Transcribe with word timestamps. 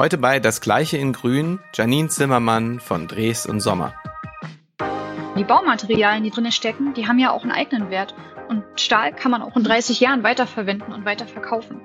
Heute 0.00 0.16
bei 0.16 0.40
Das 0.40 0.62
Gleiche 0.62 0.96
in 0.96 1.12
Grün, 1.12 1.58
Janine 1.74 2.08
Zimmermann 2.08 2.80
von 2.80 3.06
Dres 3.06 3.44
und 3.44 3.60
Sommer. 3.60 3.94
Die 5.36 5.44
Baumaterialien, 5.44 6.24
die 6.24 6.30
drin 6.30 6.50
stecken, 6.52 6.94
die 6.94 7.06
haben 7.06 7.18
ja 7.18 7.32
auch 7.32 7.42
einen 7.42 7.52
eigenen 7.52 7.90
Wert. 7.90 8.14
Und 8.48 8.64
Stahl 8.76 9.12
kann 9.14 9.30
man 9.30 9.42
auch 9.42 9.54
in 9.56 9.62
30 9.62 10.00
Jahren 10.00 10.22
weiterverwenden 10.22 10.94
und 10.94 11.04
weiterverkaufen. 11.04 11.82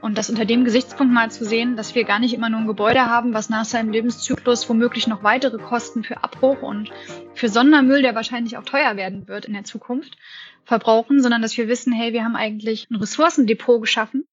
Und 0.00 0.16
das 0.16 0.30
unter 0.30 0.44
dem 0.44 0.64
Gesichtspunkt 0.64 1.12
mal 1.12 1.28
zu 1.32 1.44
sehen, 1.44 1.76
dass 1.76 1.96
wir 1.96 2.04
gar 2.04 2.20
nicht 2.20 2.34
immer 2.34 2.50
nur 2.50 2.60
ein 2.60 2.68
Gebäude 2.68 3.04
haben, 3.04 3.34
was 3.34 3.48
nach 3.48 3.64
seinem 3.64 3.90
Lebenszyklus 3.90 4.68
womöglich 4.68 5.08
noch 5.08 5.24
weitere 5.24 5.58
Kosten 5.58 6.04
für 6.04 6.22
Abbruch 6.22 6.62
und 6.62 6.92
für 7.34 7.48
Sondermüll, 7.48 8.00
der 8.00 8.14
wahrscheinlich 8.14 8.56
auch 8.58 8.64
teuer 8.64 8.94
werden 8.94 9.26
wird 9.26 9.44
in 9.44 9.54
der 9.54 9.64
Zukunft, 9.64 10.16
verbrauchen, 10.64 11.20
sondern 11.20 11.42
dass 11.42 11.56
wir 11.56 11.66
wissen, 11.66 11.92
hey, 11.92 12.12
wir 12.12 12.22
haben 12.22 12.36
eigentlich 12.36 12.88
ein 12.92 12.96
Ressourcendepot 12.96 13.80
geschaffen. 13.80 14.24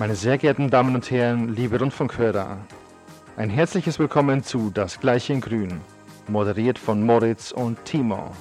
Meine 0.00 0.16
sehr 0.16 0.38
geehrten 0.38 0.70
Damen 0.70 0.94
und 0.94 1.10
Herren, 1.10 1.54
liebe 1.54 1.78
Rundfunkhörer, 1.78 2.56
ein 3.36 3.50
herzliches 3.50 3.98
Willkommen 3.98 4.42
zu 4.42 4.70
Das 4.70 4.98
Gleiche 4.98 5.34
in 5.34 5.42
Grün, 5.42 5.82
moderiert 6.26 6.78
von 6.78 7.04
Moritz 7.04 7.52
und 7.52 7.84
Timo. 7.84 8.34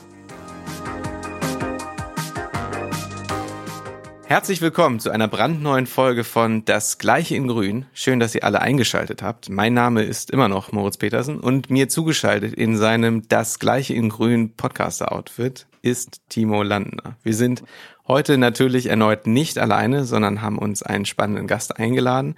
Herzlich 4.23 4.61
willkommen 4.61 5.01
zu 5.01 5.09
einer 5.09 5.27
brandneuen 5.27 5.85
Folge 5.85 6.23
von 6.23 6.63
Das 6.63 6.97
Gleiche 6.97 7.35
in 7.35 7.49
Grün. 7.49 7.87
Schön, 7.91 8.21
dass 8.21 8.35
ihr 8.35 8.45
alle 8.45 8.61
eingeschaltet 8.61 9.21
habt. 9.21 9.49
Mein 9.49 9.73
Name 9.73 10.03
ist 10.03 10.31
immer 10.31 10.47
noch 10.47 10.71
Moritz 10.71 10.95
Petersen 10.95 11.41
und 11.41 11.69
mir 11.69 11.89
zugeschaltet 11.89 12.53
in 12.53 12.77
seinem 12.77 13.27
Das 13.27 13.59
Gleiche 13.59 13.95
in 13.95 14.07
Grün 14.07 14.55
Podcaster-Outfit 14.55 15.67
ist 15.81 16.21
Timo 16.29 16.63
Landner. 16.63 17.15
Wir 17.23 17.33
sind 17.33 17.63
heute 18.07 18.37
natürlich 18.37 18.87
erneut 18.87 19.27
nicht 19.27 19.57
alleine, 19.57 20.05
sondern 20.05 20.41
haben 20.41 20.57
uns 20.57 20.83
einen 20.83 21.05
spannenden 21.05 21.47
Gast 21.47 21.77
eingeladen. 21.77 22.35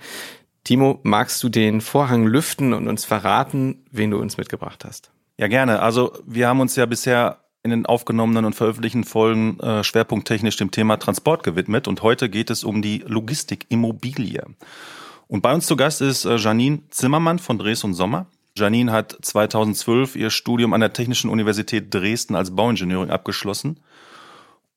Timo, 0.64 1.00
magst 1.04 1.42
du 1.44 1.50
den 1.50 1.82
Vorhang 1.82 2.26
lüften 2.26 2.74
und 2.74 2.88
uns 2.88 3.06
verraten, 3.06 3.84
wen 3.92 4.12
du 4.12 4.20
uns 4.20 4.38
mitgebracht 4.38 4.86
hast? 4.86 5.12
Ja, 5.38 5.48
gerne. 5.48 5.82
Also 5.82 6.14
wir 6.26 6.48
haben 6.48 6.60
uns 6.60 6.76
ja 6.76 6.86
bisher 6.86 7.40
in 7.64 7.72
den 7.72 7.86
aufgenommenen 7.86 8.46
und 8.46 8.54
veröffentlichten 8.54 9.04
Folgen 9.04 9.60
äh, 9.60 9.84
schwerpunkttechnisch 9.84 10.58
dem 10.58 10.72
Thema 10.72 10.98
Transport 10.98 11.44
gewidmet 11.44 11.88
und 11.88 12.02
heute 12.02 12.30
geht 12.30 12.50
es 12.50 12.64
um 12.64 12.82
die 12.82 13.04
Logistikimmobilie. 13.08 14.44
Und 15.28 15.42
bei 15.42 15.54
uns 15.54 15.66
zu 15.66 15.76
Gast 15.76 16.02
ist 16.02 16.26
äh, 16.26 16.36
Janine 16.38 16.82
Zimmermann 16.90 17.40
von 17.40 17.58
Dres 17.58 17.84
und 17.84 17.94
Sommer. 17.94 18.28
Janine 18.58 18.92
hat 18.92 19.18
2012 19.22 20.16
ihr 20.16 20.30
Studium 20.30 20.74
an 20.74 20.82
der 20.82 20.94
Technischen 20.94 21.30
Universität 21.30 21.94
Dresden 21.94 22.36
als 22.36 22.56
Bauingenieurin 22.56 23.12
abgeschlossen. 23.12 23.80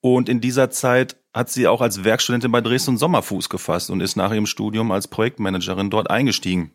Und 0.01 0.29
in 0.29 0.41
dieser 0.41 0.71
Zeit 0.71 1.17
hat 1.33 1.51
sie 1.51 1.67
auch 1.67 1.81
als 1.81 2.05
Werkstudentin 2.05 2.53
bei 2.53 2.61
Dresden 2.61 2.93
und 2.93 2.99
Sommer 2.99 3.23
Fuß 3.23 3.49
gefasst 3.49 3.91
und 3.91 4.01
ist 4.01 4.17
nach 4.17 4.33
ihrem 4.33 4.47
Studium 4.47 4.93
als 4.93 5.09
Projektmanagerin 5.09 5.91
dort 5.91 6.11
eingestiegen. 6.11 6.73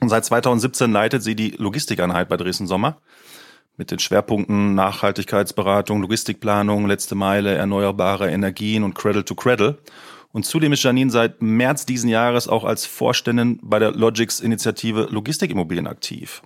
Und 0.00 0.08
seit 0.08 0.24
2017 0.24 0.92
leitet 0.92 1.22
sie 1.22 1.34
die 1.34 1.50
Logistikeinheit 1.50 2.28
bei 2.28 2.36
Dresden 2.36 2.66
Sommer 2.66 2.98
mit 3.76 3.90
den 3.90 3.98
Schwerpunkten 4.00 4.74
Nachhaltigkeitsberatung, 4.74 6.02
Logistikplanung, 6.02 6.86
letzte 6.86 7.14
Meile, 7.14 7.54
erneuerbare 7.54 8.30
Energien 8.30 8.82
und 8.82 8.94
Cradle 8.94 9.24
to 9.24 9.34
Cradle. 9.34 9.78
Und 10.30 10.44
zudem 10.44 10.72
ist 10.72 10.82
Janine 10.82 11.10
seit 11.10 11.40
März 11.40 11.86
diesen 11.86 12.10
Jahres 12.10 12.48
auch 12.48 12.64
als 12.64 12.84
Vorständin 12.84 13.58
bei 13.62 13.78
der 13.78 13.92
Logix-Initiative 13.92 15.08
Logistikimmobilien 15.10 15.86
aktiv. 15.86 16.42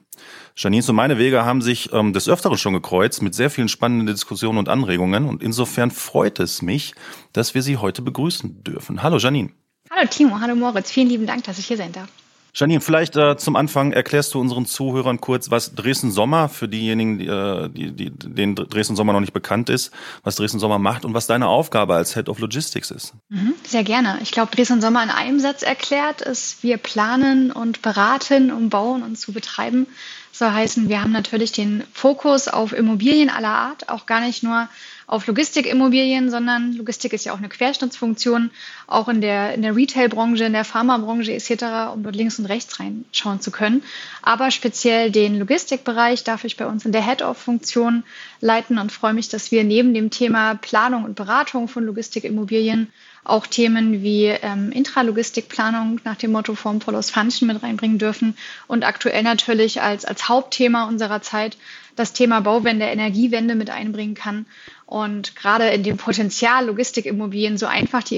Janine 0.57 0.85
und 0.89 0.95
meine 0.95 1.19
Wege 1.19 1.45
haben 1.45 1.63
sich 1.63 1.93
ähm, 1.93 2.13
des 2.13 2.29
Öfteren 2.29 2.59
schon 2.59 2.75
gekreuzt 2.75 3.23
mit 3.23 3.35
sehr 3.35 3.51
vielen 3.51 3.69
spannenden 3.69 4.07
Diskussionen 4.07 4.59
und 4.59 4.69
Anregungen. 4.69 5.27
Und 5.27 5.43
insofern 5.43 5.91
freut 5.91 6.39
es 6.39 6.63
mich, 6.63 6.95
dass 7.33 7.55
wir 7.55 7.63
Sie 7.63 7.77
heute 7.77 8.03
begrüßen 8.03 8.63
dürfen. 8.63 9.03
Hallo 9.03 9.19
Janine. 9.19 9.51
Hallo 9.91 10.09
Timo, 10.09 10.39
hallo 10.41 10.55
Moritz. 10.55 10.91
Vielen 10.91 11.09
lieben 11.09 11.27
Dank, 11.27 11.45
dass 11.45 11.59
ich 11.59 11.67
hier 11.67 11.77
sein 11.77 11.93
darf. 11.93 12.09
Janine, 12.55 12.83
vielleicht 12.83 13.17
äh, 13.17 13.39
zum 13.39 13.57
Anfang 13.57 13.93
erklärst 13.93 14.35
du 14.35 14.41
unseren 14.41 14.67
Zuhörern 14.67 15.23
kurz, 15.23 15.51
was 15.51 15.75
Dresden 15.75 16.11
Sommer 16.11 16.51
für 16.51 16.69
diejenigen, 16.69 17.19
die, 17.19 17.27
äh, 17.27 17.71
die, 17.71 17.93
die, 17.93 18.11
denen 18.11 18.55
Dresden 18.55 18.95
Sommer 18.95 19.15
noch 19.15 19.21
nicht 19.21 19.33
bekannt 19.33 19.71
ist, 19.71 19.91
was 20.23 20.37
Dresden 20.37 20.59
Sommer 20.59 20.79
macht 20.79 21.07
und 21.07 21.15
was 21.15 21.27
deine 21.27 21.49
Aufgabe 21.49 21.95
als 21.95 22.15
Head 22.15 22.29
of 22.29 22.41
Logistics 22.41 22.91
ist. 22.91 23.15
Mhm, 23.31 23.55
sehr 23.65 23.85
gerne. 23.85 24.19
Ich 24.23 24.33
glaube, 24.33 24.55
Dresden 24.55 24.83
Sommer 24.83 25.03
in 25.03 25.09
einem 25.09 25.41
Satz 25.41 25.63
erklärt 25.63 26.21
ist, 26.21 26.63
wir 26.63 26.77
planen 26.77 27.53
und 27.53 27.81
beraten, 27.81 28.53
um 28.53 28.69
bauen 28.69 29.03
und 29.03 29.17
zu 29.17 29.33
betreiben. 29.33 29.87
soll 30.31 30.51
heißen, 30.51 30.91
wir 30.91 31.01
haben 31.01 31.13
natürlich 31.13 31.53
den 31.53 31.85
Fokus 31.95 32.49
auf 32.49 32.75
Immobilien 32.75 33.31
aller 33.31 33.49
Art, 33.49 33.89
auch 33.89 34.05
gar 34.05 34.21
nicht 34.21 34.43
nur 34.43 34.69
auf 35.07 35.27
Logistikimmobilien, 35.27 36.31
sondern 36.31 36.73
Logistik 36.73 37.13
ist 37.13 37.27
ja 37.27 37.35
auch 37.35 37.39
eine 37.39 37.51
Querschnittsfunktion, 37.51 38.51
auch 38.93 39.09
in 39.09 39.21
der, 39.21 39.55
in 39.55 39.63
der 39.63 39.75
Retail-Branche, 39.75 40.45
in 40.45 40.53
der 40.53 40.65
Pharmabranche 40.65 41.33
etc., 41.33 41.93
um 41.95 42.03
dort 42.03 42.17
links 42.17 42.39
und 42.39 42.47
rechts 42.47 42.79
reinschauen 42.79 43.41
zu 43.41 43.51
können. 43.51 43.83
Aber 44.23 44.51
speziell 44.51 45.11
den 45.11 45.39
Logistikbereich 45.39 46.25
darf 46.25 46.45
ich 46.45 46.57
bei 46.57 46.67
uns 46.67 46.85
in 46.85 46.93
der 46.93 47.05
Head-of-Funktion 47.07 48.05
leiten 48.41 48.79
und 48.79 48.93
freue 48.93 49.15
mich, 49.15 49.29
dass 49.29 49.51
wir 49.51 49.65
neben 49.65 49.95
dem 49.95 50.11
Thema 50.11 50.55
Planung 50.55 51.05
und 51.05 51.15
Beratung 51.15 51.69
von 51.69 51.85
Logistikimmobilien 51.85 52.93
auch 53.25 53.47
Themen 53.47 54.03
wie 54.03 54.27
ähm, 54.27 54.73
Intralogistikplanung 54.73 56.01
nach 56.03 56.17
dem 56.17 56.33
Motto 56.33 56.55
Form 56.55 56.81
follows 56.81 57.11
Function 57.11 57.47
mit 57.47 57.63
reinbringen 57.63 57.99
dürfen 57.99 58.37
und 58.67 58.85
aktuell 58.85 59.23
natürlich 59.23 59.81
als, 59.81 60.05
als 60.05 60.29
Hauptthema 60.29 60.89
unserer 60.89 61.23
Zeit 61.23 61.57
das 61.95 62.13
Thema 62.13 62.41
Bauwende, 62.41 62.87
Energiewende 62.87 63.55
mit 63.55 63.71
einbringen 63.71 64.15
kann. 64.15 64.47
Und 64.87 65.37
gerade 65.37 65.69
in 65.69 65.83
dem 65.83 65.97
Potenzial 65.97 66.67
Logistikimmobilien, 66.67 67.59
so 67.59 67.67
einfach 67.67 68.03
die 68.03 68.17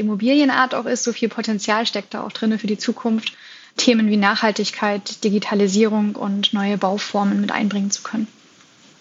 Immobilienart 0.65 0.75
auch 0.75 0.87
ist, 0.87 1.05
so 1.05 1.13
viel 1.13 1.29
Potenzial 1.29 1.87
steckt 1.87 2.15
da 2.15 2.23
auch 2.23 2.33
drin 2.33 2.59
für 2.59 2.67
die 2.67 2.79
Zukunft, 2.79 3.37
Themen 3.77 4.09
wie 4.09 4.17
Nachhaltigkeit, 4.17 5.25
Digitalisierung 5.25 6.15
und 6.15 6.53
neue 6.53 6.79
Bauformen 6.79 7.41
mit 7.41 7.51
einbringen 7.51 7.91
zu 7.91 8.03
können. 8.03 8.29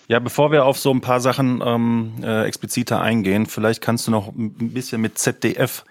Ja, 0.07 0.19
bevor 0.19 0.51
wir 0.51 0.65
auf 0.65 0.77
so 0.77 0.91
ein 0.91 1.01
paar 1.01 1.21
Sachen 1.21 1.61
ähm, 1.65 2.13
äh, 2.21 2.45
expliziter 2.45 3.01
eingehen, 3.01 3.45
vielleicht 3.45 3.81
kannst 3.81 4.07
du 4.07 4.11
noch 4.11 4.29
ein 4.35 4.73
bisschen 4.73 4.99
mit 4.99 5.17
ZDF 5.17 5.85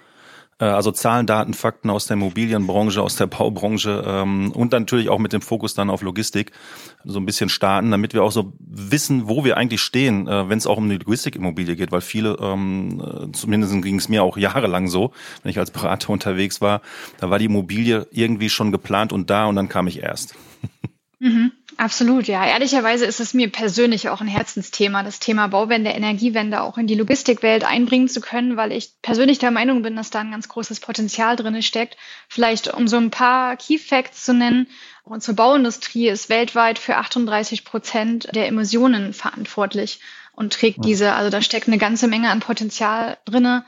also 0.65 0.93
Zahlen, 0.93 1.27
Daten, 1.27 1.55
Fakten 1.55 1.91
aus 1.91 2.07
der 2.07 2.17
Immobilienbranche, 2.17 3.03
aus 3.03 3.17
der 3.17 3.27
Baubranche 3.27 4.05
ähm, 4.07 4.53
und 4.53 4.73
natürlich 4.73 5.09
auch 5.09 5.19
mit 5.19 5.33
dem 5.33 5.43
Fokus 5.43 5.75
dann 5.75 5.91
auf 5.91 6.03
Logistik 6.03 6.53
so 7.05 7.19
ein 7.19 7.27
bisschen 7.27 7.49
starten, 7.49 7.91
damit 7.91 8.15
wir 8.15 8.23
auch 8.23 8.33
so 8.33 8.53
wissen, 8.59 9.29
wo 9.29 9.45
wir 9.45 9.57
eigentlich 9.57 9.81
stehen, 9.81 10.29
äh, 10.29 10.49
wenn 10.49 10.59
es 10.59 10.67
auch 10.67 10.77
um 10.77 10.85
eine 10.85 10.99
Logistikimmobilie 10.99 11.77
geht, 11.77 11.93
weil 11.93 12.01
viele, 12.01 12.37
ähm, 12.41 13.01
äh, 13.01 13.33
zumindest 13.33 13.81
ging 13.83 13.97
es 13.97 14.09
mir 14.09 14.23
auch 14.23 14.37
jahrelang 14.37 14.89
so, 14.89 15.13
wenn 15.43 15.51
ich 15.51 15.59
als 15.59 15.71
Berater 15.71 16.11
unterwegs 16.13 16.61
war, 16.61 16.83
da 17.19 17.31
war 17.31 17.39
die 17.39 17.47
Immobilie 17.47 18.07
irgendwie 18.11 18.51
schon 18.51 18.73
geplant 18.73 19.13
und 19.13 19.31
da 19.31 19.47
und 19.47 19.57
dann 19.57 19.69
kam 19.69 19.87
ich 19.87 20.03
erst. 20.03 20.35
Mhm. 21.23 21.53
Absolut, 21.77 22.27
ja. 22.27 22.45
Ehrlicherweise 22.45 23.05
ist 23.07 23.21
es 23.21 23.33
mir 23.33 23.49
persönlich 23.49 24.09
auch 24.09 24.21
ein 24.21 24.27
Herzensthema, 24.27 25.05
das 25.05 25.21
Thema 25.21 25.47
Bauwende, 25.47 25.91
Energiewende 25.91 26.61
auch 26.61 26.79
in 26.79 26.89
die 26.89 26.97
Logistikwelt 26.97 27.63
einbringen 27.63 28.09
zu 28.09 28.21
können, 28.21 28.57
weil 28.57 28.73
ich 28.73 28.91
persönlich 29.03 29.39
der 29.39 29.53
Meinung 29.53 29.83
bin, 29.83 29.95
dass 29.95 30.11
da 30.11 30.19
ein 30.19 30.33
ganz 30.33 30.49
großes 30.49 30.81
Potenzial 30.81 31.37
drin 31.37 31.63
steckt. 31.63 31.97
Vielleicht 32.29 32.75
um 32.75 32.89
so 32.89 32.97
ein 32.97 33.13
paar 33.13 33.57
Key 33.57 33.79
Facts 33.79 34.25
zu 34.25 34.35
nennen. 34.35 34.67
Unsere 35.05 35.35
Bauindustrie 35.35 36.09
ist 36.09 36.29
weltweit 36.29 36.81
für 36.81 36.97
38 36.97 37.65
Prozent 37.65 38.35
der 38.35 38.49
Emissionen 38.49 39.13
verantwortlich 39.13 40.01
und 40.33 40.53
trägt 40.53 40.85
diese. 40.85 41.13
Also 41.13 41.31
da 41.31 41.41
steckt 41.41 41.69
eine 41.69 41.79
ganze 41.79 42.09
Menge 42.09 42.31
an 42.31 42.41
Potenzial 42.41 43.17
drinne. 43.27 43.65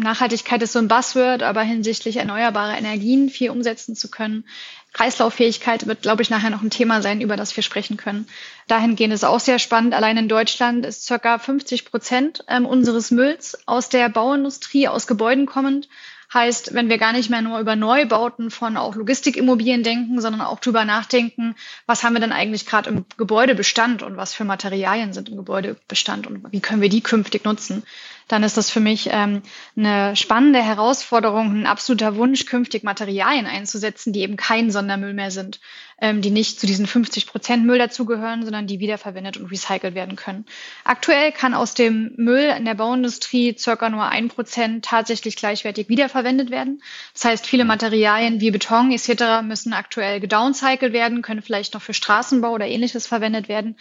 Nachhaltigkeit 0.00 0.62
ist 0.62 0.72
so 0.72 0.78
ein 0.78 0.88
Buzzword, 0.88 1.42
aber 1.42 1.62
hinsichtlich 1.62 2.16
erneuerbarer 2.16 2.76
Energien 2.76 3.30
viel 3.30 3.50
umsetzen 3.50 3.96
zu 3.96 4.10
können, 4.10 4.44
Kreislauffähigkeit 4.92 5.86
wird, 5.86 6.02
glaube 6.02 6.22
ich, 6.22 6.30
nachher 6.30 6.50
noch 6.50 6.62
ein 6.62 6.70
Thema 6.70 7.02
sein, 7.02 7.20
über 7.20 7.36
das 7.36 7.54
wir 7.54 7.62
sprechen 7.62 7.96
können. 7.96 8.26
Dahingehend 8.66 9.14
ist 9.14 9.24
auch 9.24 9.40
sehr 9.40 9.58
spannend. 9.58 9.94
Allein 9.94 10.16
in 10.16 10.28
Deutschland 10.28 10.84
ist 10.86 11.04
circa 11.04 11.38
50 11.38 11.84
Prozent 11.84 12.44
ähm, 12.48 12.66
unseres 12.66 13.10
Mülls 13.10 13.58
aus 13.66 13.88
der 13.90 14.08
Bauindustrie, 14.08 14.88
aus 14.88 15.06
Gebäuden 15.06 15.46
kommend. 15.46 15.88
Heißt, 16.32 16.74
wenn 16.74 16.90
wir 16.90 16.98
gar 16.98 17.12
nicht 17.12 17.30
mehr 17.30 17.40
nur 17.40 17.58
über 17.58 17.74
Neubauten 17.74 18.50
von 18.50 18.76
auch 18.76 18.96
Logistikimmobilien 18.96 19.82
denken, 19.82 20.20
sondern 20.20 20.42
auch 20.42 20.60
drüber 20.60 20.84
nachdenken, 20.84 21.54
was 21.86 22.02
haben 22.02 22.12
wir 22.12 22.20
denn 22.20 22.32
eigentlich 22.32 22.66
gerade 22.66 22.90
im 22.90 23.06
Gebäudebestand 23.16 24.02
und 24.02 24.18
was 24.18 24.34
für 24.34 24.44
Materialien 24.44 25.14
sind 25.14 25.30
im 25.30 25.36
Gebäudebestand 25.36 26.26
und 26.26 26.52
wie 26.52 26.60
können 26.60 26.82
wir 26.82 26.90
die 26.90 27.00
künftig 27.00 27.44
nutzen, 27.44 27.82
dann 28.28 28.42
ist 28.42 28.56
das 28.56 28.70
für 28.70 28.80
mich 28.80 29.08
ähm, 29.10 29.42
eine 29.76 30.14
spannende 30.14 30.62
Herausforderung, 30.62 31.62
ein 31.62 31.66
absoluter 31.66 32.16
Wunsch, 32.16 32.44
künftig 32.44 32.84
Materialien 32.84 33.46
einzusetzen, 33.46 34.12
die 34.12 34.20
eben 34.20 34.36
kein 34.36 34.70
Sondermüll 34.70 35.14
mehr 35.14 35.30
sind, 35.30 35.60
ähm, 36.00 36.20
die 36.20 36.30
nicht 36.30 36.60
zu 36.60 36.66
diesen 36.66 36.86
50 36.86 37.26
Prozent 37.26 37.64
Müll 37.64 37.78
dazugehören, 37.78 38.42
sondern 38.42 38.66
die 38.66 38.80
wiederverwendet 38.80 39.38
und 39.38 39.50
recycelt 39.50 39.94
werden 39.94 40.14
können. 40.14 40.44
Aktuell 40.84 41.32
kann 41.32 41.54
aus 41.54 41.74
dem 41.74 42.12
Müll 42.16 42.54
in 42.56 42.66
der 42.66 42.74
Bauindustrie 42.74 43.56
circa 43.58 43.88
nur 43.88 44.04
ein 44.04 44.28
Prozent 44.28 44.84
tatsächlich 44.84 45.36
gleichwertig 45.36 45.88
wiederverwendet 45.88 46.50
werden. 46.50 46.82
Das 47.14 47.24
heißt, 47.24 47.46
viele 47.46 47.64
Materialien 47.64 48.40
wie 48.40 48.50
Beton 48.50 48.92
etc. 48.92 49.42
müssen 49.42 49.72
aktuell 49.72 50.20
gedowncycelt 50.20 50.92
werden, 50.92 51.22
können 51.22 51.42
vielleicht 51.42 51.74
noch 51.74 51.82
für 51.82 51.94
Straßenbau 51.94 52.52
oder 52.52 52.66
ähnliches 52.66 53.06
verwendet 53.06 53.48
werden, 53.48 53.76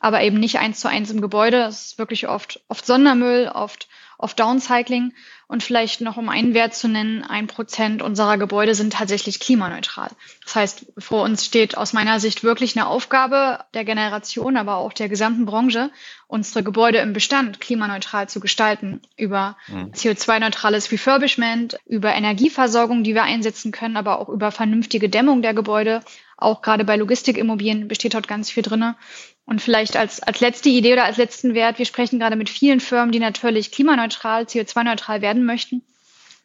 aber 0.00 0.22
eben 0.22 0.40
nicht 0.40 0.58
eins 0.58 0.80
zu 0.80 0.88
eins 0.88 1.10
im 1.10 1.20
Gebäude. 1.20 1.58
Das 1.58 1.86
ist 1.86 1.98
wirklich 1.98 2.26
oft, 2.26 2.60
oft 2.68 2.86
Sondermüll, 2.86 3.50
oft 3.54 3.88
auf 4.18 4.34
Downcycling. 4.34 5.12
Und 5.46 5.64
vielleicht 5.64 6.00
noch 6.00 6.16
um 6.16 6.28
einen 6.28 6.54
Wert 6.54 6.74
zu 6.74 6.86
nennen, 6.86 7.24
ein 7.24 7.48
Prozent 7.48 8.02
unserer 8.02 8.38
Gebäude 8.38 8.76
sind 8.76 8.92
tatsächlich 8.92 9.40
klimaneutral. 9.40 10.08
Das 10.44 10.54
heißt, 10.54 10.86
vor 10.96 11.24
uns 11.24 11.44
steht 11.44 11.76
aus 11.76 11.92
meiner 11.92 12.20
Sicht 12.20 12.44
wirklich 12.44 12.76
eine 12.76 12.86
Aufgabe 12.86 13.64
der 13.74 13.84
Generation, 13.84 14.56
aber 14.56 14.76
auch 14.76 14.92
der 14.92 15.08
gesamten 15.08 15.46
Branche, 15.46 15.90
unsere 16.28 16.62
Gebäude 16.62 16.98
im 16.98 17.12
Bestand 17.12 17.60
klimaneutral 17.60 18.28
zu 18.28 18.38
gestalten. 18.38 19.00
Über 19.16 19.56
mhm. 19.66 19.90
CO2-neutrales 19.92 20.92
Refurbishment, 20.92 21.78
über 21.84 22.14
Energieversorgung, 22.14 23.02
die 23.02 23.14
wir 23.14 23.24
einsetzen 23.24 23.72
können, 23.72 23.96
aber 23.96 24.20
auch 24.20 24.28
über 24.28 24.52
vernünftige 24.52 25.08
Dämmung 25.08 25.42
der 25.42 25.54
Gebäude. 25.54 26.02
Auch 26.36 26.62
gerade 26.62 26.84
bei 26.84 26.96
Logistikimmobilien 26.96 27.88
besteht 27.88 28.14
dort 28.14 28.28
ganz 28.28 28.50
viel 28.50 28.62
drinne. 28.62 28.96
Und 29.50 29.60
vielleicht 29.60 29.96
als, 29.96 30.22
als 30.22 30.38
letzte 30.38 30.68
Idee 30.68 30.92
oder 30.92 31.02
als 31.02 31.16
letzten 31.16 31.54
Wert, 31.54 31.80
wir 31.80 31.84
sprechen 31.84 32.20
gerade 32.20 32.36
mit 32.36 32.48
vielen 32.48 32.78
Firmen, 32.78 33.10
die 33.10 33.18
natürlich 33.18 33.72
klimaneutral, 33.72 34.44
CO2-neutral 34.44 35.22
werden 35.22 35.44
möchten, 35.44 35.82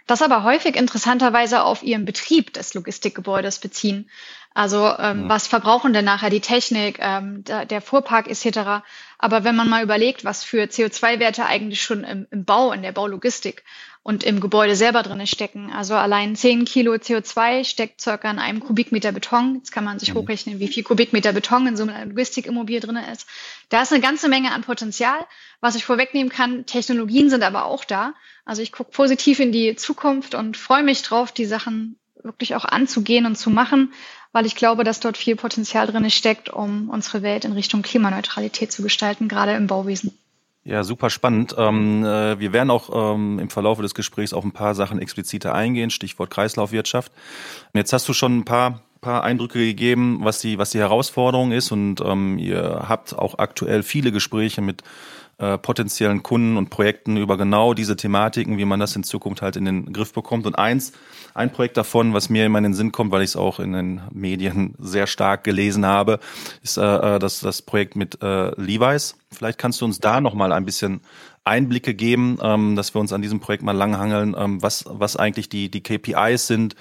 das 0.07 0.23
aber 0.23 0.41
häufig 0.41 0.75
interessanterweise 0.75 1.61
auf 1.61 1.83
ihren 1.83 2.05
Betrieb 2.05 2.51
des 2.53 2.73
Logistikgebäudes 2.73 3.59
beziehen. 3.59 4.09
Also 4.55 4.87
ähm, 4.97 5.21
ja. 5.21 5.29
was 5.29 5.45
verbrauchen 5.45 5.93
denn 5.93 6.03
nachher 6.05 6.31
die 6.31 6.39
Technik, 6.39 6.97
ähm, 6.99 7.43
der, 7.43 7.67
der 7.67 7.81
Fuhrpark 7.81 8.27
etc. 8.27 8.83
Aber 9.19 9.43
wenn 9.43 9.55
man 9.55 9.69
mal 9.69 9.83
überlegt, 9.83 10.25
was 10.25 10.43
für 10.43 10.63
CO2-Werte 10.63 11.45
eigentlich 11.45 11.83
schon 11.83 12.03
im, 12.03 12.25
im 12.31 12.43
Bau, 12.43 12.71
in 12.71 12.81
der 12.81 12.91
Baulogistik 12.91 13.63
und 14.05 14.23
im 14.23 14.39
Gebäude 14.39 14.75
selber 14.75 15.01
drin 15.01 15.25
stecken. 15.25 15.71
Also 15.71 15.95
allein 15.95 16.35
10 16.35 16.65
Kilo 16.65 16.93
CO2 16.93 17.63
steckt 17.63 17.99
circa 17.99 18.29
in 18.29 18.37
einem 18.37 18.59
Kubikmeter 18.59 19.11
Beton. 19.11 19.55
Jetzt 19.55 19.71
kann 19.71 19.83
man 19.83 19.97
sich 19.97 20.13
mhm. 20.13 20.19
hochrechnen, 20.19 20.59
wie 20.59 20.67
viel 20.67 20.83
Kubikmeter 20.83 21.33
Beton 21.33 21.65
in 21.65 21.75
so 21.75 21.81
einer 21.81 22.05
Logistikimmobilie 22.05 22.81
drin 22.81 22.99
ist. 23.11 23.27
Da 23.69 23.81
ist 23.81 23.91
eine 23.91 24.03
ganze 24.03 24.29
Menge 24.29 24.51
an 24.51 24.61
Potenzial. 24.61 25.17
Was 25.59 25.73
ich 25.73 25.85
vorwegnehmen 25.85 26.29
kann, 26.31 26.67
Technologien 26.67 27.31
sind 27.31 27.41
aber 27.41 27.65
auch 27.65 27.83
da. 27.83 28.13
Also 28.45 28.61
ich 28.61 28.71
gucke 28.71 28.91
positiv 28.91 29.39
in 29.39 29.51
die 29.51 29.75
Zukunft 29.75 30.35
und 30.35 30.55
freue 30.55 30.83
mich 30.83 31.01
drauf, 31.01 31.31
die 31.31 31.45
Sachen 31.45 31.97
wirklich 32.21 32.53
auch 32.53 32.65
anzugehen 32.65 33.25
und 33.25 33.37
zu 33.37 33.49
machen, 33.49 33.91
weil 34.33 34.45
ich 34.45 34.53
glaube, 34.53 34.83
dass 34.83 34.99
dort 34.99 35.17
viel 35.17 35.35
Potenzial 35.35 35.87
drin 35.87 36.11
steckt, 36.11 36.51
um 36.51 36.91
unsere 36.91 37.23
Welt 37.23 37.43
in 37.43 37.53
Richtung 37.53 37.81
Klimaneutralität 37.81 38.71
zu 38.71 38.83
gestalten, 38.83 39.29
gerade 39.29 39.53
im 39.53 39.65
Bauwesen. 39.65 40.15
Ja, 40.67 40.83
super 40.83 41.11
spannend. 41.11 41.53
Ähm, 41.59 42.03
äh, 42.03 42.39
wir 42.39 42.51
werden 42.51 42.71
auch 42.71 43.13
ähm, 43.13 43.37
im 43.37 43.51
Verlauf 43.51 43.79
des 43.79 43.93
Gesprächs 43.93 44.33
auf 44.33 44.43
ein 44.43 44.51
paar 44.51 44.73
Sachen 44.73 44.97
expliziter 44.97 45.53
eingehen, 45.53 45.91
Stichwort 45.91 46.31
Kreislaufwirtschaft. 46.31 47.11
Jetzt 47.75 47.93
hast 47.93 48.09
du 48.09 48.13
schon 48.13 48.39
ein 48.39 48.45
paar 48.45 48.81
paar 49.05 49.23
Eindrücke 49.23 49.59
gegeben, 49.59 50.21
was 50.23 50.39
die, 50.39 50.57
was 50.57 50.71
die 50.71 50.79
Herausforderung 50.79 51.51
ist 51.51 51.71
und 51.71 52.01
ähm, 52.01 52.39
ihr 52.39 52.85
habt 52.89 53.15
auch 53.15 53.37
aktuell 53.37 53.83
viele 53.83 54.11
Gespräche 54.11 54.63
mit 54.63 54.81
äh, 55.37 55.57
potenziellen 55.57 56.23
Kunden 56.23 56.57
und 56.57 56.69
Projekten 56.69 57.17
über 57.17 57.37
genau 57.37 57.73
diese 57.73 57.95
Thematiken, 57.95 58.57
wie 58.57 58.65
man 58.65 58.79
das 58.79 58.95
in 58.95 59.03
Zukunft 59.03 59.41
halt 59.41 59.57
in 59.57 59.65
den 59.65 59.91
Griff 59.91 60.13
bekommt. 60.13 60.45
Und 60.45 60.57
eins, 60.57 60.93
ein 61.33 61.51
Projekt 61.51 61.77
davon, 61.77 62.13
was 62.13 62.29
mir 62.29 62.45
in 62.45 62.51
meinen 62.51 62.73
Sinn 62.73 62.91
kommt, 62.91 63.11
weil 63.11 63.21
ich 63.21 63.31
es 63.31 63.35
auch 63.35 63.59
in 63.59 63.73
den 63.73 64.01
Medien 64.11 64.75
sehr 64.79 65.07
stark 65.07 65.43
gelesen 65.43 65.85
habe, 65.85 66.19
ist 66.63 66.77
äh, 66.77 67.15
äh 67.15 67.19
das, 67.19 67.41
das 67.41 67.61
Projekt 67.61 67.95
mit 67.95 68.21
äh, 68.21 68.51
Levi's. 68.59 69.17
Vielleicht 69.31 69.57
kannst 69.57 69.81
du 69.81 69.85
uns 69.85 69.99
da 69.99 70.21
nochmal 70.21 70.53
ein 70.53 70.65
bisschen 70.65 71.01
Einblicke 71.43 71.93
geben, 71.93 72.37
ähm, 72.41 72.75
dass 72.75 72.95
wir 72.95 73.01
uns 73.01 73.13
an 73.13 73.21
diesem 73.21 73.39
Projekt 73.39 73.63
mal 73.63 73.73
langhangeln, 73.73 74.35
ähm, 74.37 74.61
was, 74.61 74.85
was 74.87 75.15
eigentlich 75.15 75.47
die, 75.47 75.69
die 75.69 75.81
KPIs 75.81 76.47
sind, 76.47 76.75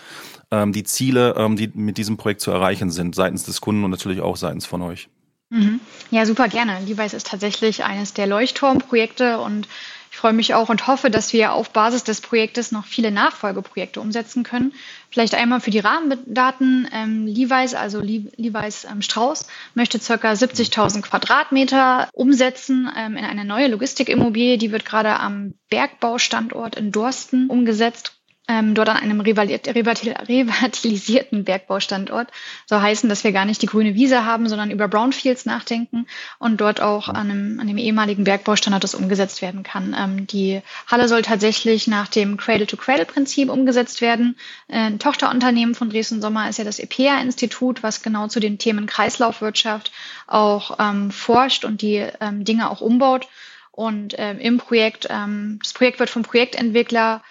ähm, 0.50 0.73
die 0.73 0.85
Ziele, 0.85 1.35
ähm, 1.37 1.57
die 1.57 1.71
mit 1.75 1.99
diesem 1.99 2.17
Projekt 2.17 2.41
zu 2.41 2.50
erreichen 2.50 2.91
sind, 2.91 3.15
seitens 3.15 3.45
des 3.45 3.61
Kunden 3.61 3.85
und 3.85 3.91
natürlich 3.91 4.21
auch 4.21 4.37
seitens 4.37 4.65
von 4.65 4.81
euch. 4.83 5.09
Mhm. 5.55 5.81
Ja, 6.11 6.27
super 6.27 6.49
gerne. 6.49 6.81
Levi's 6.85 7.15
ist 7.15 7.29
tatsächlich 7.29 7.85
eines 7.85 8.12
der 8.12 8.27
Leuchtturmprojekte 8.27 9.39
und 9.39 9.69
ich 10.11 10.17
freue 10.17 10.33
mich 10.33 10.53
auch 10.53 10.69
und 10.69 10.89
hoffe, 10.89 11.11
dass 11.11 11.33
wir 11.33 11.53
auf 11.53 11.71
Basis 11.71 12.03
des 12.03 12.21
Projektes 12.21 12.73
noch 12.73 12.85
viele 12.85 13.12
Nachfolgeprojekte 13.12 14.01
umsetzen 14.01 14.43
können. 14.43 14.73
Vielleicht 15.11 15.35
einmal 15.35 15.61
für 15.61 15.71
die 15.71 15.79
Rahmendaten. 15.79 16.89
Ähm, 16.93 17.29
Levi's, 17.29 17.75
also 17.75 18.01
Le 18.01 18.25
Levi's 18.37 18.85
ähm, 18.85 19.01
Strauß, 19.01 19.47
möchte 19.75 20.01
circa 20.01 20.33
70.000 20.33 21.03
Quadratmeter 21.03 22.09
umsetzen 22.12 22.91
ähm, 22.97 23.17
in 23.17 23.25
eine 23.25 23.45
neue 23.45 23.69
Logistikimmobilie. 23.69 24.59
Die 24.59 24.73
wird 24.73 24.85
gerade 24.85 25.21
am 25.21 25.55
Bergbaustandort 25.69 26.75
in 26.75 26.91
Dorsten 26.91 27.49
umgesetzt 27.49 28.17
ähm, 28.46 28.75
dort 28.75 28.91
an 28.91 28.99
einem 28.99 29.20
revitalisierten 29.20 31.44
Bergbaustandort. 31.44 32.29
So 32.67 32.81
heißen, 32.81 33.08
dass 33.08 33.25
wir 33.25 33.32
gar 33.32 33.46
nicht 33.46 33.62
die 33.62 33.67
grüne 33.67 33.94
Wiese 33.94 34.26
haben, 34.26 34.49
sondern 34.49 34.70
über 34.70 34.87
Brownfields 34.87 35.46
nachdenken 35.46 36.06
und 36.38 36.61
dort 36.61 36.82
auch 36.82 37.08
an 37.08 37.31
einem, 37.31 37.58
an 37.58 37.69
dem 37.69 37.79
ehemaligen 37.79 38.25
Bergbaustandort 38.25 38.85
das 38.85 38.94
umgesetzt 38.94 39.41
werden 39.41 39.62
kann. 39.62 39.96
Ähm, 39.99 40.26
die 40.26 40.61
Halle 40.87 41.08
soll 41.08 41.23
tatsächlich 41.23 41.87
nach 41.87 42.08
dem 42.08 42.37
Cradle-to-Cradle-Prinzip 42.37 43.49
umgesetzt 43.49 44.02
werden. 44.02 44.37
Äh, 44.69 44.79
ein 44.79 44.99
Tochterunternehmen 44.99 45.75
von 45.75 45.88
Dresden 45.88 46.20
Sommer 46.20 46.50
ist 46.50 46.58
ja 46.58 46.64
das 46.64 46.79
EPA-Institut, 46.79 47.82
was 47.82 48.02
genau 48.02 48.29
zu 48.29 48.40
den 48.40 48.58
Themen 48.58 48.85
Kreislaufwirtschaft 48.85 49.90
auch 50.26 50.76
ähm, 50.79 51.11
forscht 51.11 51.64
und 51.64 51.81
die 51.81 52.06
ähm, 52.20 52.44
Dinge 52.44 52.70
auch 52.70 52.82
umbaut. 52.82 53.26
Und 53.70 54.14
ähm, 54.19 54.38
im 54.38 54.58
Projekt, 54.58 55.08
ähm, 55.11 55.58
das 55.62 55.73
Projekt 55.73 55.99
wird 55.99 56.11
vom 56.11 56.23
Projektentwickler 56.23 57.23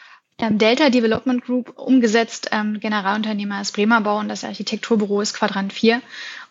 Delta 0.49 0.89
Development 0.89 1.43
Group 1.43 1.77
umgesetzt. 1.77 2.49
Ähm, 2.51 2.79
Generalunternehmer 2.79 3.61
ist 3.61 3.73
Bremer 3.73 4.01
Bau 4.01 4.19
und 4.19 4.29
das 4.29 4.43
Architekturbüro 4.43 5.21
ist 5.21 5.33
Quadrant 5.33 5.73
4. 5.73 6.01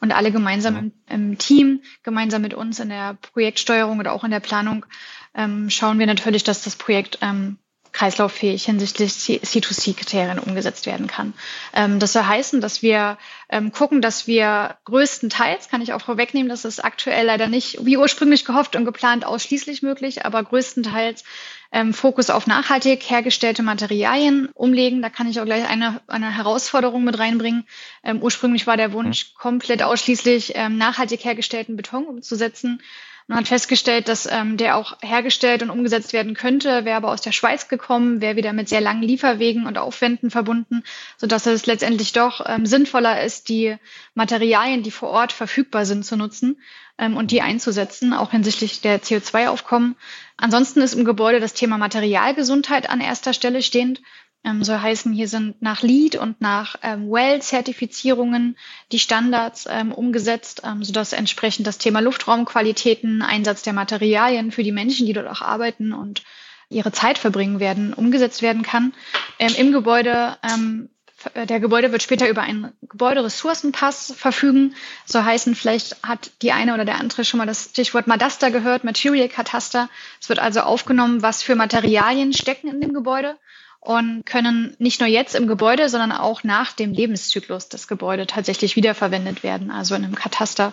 Und 0.00 0.12
alle 0.12 0.32
gemeinsam 0.32 0.76
im, 0.76 0.92
im, 1.08 1.38
Team, 1.38 1.82
gemeinsam 2.02 2.42
mit 2.42 2.54
uns 2.54 2.80
in 2.80 2.88
der 2.88 3.14
Projektsteuerung 3.14 3.98
oder 3.98 4.12
auch 4.12 4.24
in 4.24 4.30
der 4.30 4.40
Planung, 4.40 4.86
ähm, 5.34 5.70
schauen 5.70 5.98
wir 5.98 6.06
natürlich, 6.06 6.44
dass 6.44 6.62
das 6.62 6.76
Projekt 6.76 7.18
ähm, 7.22 7.58
kreislauffähig 7.92 8.64
hinsichtlich 8.64 9.12
C2C-Kriterien 9.12 10.38
umgesetzt 10.38 10.86
werden 10.86 11.06
kann. 11.06 11.34
Ähm, 11.74 11.98
das 11.98 12.12
soll 12.12 12.24
heißen, 12.24 12.60
dass 12.60 12.82
wir 12.82 13.18
ähm, 13.48 13.72
gucken, 13.72 14.00
dass 14.00 14.26
wir 14.26 14.76
größtenteils, 14.84 15.68
kann 15.68 15.82
ich 15.82 15.92
auch 15.92 16.00
vorwegnehmen, 16.00 16.48
das 16.48 16.64
ist 16.64 16.84
aktuell 16.84 17.26
leider 17.26 17.48
nicht 17.48 17.84
wie 17.84 17.98
ursprünglich 17.98 18.44
gehofft 18.44 18.76
und 18.76 18.84
geplant 18.84 19.26
ausschließlich 19.26 19.82
möglich, 19.82 20.24
aber 20.24 20.42
größtenteils 20.42 21.24
ähm, 21.72 21.94
Fokus 21.94 22.30
auf 22.30 22.46
nachhaltig 22.46 23.02
hergestellte 23.08 23.62
Materialien 23.62 24.48
umlegen. 24.54 25.02
Da 25.02 25.08
kann 25.08 25.28
ich 25.28 25.40
auch 25.40 25.44
gleich 25.44 25.66
eine, 25.68 26.00
eine 26.06 26.30
Herausforderung 26.34 27.04
mit 27.04 27.18
reinbringen. 27.18 27.66
Ähm, 28.04 28.22
ursprünglich 28.22 28.66
war 28.66 28.76
der 28.76 28.92
Wunsch, 28.92 29.34
komplett 29.34 29.82
ausschließlich 29.82 30.52
ähm, 30.54 30.76
nachhaltig 30.76 31.24
hergestellten 31.24 31.76
Beton 31.76 32.04
umzusetzen. 32.04 32.82
Man 33.32 33.38
hat 33.38 33.48
festgestellt, 33.48 34.08
dass 34.08 34.26
ähm, 34.30 34.58
der 34.58 34.76
auch 34.76 34.98
hergestellt 35.00 35.62
und 35.62 35.70
umgesetzt 35.70 36.12
werden 36.12 36.34
könnte, 36.34 36.84
wäre 36.84 36.98
aber 36.98 37.10
aus 37.10 37.22
der 37.22 37.32
Schweiz 37.32 37.66
gekommen, 37.66 38.20
wäre 38.20 38.36
wieder 38.36 38.52
mit 38.52 38.68
sehr 38.68 38.82
langen 38.82 39.02
Lieferwegen 39.02 39.64
und 39.64 39.78
Aufwänden 39.78 40.30
verbunden, 40.30 40.82
sodass 41.16 41.46
es 41.46 41.64
letztendlich 41.64 42.12
doch 42.12 42.44
ähm, 42.46 42.66
sinnvoller 42.66 43.24
ist, 43.24 43.48
die 43.48 43.76
Materialien, 44.14 44.82
die 44.82 44.90
vor 44.90 45.08
Ort 45.08 45.32
verfügbar 45.32 45.86
sind, 45.86 46.04
zu 46.04 46.18
nutzen 46.18 46.60
ähm, 46.98 47.16
und 47.16 47.30
die 47.30 47.40
einzusetzen, 47.40 48.12
auch 48.12 48.32
hinsichtlich 48.32 48.82
der 48.82 49.00
CO2-Aufkommen. 49.00 49.96
Ansonsten 50.36 50.82
ist 50.82 50.92
im 50.92 51.06
Gebäude 51.06 51.40
das 51.40 51.54
Thema 51.54 51.78
Materialgesundheit 51.78 52.90
an 52.90 53.00
erster 53.00 53.32
Stelle 53.32 53.62
stehend. 53.62 54.02
Ähm, 54.44 54.64
soll 54.64 54.78
heißen, 54.80 55.12
hier 55.12 55.28
sind 55.28 55.62
nach 55.62 55.82
LEED 55.82 56.16
und 56.16 56.40
nach 56.40 56.76
ähm, 56.82 57.10
WELL-Zertifizierungen 57.10 58.56
die 58.90 58.98
Standards 58.98 59.68
ähm, 59.70 59.92
umgesetzt, 59.92 60.62
ähm, 60.64 60.82
sodass 60.82 61.12
entsprechend 61.12 61.66
das 61.66 61.78
Thema 61.78 62.00
Luftraumqualitäten, 62.00 63.22
Einsatz 63.22 63.62
der 63.62 63.72
Materialien 63.72 64.50
für 64.50 64.64
die 64.64 64.72
Menschen, 64.72 65.06
die 65.06 65.12
dort 65.12 65.28
auch 65.28 65.42
arbeiten 65.42 65.92
und 65.92 66.22
ihre 66.68 66.90
Zeit 66.90 67.18
verbringen 67.18 67.60
werden, 67.60 67.94
umgesetzt 67.94 68.42
werden 68.42 68.62
kann. 68.62 68.94
Ähm, 69.38 69.54
Im 69.56 69.72
Gebäude 69.72 70.36
ähm, 70.42 70.88
der 71.34 71.60
Gebäude 71.60 71.92
wird 71.92 72.02
später 72.02 72.28
über 72.28 72.42
einen 72.42 72.72
Gebäuderessourcenpass 72.82 74.12
verfügen. 74.16 74.74
So 75.06 75.24
heißen, 75.24 75.54
vielleicht 75.54 76.02
hat 76.02 76.32
die 76.42 76.52
eine 76.52 76.74
oder 76.74 76.84
der 76.84 76.96
andere 76.96 77.24
schon 77.24 77.38
mal 77.38 77.46
das 77.46 77.66
Stichwort 77.70 78.06
Madaster 78.06 78.50
gehört, 78.50 78.82
Material 78.84 79.28
Kataster. 79.28 79.88
Es 80.20 80.28
wird 80.28 80.40
also 80.40 80.60
aufgenommen, 80.60 81.22
was 81.22 81.42
für 81.42 81.54
Materialien 81.54 82.32
stecken 82.32 82.68
in 82.68 82.80
dem 82.80 82.92
Gebäude 82.92 83.36
und 83.82 84.24
können 84.24 84.76
nicht 84.78 85.00
nur 85.00 85.08
jetzt 85.08 85.34
im 85.34 85.48
Gebäude, 85.48 85.88
sondern 85.88 86.12
auch 86.12 86.44
nach 86.44 86.70
dem 86.72 86.92
Lebenszyklus 86.92 87.68
des 87.68 87.88
Gebäudes 87.88 88.28
tatsächlich 88.28 88.76
wiederverwendet 88.76 89.42
werden, 89.42 89.72
also 89.72 89.96
in 89.96 90.04
einem 90.04 90.14
Kataster 90.14 90.72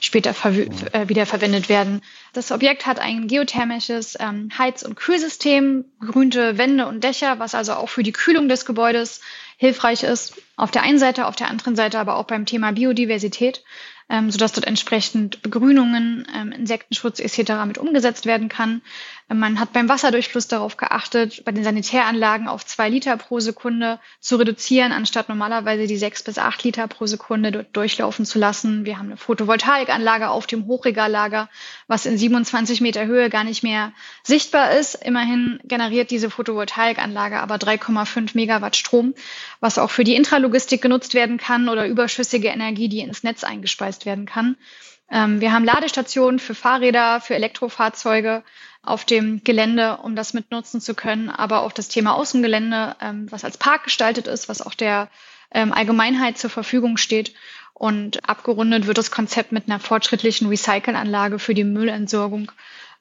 später 0.00 0.34
äh, 0.92 1.06
wiederverwendet 1.06 1.68
werden. 1.68 2.00
Das 2.32 2.50
Objekt 2.52 2.86
hat 2.86 2.98
ein 2.98 3.28
geothermisches 3.28 4.16
ähm, 4.18 4.48
Heiz- 4.56 4.82
und 4.82 4.94
Kühlsystem, 4.94 5.84
grünte 6.00 6.56
Wände 6.56 6.86
und 6.86 7.04
Dächer, 7.04 7.38
was 7.38 7.54
also 7.54 7.74
auch 7.74 7.90
für 7.90 8.02
die 8.02 8.12
Kühlung 8.12 8.48
des 8.48 8.64
Gebäudes 8.64 9.20
hilfreich 9.58 10.02
ist. 10.02 10.40
Auf 10.56 10.70
der 10.70 10.82
einen 10.82 10.98
Seite, 10.98 11.26
auf 11.26 11.36
der 11.36 11.50
anderen 11.50 11.76
Seite 11.76 11.98
aber 11.98 12.16
auch 12.16 12.24
beim 12.24 12.46
Thema 12.46 12.72
Biodiversität. 12.72 13.64
ähm, 14.08 14.30
sodass 14.30 14.52
dort 14.52 14.66
entsprechend 14.66 15.42
Begrünungen, 15.42 16.26
ähm, 16.34 16.52
Insektenschutz 16.52 17.18
etc. 17.18 17.64
mit 17.66 17.78
umgesetzt 17.78 18.26
werden 18.26 18.48
kann. 18.48 18.82
Man 19.28 19.58
hat 19.58 19.72
beim 19.72 19.88
Wasserdurchfluss 19.88 20.46
darauf 20.46 20.76
geachtet, 20.76 21.44
bei 21.44 21.50
den 21.50 21.64
Sanitäranlagen 21.64 22.46
auf 22.46 22.64
zwei 22.64 22.88
Liter 22.88 23.16
pro 23.16 23.40
Sekunde 23.40 23.98
zu 24.20 24.36
reduzieren, 24.36 24.92
anstatt 24.92 25.28
normalerweise 25.28 25.88
die 25.88 25.96
sechs 25.96 26.22
bis 26.22 26.38
acht 26.38 26.62
Liter 26.62 26.86
pro 26.86 27.06
Sekunde 27.06 27.50
dort 27.50 27.76
durchlaufen 27.76 28.24
zu 28.24 28.38
lassen. 28.38 28.84
Wir 28.84 28.98
haben 28.98 29.06
eine 29.06 29.16
Photovoltaikanlage 29.16 30.28
auf 30.28 30.46
dem 30.46 30.68
Hochregallager, 30.68 31.48
was 31.88 32.06
in 32.06 32.16
27 32.16 32.80
Meter 32.80 33.06
Höhe 33.06 33.28
gar 33.28 33.42
nicht 33.42 33.64
mehr 33.64 33.92
sichtbar 34.22 34.70
ist. 34.70 34.94
Immerhin 34.94 35.58
generiert 35.64 36.12
diese 36.12 36.30
Photovoltaikanlage 36.30 37.40
aber 37.40 37.56
3,5 37.56 38.30
Megawatt 38.34 38.76
Strom, 38.76 39.12
was 39.58 39.78
auch 39.78 39.90
für 39.90 40.04
die 40.04 40.14
Intralogistik 40.14 40.80
genutzt 40.80 41.14
werden 41.14 41.38
kann 41.38 41.68
oder 41.68 41.88
überschüssige 41.88 42.46
Energie, 42.46 42.88
die 42.88 43.00
ins 43.00 43.24
Netz 43.24 43.42
eingespeist 43.42 44.06
werden 44.06 44.24
kann. 44.24 44.56
Ähm, 45.10 45.40
wir 45.40 45.52
haben 45.52 45.64
Ladestationen 45.64 46.38
für 46.38 46.54
Fahrräder, 46.54 47.20
für 47.20 47.34
Elektrofahrzeuge 47.34 48.42
auf 48.86 49.04
dem 49.04 49.42
Gelände, 49.44 49.98
um 49.98 50.16
das 50.16 50.34
mit 50.34 50.50
nutzen 50.50 50.80
zu 50.80 50.94
können, 50.94 51.28
aber 51.28 51.62
auch 51.62 51.72
das 51.72 51.88
Thema 51.88 52.14
Außengelände, 52.14 52.96
ähm, 53.00 53.26
was 53.30 53.44
als 53.44 53.58
Park 53.58 53.84
gestaltet 53.84 54.26
ist, 54.26 54.48
was 54.48 54.62
auch 54.62 54.74
der 54.74 55.08
ähm, 55.50 55.72
Allgemeinheit 55.72 56.38
zur 56.38 56.50
Verfügung 56.50 56.96
steht. 56.96 57.34
Und 57.74 58.26
abgerundet 58.28 58.86
wird 58.86 58.96
das 58.96 59.10
Konzept 59.10 59.52
mit 59.52 59.68
einer 59.68 59.80
fortschrittlichen 59.80 60.48
Recycelanlage 60.48 61.38
für 61.38 61.52
die 61.52 61.64
Müllentsorgung, 61.64 62.50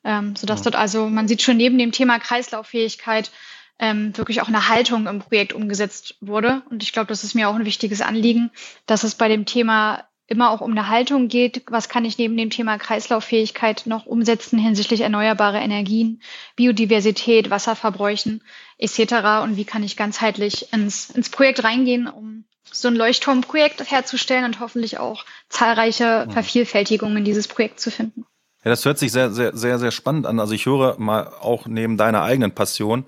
ähm, 0.03 0.35
sodass 0.35 0.59
ja. 0.59 0.63
dort 0.65 0.75
also, 0.75 1.07
man 1.07 1.27
sieht 1.27 1.41
schon 1.41 1.57
neben 1.57 1.77
dem 1.77 1.93
Thema 1.93 2.19
Kreislauffähigkeit, 2.19 3.31
ähm, 3.79 4.17
wirklich 4.17 4.41
auch 4.41 4.47
eine 4.47 4.69
Haltung 4.69 5.07
im 5.07 5.19
Projekt 5.19 5.53
umgesetzt 5.53 6.15
wurde. 6.19 6.61
Und 6.69 6.83
ich 6.83 6.93
glaube, 6.93 7.07
das 7.07 7.23
ist 7.23 7.35
mir 7.35 7.47
auch 7.47 7.55
ein 7.55 7.65
wichtiges 7.65 8.01
Anliegen, 8.01 8.51
dass 8.85 9.03
es 9.03 9.15
bei 9.15 9.27
dem 9.27 9.45
Thema 9.45 10.05
immer 10.27 10.49
auch 10.49 10.61
um 10.61 10.71
eine 10.71 10.89
Haltung 10.89 11.27
geht, 11.27 11.63
was 11.67 11.89
kann 11.89 12.05
ich 12.05 12.17
neben 12.17 12.35
dem 12.35 12.49
Thema 12.49 12.77
Kreislauffähigkeit 12.77 13.83
noch 13.85 14.05
umsetzen 14.05 14.57
hinsichtlich 14.57 15.01
erneuerbare 15.01 15.59
Energien, 15.59 16.21
Biodiversität, 16.55 17.49
Wasserverbräuchen 17.49 18.41
etc. 18.77 19.43
Und 19.43 19.57
wie 19.57 19.65
kann 19.65 19.83
ich 19.83 19.97
ganzheitlich 19.97 20.73
ins, 20.73 21.11
ins 21.11 21.29
Projekt 21.29 21.63
reingehen, 21.63 22.07
um 22.07 22.45
so 22.71 22.87
ein 22.87 22.95
Leuchtturmprojekt 22.95 23.89
herzustellen 23.89 24.45
und 24.45 24.59
hoffentlich 24.59 24.97
auch 24.97 25.25
zahlreiche 25.49 26.27
Vervielfältigungen 26.31 27.17
in 27.17 27.25
dieses 27.25 27.47
Projekt 27.47 27.79
zu 27.79 27.91
finden. 27.91 28.25
Ja, 28.63 28.71
das 28.71 28.83
hört 28.83 28.97
sich 28.97 29.11
sehr, 29.11 29.31
sehr, 29.31 29.55
sehr, 29.55 29.77
sehr 29.77 29.91
spannend 29.91 30.25
an. 30.25 30.39
Also 30.39 30.53
ich 30.53 30.65
höre 30.65 30.99
mal 30.99 31.27
auch 31.39 31.67
neben 31.67 31.97
deiner 31.97 32.23
eigenen 32.23 32.51
Passion 32.51 33.05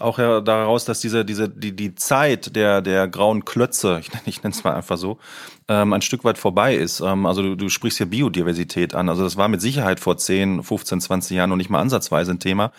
auch 0.00 0.18
ja 0.18 0.40
daraus, 0.40 0.84
dass 0.84 1.00
diese, 1.00 1.24
diese, 1.24 1.48
die, 1.48 1.74
die 1.74 1.94
Zeit 1.94 2.56
der, 2.56 2.80
der 2.80 3.08
grauen 3.08 3.44
Klötze, 3.44 4.00
ich, 4.00 4.10
ich 4.26 4.42
nenne 4.42 4.54
es 4.54 4.64
mal 4.64 4.74
einfach 4.74 4.96
so, 4.96 5.18
ähm, 5.68 5.92
ein 5.92 6.02
Stück 6.02 6.24
weit 6.24 6.36
vorbei 6.38 6.74
ist. 6.74 7.00
Ähm, 7.00 7.26
also 7.26 7.42
du, 7.42 7.54
du 7.54 7.68
sprichst 7.68 7.98
hier 7.98 8.06
Biodiversität 8.06 8.94
an. 8.94 9.08
Also 9.08 9.22
das 9.22 9.36
war 9.36 9.48
mit 9.48 9.60
Sicherheit 9.60 10.00
vor 10.00 10.16
10, 10.16 10.62
15, 10.62 11.00
20 11.00 11.36
Jahren 11.36 11.50
noch 11.50 11.56
nicht 11.56 11.70
mal 11.70 11.80
ansatzweise 11.80 12.32
ein 12.32 12.40
Thema, 12.40 12.72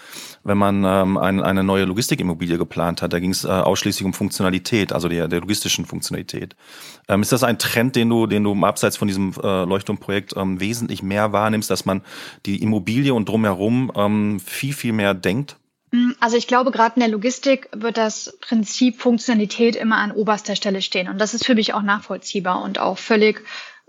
wenn 0.44 0.58
man 0.58 0.84
ähm, 0.84 1.18
ein, 1.18 1.42
eine 1.42 1.64
neue 1.64 1.86
Logistikimmobilie 1.86 2.58
geplant 2.58 3.02
hat. 3.02 3.14
Da 3.14 3.20
ging 3.20 3.32
es 3.32 3.46
äh, 3.46 3.48
ausschließlich 3.48 4.06
um 4.06 4.14
Funktionalität, 4.14 4.92
also 4.92 5.08
der, 5.08 5.28
der 5.28 5.40
logistischen 5.40 5.86
Funktionalität. 5.86 6.56
Ähm, 7.08 7.22
ist 7.22 7.32
das 7.32 7.44
ein 7.44 7.60
Trend, 7.60 7.96
den 7.96 8.10
du, 8.10 8.28
den 8.28 8.44
du 8.44 8.54
abseits 8.66 8.98
von 8.98 9.08
diesem 9.08 9.34
äh, 9.42 9.64
Leuchtturmprojekt 9.64 10.34
ähm, 10.36 10.60
wesentlich 10.60 11.02
mehr 11.02 11.32
wahrnimmst, 11.32 11.70
dass 11.70 11.86
man 11.86 12.02
die 12.46 12.62
Immobilie 12.62 13.14
und 13.14 13.30
drumherum 13.30 13.92
ähm, 13.96 14.40
viel, 14.40 14.74
viel 14.74 14.92
mehr 14.92 15.14
denkt? 15.14 15.56
Mm, 15.92 16.12
also 16.20 16.38
ich 16.38 16.48
glaube, 16.48 16.72
gerade 16.72 16.96
in 16.96 17.02
der 17.02 17.10
Logistik 17.10 17.70
wird 17.74 17.98
das 17.98 18.38
Prinzip 18.42 19.00
Funktionalität 19.00 19.76
immer 19.76 19.98
an 19.98 20.12
oberster 20.12 20.56
Stelle 20.56 20.82
stehen. 20.82 21.10
Und 21.10 21.20
das 21.20 21.34
ist 21.34 21.46
für 21.46 21.56
mich 21.56 21.74
auch 21.74 21.82
nachvollziehbar 21.82 22.64
und 22.64 22.80
auch 22.80 22.98
völlig 22.98 23.44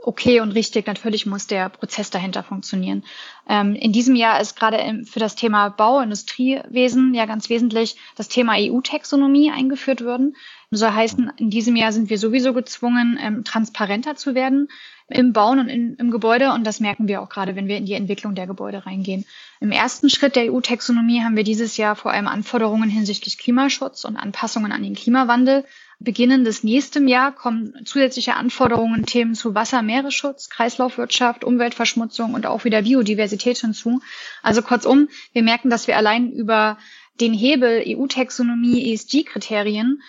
okay 0.05 0.41
und 0.41 0.53
richtig. 0.53 0.87
Natürlich 0.87 1.27
muss 1.27 1.47
der 1.47 1.69
Prozess 1.69 2.11
dahinter 2.11 2.43
funktionieren. 2.43 3.05
Ähm, 3.49 3.75
in 3.75 3.93
diesem 3.93 4.17
Jahr 4.17 4.41
ist 4.41 4.57
gerade 4.57 5.05
für 5.05 5.21
das 5.21 5.37
Thema 5.37 5.69
Bau, 5.69 6.01
Industriewesen 6.01 7.15
ja 7.15 7.27
ganz 7.27 7.49
wesentlich 7.49 7.97
das 8.17 8.29
Thema 8.29 8.55
EU-Taxonomie 8.57 9.51
eingeführt 9.51 10.05
worden. 10.05 10.37
So 10.71 10.93
heißen, 10.93 11.33
in 11.37 11.51
diesem 11.51 11.77
Jahr 11.77 11.93
sind 11.93 12.11
wir 12.11 12.19
sowieso 12.19 12.53
gezwungen, 12.53 13.19
ähm, 13.21 13.45
transparenter 13.45 14.17
zu 14.17 14.35
werden 14.35 14.69
im 15.13 15.33
Bauen 15.33 15.59
und 15.59 15.69
in, 15.69 15.95
im 15.97 16.11
Gebäude. 16.11 16.53
Und 16.53 16.67
das 16.67 16.81
merken 16.81 17.09
wir 17.09 17.23
auch 17.23 17.29
gerade, 17.29 17.55
wenn 17.57 17.69
wir 17.69 17.77
in 17.77 17.87
die 17.87 17.95
Entwicklung 17.95 18.35
der 18.35 18.47
Gebäude 18.47 18.87
reingehen. 18.87 19.25
Im 19.61 19.71
ersten 19.71 20.11
Schritt 20.11 20.37
der 20.37 20.53
EU-Taxonomie 20.53 21.23
haben 21.23 21.37
wir 21.37 21.45
dieses 21.45 21.77
Jahr 21.77 21.97
vor 21.97 22.13
allem 22.13 22.27
Anforderungen 22.27 22.91
hinsichtlich 22.91 23.39
Klimaschutz 23.39 24.05
und 24.05 24.17
Anpassungen 24.17 24.73
an 24.73 24.83
den 24.83 24.95
Klimawandel. 24.95 25.65
Beginnen 26.01 26.45
des 26.45 26.65
nächsten 26.65 27.07
Jahr 27.07 27.33
kommen 27.33 27.75
zusätzliche 27.85 28.35
Anforderungen, 28.35 29.07
Themen 29.07 29.35
zu 29.35 29.55
Wasser, 29.55 29.83
Meeresschutz, 29.83 30.49
Kreislaufwirtschaft, 30.49 31.45
Umweltverschmutzung 31.45 32.35
und 32.35 32.45
auch 32.47 32.65
wieder 32.65 32.83
Biodiversität 32.83 33.59
hinzu. 33.59 34.01
Also 34.43 34.63
kurzum, 34.63 35.09
wir 35.33 35.45
merken, 35.45 35.71
dass 35.71 35.87
wir 35.87 35.97
allein 35.97 36.33
über 36.33 36.79
den 37.21 37.33
Hebel 37.33 37.85
EU-Taxonomie, 37.87 38.93
ESG-Kriterien 38.93 40.03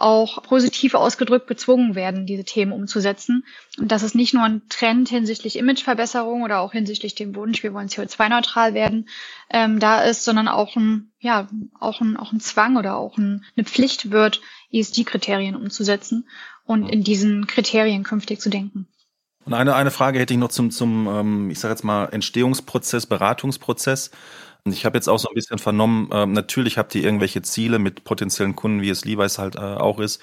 auch 0.00 0.42
positiv 0.42 0.94
ausgedrückt 0.94 1.48
gezwungen 1.48 1.94
werden, 1.94 2.26
diese 2.26 2.44
Themen 2.44 2.72
umzusetzen. 2.72 3.44
Und 3.78 3.90
das 3.90 4.02
ist 4.02 4.14
nicht 4.14 4.34
nur 4.34 4.44
ein 4.44 4.62
Trend 4.68 5.08
hinsichtlich 5.08 5.56
Imageverbesserung 5.58 6.42
oder 6.42 6.60
auch 6.60 6.72
hinsichtlich 6.72 7.14
dem 7.14 7.34
Wunsch, 7.34 7.62
wir 7.62 7.74
wollen 7.74 7.88
CO2-neutral 7.88 8.74
werden, 8.74 9.08
ähm, 9.50 9.80
da 9.80 10.02
ist, 10.02 10.24
sondern 10.24 10.48
auch 10.48 10.76
ein, 10.76 11.10
ja, 11.18 11.48
auch 11.80 12.00
ein, 12.00 12.16
auch 12.16 12.32
ein 12.32 12.40
Zwang 12.40 12.76
oder 12.76 12.96
auch 12.96 13.18
ein, 13.18 13.44
eine 13.56 13.64
Pflicht 13.64 14.10
wird, 14.10 14.40
ESG-Kriterien 14.72 15.56
umzusetzen 15.56 16.28
und 16.64 16.88
in 16.88 17.02
diesen 17.02 17.46
Kriterien 17.46 18.04
künftig 18.04 18.40
zu 18.40 18.50
denken. 18.50 18.86
Und 19.44 19.54
eine, 19.54 19.74
eine 19.74 19.90
Frage 19.90 20.18
hätte 20.18 20.34
ich 20.34 20.38
noch 20.38 20.50
zum, 20.50 20.70
zum 20.70 21.06
ähm, 21.06 21.50
ich 21.50 21.58
sage 21.58 21.72
jetzt 21.72 21.82
mal, 21.82 22.04
Entstehungsprozess, 22.06 23.06
Beratungsprozess. 23.06 24.10
Ich 24.64 24.84
habe 24.84 24.96
jetzt 24.98 25.08
auch 25.08 25.18
so 25.18 25.28
ein 25.28 25.34
bisschen 25.34 25.58
vernommen, 25.58 26.10
äh, 26.12 26.26
natürlich 26.26 26.76
habt 26.78 26.94
ihr 26.94 27.02
irgendwelche 27.02 27.42
Ziele 27.42 27.78
mit 27.78 28.04
potenziellen 28.04 28.54
Kunden, 28.56 28.82
wie 28.82 28.90
es 28.90 29.04
Levi's 29.04 29.38
halt 29.38 29.56
äh, 29.56 29.58
auch 29.60 29.98
ist, 29.98 30.22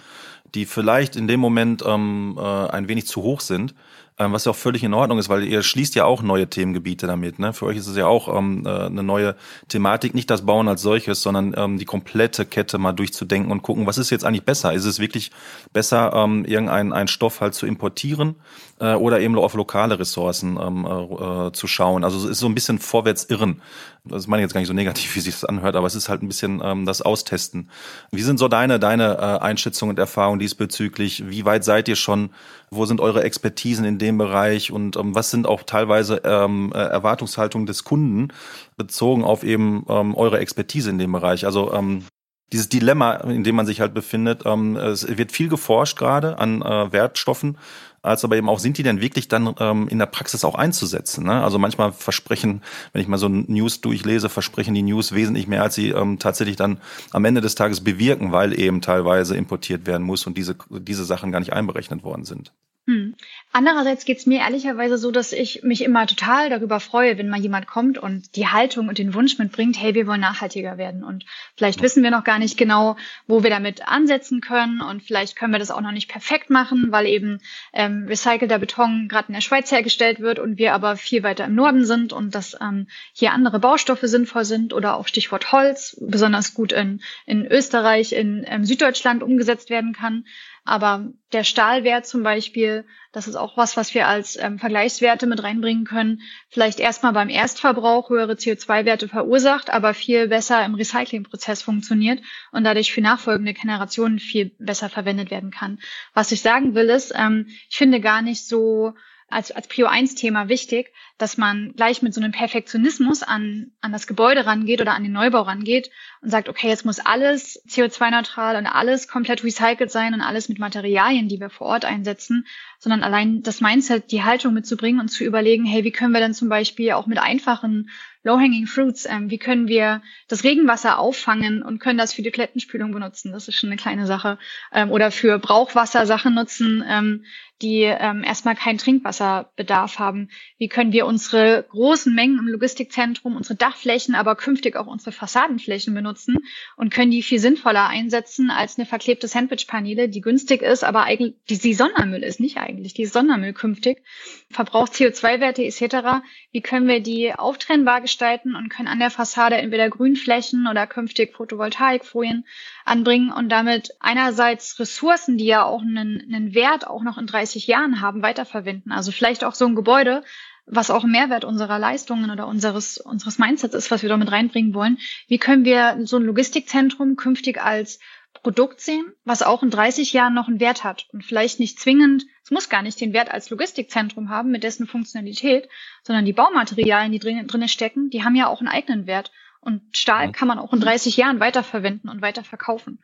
die 0.54 0.66
vielleicht 0.66 1.16
in 1.16 1.28
dem 1.28 1.40
Moment 1.40 1.84
ähm, 1.86 2.38
äh, 2.38 2.42
ein 2.42 2.88
wenig 2.88 3.08
zu 3.08 3.24
hoch 3.24 3.42
sind 3.42 3.74
was 4.18 4.46
ja 4.46 4.52
auch 4.52 4.56
völlig 4.56 4.84
in 4.84 4.94
Ordnung 4.94 5.20
ist, 5.20 5.28
weil 5.28 5.44
ihr 5.44 5.62
schließt 5.62 5.94
ja 5.96 6.06
auch 6.06 6.22
neue 6.22 6.48
Themengebiete 6.48 7.06
damit. 7.06 7.38
Ne? 7.38 7.52
Für 7.52 7.66
euch 7.66 7.78
ist 7.78 7.88
es 7.88 7.98
ja 7.98 8.08
auch 8.08 8.34
ähm, 8.34 8.64
äh, 8.66 8.70
eine 8.70 9.04
neue 9.04 9.36
Thematik, 9.68 10.14
nicht 10.14 10.30
das 10.30 10.46
Bauen 10.46 10.70
als 10.70 10.82
solches, 10.82 11.22
sondern 11.22 11.54
ähm, 11.58 11.78
die 11.78 11.86
komplette 11.86 12.46
Kette 12.46 12.78
mal 12.78 12.94
durchzudenken 12.94 13.52
und 13.52 13.62
gucken, 13.62 13.86
was 13.88 13.98
ist 13.98 14.12
jetzt 14.12 14.24
eigentlich 14.24 14.46
besser? 14.46 14.72
Ist 14.72 14.86
es 14.86 15.00
wirklich 15.00 15.32
besser, 15.74 16.14
ähm, 16.14 16.46
irgendeinen 16.46 16.94
einen 16.94 17.10
Stoff 17.10 17.42
halt 17.42 17.56
zu 17.56 17.66
importieren 17.66 18.36
äh, 18.80 18.94
oder 18.94 19.20
eben 19.20 19.38
auf 19.38 19.54
lokale 19.54 20.00
Ressourcen 20.00 20.58
ähm, 20.62 20.86
äh, 20.86 21.52
zu 21.52 21.68
schauen? 21.68 22.06
Also 22.06 22.18
es 22.20 22.24
ist 22.24 22.40
so 22.40 22.48
ein 22.48 22.56
bisschen 22.56 22.80
vorwärts 22.80 23.26
irren. 23.26 23.62
Das 24.06 24.28
meine 24.28 24.42
ich 24.42 24.46
jetzt 24.46 24.54
gar 24.54 24.62
nicht 24.62 24.70
so 24.70 24.74
negativ, 24.74 25.14
wie 25.16 25.20
sich 25.20 25.34
das 25.34 25.44
anhört, 25.44 25.76
aber 25.76 25.88
es 25.88 25.96
ist 25.96 26.08
halt 26.08 26.24
ein 26.24 26.30
bisschen 26.30 26.62
ähm, 26.64 26.86
das 26.86 27.02
Austesten. 27.02 27.70
Wie 28.12 28.22
sind 28.22 28.38
so 28.38 28.48
deine, 28.48 28.80
deine 28.80 29.18
äh, 29.18 29.44
Einschätzungen 29.44 29.92
und 29.92 30.00
Erfahrungen 30.00 30.40
diesbezüglich? 30.40 31.28
Wie 31.28 31.44
weit 31.44 31.66
seid 31.66 31.90
ihr 31.90 31.98
schon? 31.98 32.30
Wo 32.72 32.86
sind 32.86 33.02
eure 33.02 33.24
Expertisen 33.24 33.86
in 33.86 33.98
dem 33.98 34.18
Bereich 34.18 34.72
und 34.72 34.98
ähm, 34.98 35.16
was 35.16 35.32
sind 35.32 35.48
auch 35.48 35.64
teilweise 35.64 36.22
ähm, 36.24 36.72
äh, 36.74 36.80
Erwartungshaltungen 36.80 37.66
des 37.66 37.84
Kunden 37.84 38.30
bezogen 38.78 39.24
auf 39.24 39.44
eben 39.44 39.86
ähm, 39.90 40.16
eure 40.16 40.40
Expertise 40.40 40.90
in 40.90 40.98
dem 40.98 41.12
Bereich? 41.12 41.46
Also 41.46 41.74
ähm, 41.74 42.04
dieses 42.52 42.70
Dilemma, 42.70 43.16
in 43.16 43.44
dem 43.44 43.56
man 43.56 43.66
sich 43.66 43.82
halt 43.82 43.94
befindet. 43.94 44.44
Ähm, 44.46 44.76
es 44.76 45.18
wird 45.18 45.32
viel 45.32 45.50
geforscht 45.50 45.98
gerade 45.98 46.38
an 46.38 46.62
äh, 46.62 46.92
Wertstoffen, 46.92 47.58
als 48.06 48.24
aber 48.24 48.38
eben 48.38 48.50
auch, 48.50 48.60
sind 48.60 48.78
die 48.78 48.84
denn 48.84 49.02
wirklich 49.02 49.28
dann 49.28 49.54
ähm, 49.60 49.88
in 49.88 50.00
der 50.00 50.06
Praxis 50.06 50.46
auch 50.46 50.56
einzusetzen? 50.56 51.26
Ne? 51.26 51.44
Also 51.44 51.60
manchmal 51.60 51.92
versprechen, 51.92 52.62
wenn 52.94 53.02
ich 53.02 53.08
mal 53.08 53.18
so 53.18 53.28
News 53.28 53.82
durchlese, 53.82 54.30
versprechen 54.30 54.74
die 54.74 54.84
News 54.84 55.14
wesentlich 55.14 55.48
mehr, 55.48 55.64
als 55.64 55.76
sie 55.76 55.90
ähm, 55.90 56.20
tatsächlich 56.20 56.56
dann 56.56 56.78
am 57.12 57.26
Ende 57.26 57.42
des 57.42 57.56
Tages 57.56 57.84
bewirken, 57.84 58.32
weil 58.32 58.58
eben 58.60 58.82
teilweise 58.82 59.36
importiert 59.36 59.86
werden 59.88 60.06
muss 60.06 60.26
und 60.28 60.38
diese, 60.38 60.56
diese 60.70 61.06
Sachen 61.06 61.32
gar 61.32 61.40
nicht 61.40 61.54
einberechnet 61.54 62.04
worden 62.04 62.26
sind. 62.26 62.52
Hm. 62.88 63.16
Andererseits 63.52 64.06
geht's 64.06 64.28
mir 64.28 64.42
ehrlicherweise 64.42 65.00
so, 65.00 65.10
dass 65.10 65.32
ich 65.32 65.64
mich 65.64 65.84
immer 65.84 66.06
total 66.06 66.52
darüber 66.52 66.80
freue, 66.80 67.18
wenn 67.18 67.30
mal 67.30 67.40
jemand 67.40 67.66
kommt 67.66 67.98
und 67.98 68.36
die 68.36 68.48
Haltung 68.48 68.90
und 68.90 69.00
den 69.00 69.16
Wunsch 69.16 69.40
mitbringt, 69.40 69.82
hey, 69.82 69.96
wir 69.96 70.06
wollen 70.06 70.22
nachhaltiger 70.22 70.78
werden. 70.78 71.04
Und 71.04 71.26
vielleicht 71.58 71.82
wissen 71.82 72.04
wir 72.04 72.12
noch 72.12 72.24
gar 72.24 72.38
nicht 72.38 72.58
genau, 72.58 72.96
wo 73.26 73.42
wir 73.42 73.50
damit 73.50 73.88
ansetzen 73.88 74.40
können. 74.40 74.82
Und 74.82 75.02
vielleicht 75.02 75.36
können 75.36 75.52
wir 75.52 75.58
das 75.58 75.72
auch 75.72 75.82
noch 75.82 75.94
nicht 75.94 76.12
perfekt 76.12 76.52
machen, 76.52 76.92
weil 76.92 77.08
eben 77.08 77.42
ähm, 77.74 78.06
recycelter 78.08 78.60
Beton 78.60 79.08
gerade 79.08 79.30
in 79.30 79.34
der 79.34 79.42
Schweiz 79.42 79.72
hergestellt 79.72 80.20
wird 80.20 80.38
und 80.38 80.60
wir 80.60 80.74
aber 80.74 80.96
viel 80.96 81.24
weiter 81.24 81.46
im 81.46 81.56
Norden 81.56 81.86
sind 81.86 82.14
und 82.14 82.36
dass 82.36 82.56
ähm, 82.62 82.88
hier 83.14 83.32
andere 83.32 83.60
Baustoffe 83.60 84.04
sinnvoll 84.04 84.46
sind 84.46 84.74
oder 84.74 84.96
auch 84.96 85.08
Stichwort 85.08 85.52
Holz 85.52 85.98
besonders 86.00 86.54
gut 86.54 86.72
in, 86.72 87.02
in 87.26 87.48
Österreich, 87.48 88.14
in 88.14 88.46
ähm, 88.48 88.64
Süddeutschland 88.64 89.24
umgesetzt 89.24 89.72
werden 89.72 89.94
kann. 89.94 90.26
Aber 90.66 91.14
der 91.32 91.44
Stahlwert 91.44 92.08
zum 92.08 92.24
Beispiel, 92.24 92.86
das 93.12 93.28
ist 93.28 93.36
auch 93.36 93.56
was, 93.56 93.78
was 93.78 93.94
wir 93.94 94.08
als 94.08 94.36
ähm, 94.36 94.58
Vergleichswerte 94.58 95.28
mit 95.28 95.44
reinbringen 95.44 95.86
können, 95.86 96.22
vielleicht 96.50 96.80
erstmal 96.80 97.14
beim 97.14 97.30
Erstverbrauch 97.30 98.10
höhere 98.10 98.34
CO2-Werte 98.34 99.08
verursacht, 99.08 99.70
aber 99.70 99.94
viel 99.94 100.28
besser 100.28 100.66
im 100.66 100.74
Recyclingprozess 100.74 101.62
funktioniert 101.62 102.20
und 102.52 102.64
dadurch 102.64 102.92
für 102.92 103.02
nachfolgende 103.02 103.54
Generationen 103.54 104.18
viel 104.18 104.56
besser 104.58 104.90
verwendet 104.90 105.30
werden 105.30 105.52
kann. 105.52 105.80
Was 106.16 106.32
ich 106.32 106.42
sagen 106.42 106.74
will 106.74 106.90
ist, 106.90 107.14
ähm, 107.16 107.46
ich 107.70 107.78
finde 107.78 108.02
gar 108.02 108.24
nicht 108.24 108.48
so 108.48 108.96
als, 109.28 109.52
als 109.52 109.68
Prio 109.68 109.86
1 109.86 110.16
Thema 110.16 110.50
wichtig, 110.50 110.92
dass 111.18 111.38
man 111.38 111.74
gleich 111.76 112.02
mit 112.02 112.14
so 112.14 112.22
einem 112.22 112.34
Perfektionismus 112.34 113.24
an, 113.24 113.72
an 113.80 113.94
das 113.94 114.06
Gebäude 114.06 114.46
rangeht 114.46 114.82
oder 114.82 114.94
an 114.94 115.04
den 115.04 115.14
Neubau 115.14 115.42
rangeht 115.42 115.90
und 116.22 116.30
sagt, 116.30 116.50
okay, 116.50 116.68
jetzt 116.68 116.86
muss 116.86 117.00
alles 117.00 117.64
CO2-neutral 117.70 118.58
und 118.58 118.68
alles 118.68 119.08
komplett 119.08 119.44
recycelt 119.44 119.92
sein 119.92 120.14
und 120.14 120.22
alles 120.22 120.50
mit 120.50 120.60
Materialien, 120.60 121.30
die 121.30 121.40
wir 121.40 121.50
vor 121.50 121.68
Ort 121.68 121.86
einsetzen, 121.86 122.46
sondern 122.80 123.04
allein 123.04 123.44
das 123.44 123.62
Mindset, 123.62 124.12
die 124.12 124.24
Haltung 124.24 124.54
mitzubringen 124.54 125.00
und 125.00 125.08
zu 125.08 125.24
überlegen, 125.24 125.66
hey, 125.66 125.84
wie 125.86 125.92
können 125.92 126.14
wir 126.14 126.20
denn 126.20 126.34
zum 126.34 126.50
Beispiel 126.50 126.92
auch 126.92 127.08
mit 127.08 127.18
einfachen 127.18 127.90
Low-Hanging 128.26 128.66
Fruits, 128.66 129.06
ähm, 129.06 129.30
wie 129.30 129.38
können 129.38 129.68
wir 129.68 130.02
das 130.28 130.44
Regenwasser 130.44 130.98
auffangen 130.98 131.62
und 131.62 131.78
können 131.80 132.00
das 132.00 132.12
für 132.12 132.24
die 132.24 132.32
Toilettenspülung 132.32 132.92
benutzen? 132.92 133.32
Das 133.32 133.48
ist 133.48 133.56
schon 133.56 133.70
eine 133.70 133.78
kleine 133.78 134.08
Sache. 134.08 134.40
Ähm, 134.74 134.90
oder 134.90 135.12
für 135.12 135.38
Brauchwasser 135.38 136.08
Sachen 136.08 136.34
nutzen, 136.34 136.84
ähm, 136.88 137.24
die 137.62 137.84
ähm, 137.84 138.24
erstmal 138.24 138.56
keinen 138.56 138.80
Trinkwasserbedarf 138.80 140.00
haben. 140.00 140.30
Wie 140.58 140.68
können 140.68 140.92
wir 140.92 141.05
unsere 141.06 141.66
großen 141.70 142.14
Mengen 142.14 142.40
im 142.40 142.48
Logistikzentrum, 142.48 143.36
unsere 143.36 143.56
Dachflächen, 143.56 144.16
aber 144.16 144.36
künftig 144.36 144.76
auch 144.76 144.88
unsere 144.88 145.12
Fassadenflächen 145.12 145.94
benutzen 145.94 146.38
und 146.76 146.94
können 146.94 147.12
die 147.12 147.24
viel 147.24 147.40
sinnvoller 147.40 147.88
einsetzen 147.88 148.50
als 148.50 148.78
eine 148.78 148.86
verklebte 148.86 149.28
Sandwichpaneele, 149.28 150.10
die 150.10 150.22
günstig 150.22 150.62
ist, 150.62 150.84
aber 150.84 151.04
eigentlich 151.04 151.36
die, 151.50 151.58
die 151.58 151.74
Sondermüll 151.74 152.24
ist, 152.24 152.40
nicht 152.40 152.58
eigentlich, 152.58 152.94
die 152.94 153.06
Sondermüll 153.06 153.54
künftig, 153.54 154.04
verbraucht 154.50 154.94
CO2-Werte 154.94 155.64
etc. 155.64 156.24
Wie 156.52 156.62
können 156.62 156.88
wir 156.88 157.02
die 157.02 157.34
auftrennbar 157.34 158.02
gestalten 158.02 158.56
und 158.56 158.70
können 158.70 158.88
an 158.88 159.00
der 159.00 159.12
Fassade 159.12 159.56
entweder 159.58 159.90
Grünflächen 159.90 160.68
oder 160.68 160.88
künftig 160.88 161.36
Photovoltaikfolien 161.36 162.46
anbringen 162.86 163.32
und 163.32 163.50
damit 163.50 163.92
einerseits 164.00 164.80
Ressourcen, 164.80 165.38
die 165.38 165.46
ja 165.46 165.64
auch 165.64 165.82
einen, 165.82 166.22
einen 166.22 166.54
Wert 166.54 166.88
auch 166.88 167.04
noch 167.04 167.18
in 167.18 167.28
30 167.28 167.68
Jahren 167.68 168.02
haben, 168.02 168.22
weiterverwenden. 168.22 168.92
Also 168.92 169.12
vielleicht 169.12 169.44
auch 169.44 169.56
so 169.56 169.66
ein 169.66 169.76
Gebäude, 169.76 170.24
was 170.66 170.90
auch 170.90 171.04
ein 171.04 171.12
Mehrwert 171.12 171.46
unserer 171.46 171.80
Leistungen 171.80 172.32
oder 172.32 172.48
unseres, 172.48 172.98
unseres 172.98 173.38
Mindsets 173.38 173.76
ist, 173.76 173.92
was 173.92 174.02
wir 174.02 174.10
damit 174.10 174.32
reinbringen 174.32 174.74
wollen. 174.74 174.98
Wie 175.28 175.38
können 175.38 175.66
wir 175.66 175.98
so 176.04 176.18
ein 176.18 176.24
Logistikzentrum 176.24 177.16
künftig 177.16 177.62
als 177.62 178.00
Produkt 178.42 178.82
sehen, 178.82 179.06
was 179.24 179.42
auch 179.42 179.64
in 179.64 179.70
30 179.70 180.14
Jahren 180.14 180.34
noch 180.34 180.48
einen 180.48 180.60
Wert 180.60 180.84
hat 180.84 181.08
und 181.14 181.24
vielleicht 181.24 181.60
nicht 181.60 181.80
zwingend, 181.80 182.26
es 182.44 182.52
muss 182.52 182.70
gar 182.70 182.84
nicht 182.84 183.02
den 183.02 183.14
Wert 183.14 183.32
als 183.32 183.50
Logistikzentrum 183.50 184.30
haben 184.30 184.52
mit 184.52 184.64
dessen 184.64 184.86
Funktionalität, 184.86 185.68
sondern 186.04 186.26
die 186.26 186.34
Baumaterialien, 186.34 187.12
die 187.12 187.20
drin, 187.20 187.48
drin 187.48 187.68
stecken, 187.68 188.12
die 188.12 188.24
haben 188.24 188.36
ja 188.36 188.48
auch 188.48 188.60
einen 188.60 188.68
eigenen 188.68 189.08
Wert. 189.08 189.32
Und 189.62 189.82
Stahl 189.98 190.32
kann 190.32 190.48
man 190.48 190.60
auch 190.60 190.74
in 190.74 190.80
30 190.80 191.18
Jahren 191.18 191.40
weiterverwenden 191.40 192.08
und 192.08 192.22
weiterverkaufen. 192.22 193.00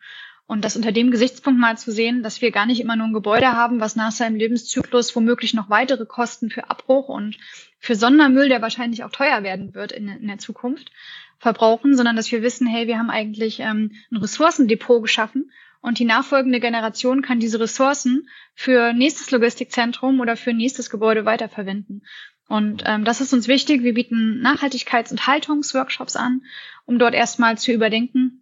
Und 0.47 0.65
das 0.65 0.75
unter 0.75 0.91
dem 0.91 1.11
Gesichtspunkt 1.11 1.59
mal 1.59 1.77
zu 1.77 1.91
sehen, 1.91 2.23
dass 2.23 2.41
wir 2.41 2.51
gar 2.51 2.65
nicht 2.65 2.81
immer 2.81 2.95
nur 2.95 3.07
ein 3.07 3.13
Gebäude 3.13 3.53
haben, 3.53 3.79
was 3.79 3.95
nach 3.95 4.11
seinem 4.11 4.35
Lebenszyklus 4.35 5.15
womöglich 5.15 5.53
noch 5.53 5.69
weitere 5.69 6.05
Kosten 6.05 6.49
für 6.49 6.69
Abbruch 6.69 7.07
und 7.07 7.37
für 7.79 7.95
Sondermüll, 7.95 8.49
der 8.49 8.61
wahrscheinlich 8.61 9.03
auch 9.03 9.11
teuer 9.11 9.43
werden 9.43 9.73
wird 9.73 9.93
in, 9.93 10.09
in 10.09 10.27
der 10.27 10.39
Zukunft, 10.39 10.91
verbrauchen, 11.39 11.95
sondern 11.95 12.15
dass 12.15 12.31
wir 12.31 12.41
wissen, 12.41 12.67
hey, 12.67 12.87
wir 12.87 12.99
haben 12.99 13.09
eigentlich 13.09 13.59
ähm, 13.59 13.93
ein 14.11 14.17
Ressourcendepot 14.17 15.01
geschaffen 15.01 15.51
und 15.81 15.97
die 15.97 16.05
nachfolgende 16.05 16.59
Generation 16.59 17.23
kann 17.23 17.39
diese 17.39 17.59
Ressourcen 17.59 18.29
für 18.53 18.93
nächstes 18.93 19.31
Logistikzentrum 19.31 20.19
oder 20.19 20.37
für 20.37 20.53
nächstes 20.53 20.89
Gebäude 20.89 21.25
weiterverwenden. 21.25 22.05
Und 22.47 22.83
ähm, 22.85 23.05
das 23.05 23.21
ist 23.21 23.33
uns 23.33 23.47
wichtig. 23.47 23.81
Wir 23.81 23.93
bieten 23.93 24.41
Nachhaltigkeits- 24.45 25.11
und 25.11 25.25
Haltungsworkshops 25.25 26.15
an, 26.15 26.43
um 26.85 26.99
dort 26.99 27.15
erstmal 27.15 27.57
zu 27.57 27.71
überdenken 27.71 28.40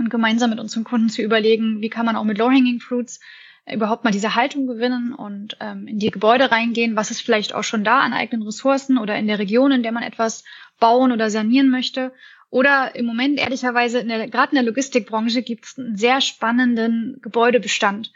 und 0.00 0.10
gemeinsam 0.10 0.50
mit 0.50 0.58
unseren 0.58 0.84
Kunden 0.84 1.08
zu 1.08 1.22
überlegen, 1.22 1.80
wie 1.80 1.88
kann 1.88 2.06
man 2.06 2.16
auch 2.16 2.24
mit 2.24 2.38
Low-Hanging 2.38 2.80
Fruits 2.80 3.20
überhaupt 3.70 4.04
mal 4.04 4.10
diese 4.10 4.34
Haltung 4.34 4.66
gewinnen 4.66 5.14
und 5.14 5.56
ähm, 5.60 5.86
in 5.86 5.98
die 5.98 6.10
Gebäude 6.10 6.50
reingehen, 6.50 6.96
was 6.96 7.10
ist 7.10 7.20
vielleicht 7.20 7.54
auch 7.54 7.62
schon 7.62 7.84
da 7.84 8.00
an 8.00 8.12
eigenen 8.12 8.42
Ressourcen 8.42 8.98
oder 8.98 9.16
in 9.16 9.26
der 9.26 9.38
Region, 9.38 9.70
in 9.70 9.82
der 9.82 9.92
man 9.92 10.02
etwas 10.02 10.44
bauen 10.80 11.12
oder 11.12 11.30
sanieren 11.30 11.70
möchte. 11.70 12.12
Oder 12.48 12.96
im 12.96 13.06
Moment 13.06 13.38
ehrlicherweise, 13.38 14.04
gerade 14.04 14.50
in 14.50 14.56
der 14.56 14.64
Logistikbranche 14.64 15.42
gibt 15.42 15.66
es 15.66 15.78
einen 15.78 15.96
sehr 15.96 16.20
spannenden 16.20 17.18
Gebäudebestand 17.22 18.10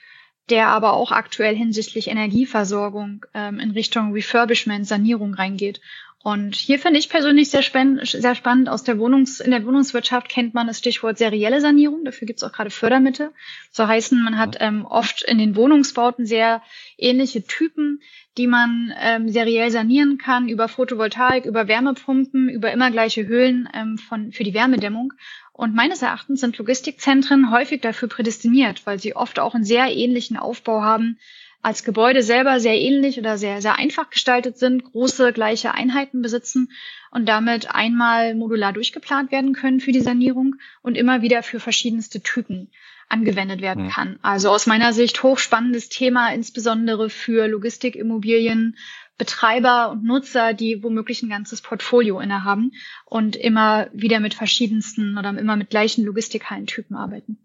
der 0.50 0.68
aber 0.68 0.92
auch 0.92 1.10
aktuell 1.10 1.56
hinsichtlich 1.56 2.08
Energieversorgung 2.08 3.24
ähm, 3.32 3.58
in 3.60 3.70
Richtung 3.70 4.12
Refurbishment, 4.12 4.86
Sanierung 4.86 5.34
reingeht. 5.34 5.80
Und 6.24 6.54
hier 6.54 6.78
finde 6.78 6.98
ich 6.98 7.10
persönlich 7.10 7.50
sehr, 7.50 7.60
spannend, 7.60 8.06
sehr 8.06 8.34
spannend. 8.34 8.70
Aus 8.70 8.82
der 8.82 8.98
Wohnungs, 8.98 9.40
in 9.40 9.50
der 9.50 9.66
Wohnungswirtschaft 9.66 10.30
kennt 10.30 10.54
man 10.54 10.66
das 10.66 10.78
Stichwort 10.78 11.18
serielle 11.18 11.60
Sanierung. 11.60 12.02
Dafür 12.02 12.24
gibt 12.24 12.38
es 12.38 12.42
auch 12.42 12.52
gerade 12.52 12.70
Fördermittel. 12.70 13.30
So 13.70 13.86
heißen, 13.86 14.24
man 14.24 14.38
hat 14.38 14.56
ähm, 14.60 14.86
oft 14.86 15.22
in 15.22 15.36
den 15.36 15.54
Wohnungsbauten 15.54 16.24
sehr 16.24 16.62
ähnliche 16.96 17.46
Typen, 17.46 18.00
die 18.38 18.46
man 18.46 18.94
ähm, 18.98 19.28
seriell 19.28 19.70
sanieren 19.70 20.16
kann 20.16 20.48
über 20.48 20.66
Photovoltaik, 20.68 21.44
über 21.44 21.68
Wärmepumpen, 21.68 22.48
über 22.48 22.72
immer 22.72 22.90
gleiche 22.90 23.26
Höhlen 23.26 23.68
ähm, 23.74 23.98
von, 23.98 24.32
für 24.32 24.44
die 24.44 24.54
Wärmedämmung. 24.54 25.12
Und 25.52 25.74
meines 25.74 26.00
Erachtens 26.00 26.40
sind 26.40 26.56
Logistikzentren 26.56 27.50
häufig 27.50 27.82
dafür 27.82 28.08
prädestiniert, 28.08 28.86
weil 28.86 28.98
sie 28.98 29.14
oft 29.14 29.38
auch 29.38 29.54
einen 29.54 29.64
sehr 29.64 29.94
ähnlichen 29.94 30.38
Aufbau 30.38 30.80
haben, 30.80 31.18
als 31.64 31.82
Gebäude 31.82 32.22
selber 32.22 32.60
sehr 32.60 32.78
ähnlich 32.78 33.18
oder 33.18 33.38
sehr, 33.38 33.62
sehr 33.62 33.78
einfach 33.78 34.10
gestaltet 34.10 34.58
sind, 34.58 34.84
große 34.84 35.32
gleiche 35.32 35.72
Einheiten 35.72 36.20
besitzen 36.20 36.70
und 37.10 37.26
damit 37.26 37.74
einmal 37.74 38.34
modular 38.34 38.74
durchgeplant 38.74 39.32
werden 39.32 39.54
können 39.54 39.80
für 39.80 39.92
die 39.92 40.02
Sanierung 40.02 40.56
und 40.82 40.96
immer 40.96 41.22
wieder 41.22 41.42
für 41.42 41.60
verschiedenste 41.60 42.20
Typen 42.20 42.70
angewendet 43.08 43.62
werden 43.62 43.88
kann. 43.88 44.18
Also 44.20 44.50
aus 44.50 44.66
meiner 44.66 44.92
Sicht 44.92 45.22
hochspannendes 45.22 45.88
Thema, 45.88 46.34
insbesondere 46.34 47.08
für 47.08 47.48
Logistikimmobilien, 47.48 48.76
Betreiber 49.16 49.90
und 49.90 50.04
Nutzer, 50.04 50.52
die 50.52 50.82
womöglich 50.82 51.22
ein 51.22 51.30
ganzes 51.30 51.62
Portfolio 51.62 52.20
innehaben 52.20 52.72
und 53.06 53.36
immer 53.36 53.88
wieder 53.94 54.20
mit 54.20 54.34
verschiedensten 54.34 55.16
oder 55.16 55.30
immer 55.30 55.56
mit 55.56 55.70
gleichen 55.70 56.04
Logistikhallentypen 56.04 56.94
arbeiten. 56.94 57.38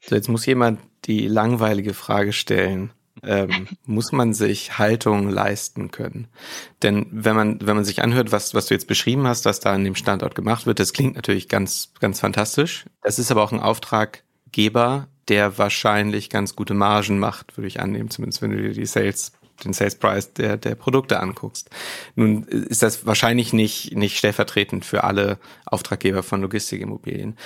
So, 0.00 0.14
jetzt 0.14 0.28
muss 0.28 0.46
jemand 0.46 0.78
die 1.06 1.26
langweilige 1.26 1.92
Frage 1.92 2.32
stellen. 2.32 2.92
Ähm, 3.22 3.68
muss 3.84 4.12
man 4.12 4.34
sich 4.34 4.78
Haltung 4.78 5.28
leisten 5.28 5.90
können? 5.90 6.28
Denn 6.82 7.06
wenn 7.10 7.36
man, 7.36 7.58
wenn 7.62 7.76
man 7.76 7.84
sich 7.84 8.02
anhört, 8.02 8.32
was, 8.32 8.54
was 8.54 8.66
du 8.66 8.74
jetzt 8.74 8.86
beschrieben 8.86 9.26
hast, 9.26 9.44
was 9.44 9.60
da 9.60 9.72
an 9.72 9.84
dem 9.84 9.94
Standort 9.94 10.34
gemacht 10.34 10.66
wird, 10.66 10.80
das 10.80 10.92
klingt 10.92 11.16
natürlich 11.16 11.48
ganz, 11.48 11.92
ganz 12.00 12.20
fantastisch. 12.20 12.86
Das 13.02 13.18
ist 13.18 13.30
aber 13.30 13.42
auch 13.42 13.52
ein 13.52 13.60
Auftraggeber, 13.60 15.08
der 15.28 15.58
wahrscheinlich 15.58 16.30
ganz 16.30 16.56
gute 16.56 16.74
Margen 16.74 17.18
macht, 17.18 17.56
würde 17.56 17.68
ich 17.68 17.80
annehmen, 17.80 18.10
zumindest 18.10 18.42
wenn 18.42 18.50
du 18.50 18.62
dir 18.62 18.72
die 18.72 18.86
Sales 18.86 19.32
den 19.64 19.72
Sales 19.72 19.96
Price 19.96 20.32
der, 20.32 20.56
der 20.56 20.74
Produkte 20.74 21.20
anguckst. 21.20 21.70
Nun 22.14 22.44
ist 22.44 22.82
das 22.82 23.06
wahrscheinlich 23.06 23.52
nicht, 23.52 23.96
nicht 23.96 24.18
stellvertretend 24.18 24.84
für 24.84 25.04
alle 25.04 25.38
Auftraggeber 25.66 26.22
von 26.22 26.40
Logistikimmobilien. 26.42 27.36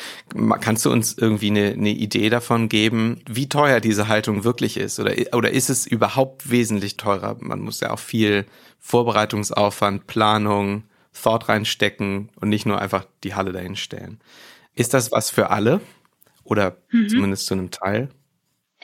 Kannst 0.60 0.84
du 0.84 0.90
uns 0.90 1.16
irgendwie 1.16 1.50
eine, 1.50 1.72
eine 1.72 1.90
Idee 1.90 2.30
davon 2.30 2.68
geben, 2.68 3.20
wie 3.28 3.48
teuer 3.48 3.80
diese 3.80 4.08
Haltung 4.08 4.44
wirklich 4.44 4.76
ist? 4.76 5.00
Oder, 5.00 5.14
oder 5.32 5.50
ist 5.50 5.70
es 5.70 5.86
überhaupt 5.86 6.50
wesentlich 6.50 6.96
teurer? 6.96 7.36
Man 7.40 7.60
muss 7.60 7.80
ja 7.80 7.90
auch 7.90 7.98
viel 7.98 8.46
Vorbereitungsaufwand, 8.78 10.06
Planung, 10.06 10.84
Thought 11.12 11.48
reinstecken 11.48 12.30
und 12.40 12.48
nicht 12.48 12.66
nur 12.66 12.80
einfach 12.80 13.06
die 13.22 13.34
Halle 13.34 13.52
dahin 13.52 13.76
stellen. 13.76 14.20
Ist 14.74 14.94
das 14.94 15.12
was 15.12 15.30
für 15.30 15.50
alle? 15.50 15.80
Oder 16.44 16.78
mhm. 16.90 17.08
zumindest 17.08 17.46
zu 17.46 17.54
einem 17.54 17.70
Teil? 17.70 18.08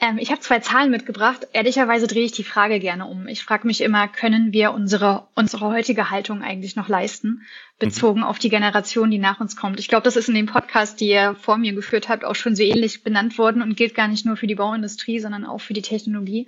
Ähm, 0.01 0.17
ich 0.17 0.31
habe 0.31 0.39
zwei 0.39 0.59
Zahlen 0.59 0.91
mitgebracht. 0.91 1.47
Ehrlicherweise 1.51 2.07
drehe 2.07 2.23
ich 2.23 2.31
die 2.31 2.43
Frage 2.43 2.79
gerne 2.79 3.05
um. 3.05 3.27
Ich 3.27 3.43
frage 3.43 3.67
mich 3.67 3.81
immer, 3.81 4.07
können 4.07 4.53
wir 4.53 4.73
unsere, 4.73 5.27
unsere 5.35 5.65
heutige 5.67 6.09
Haltung 6.09 6.41
eigentlich 6.41 6.75
noch 6.75 6.87
leisten, 6.87 7.41
bezogen 7.79 8.21
mhm. 8.21 8.25
auf 8.25 8.39
die 8.39 8.49
Generation, 8.49 9.11
die 9.11 9.19
nach 9.19 9.41
uns 9.41 9.55
kommt? 9.55 9.79
Ich 9.79 9.89
glaube, 9.89 10.03
das 10.03 10.15
ist 10.15 10.29
in 10.29 10.35
dem 10.35 10.45
Podcast, 10.45 11.01
die 11.01 11.09
ihr 11.09 11.35
vor 11.35 11.57
mir 11.57 11.73
geführt 11.73 12.07
habt, 12.07 12.23
auch 12.23 12.35
schon 12.35 12.55
so 12.55 12.63
ähnlich 12.63 13.03
benannt 13.03 13.37
worden 13.37 13.61
und 13.61 13.75
gilt 13.75 13.93
gar 13.93 14.07
nicht 14.07 14.25
nur 14.25 14.37
für 14.37 14.47
die 14.47 14.55
Bauindustrie, 14.55 15.19
sondern 15.19 15.45
auch 15.45 15.59
für 15.59 15.73
die 15.73 15.81
Technologie. 15.81 16.47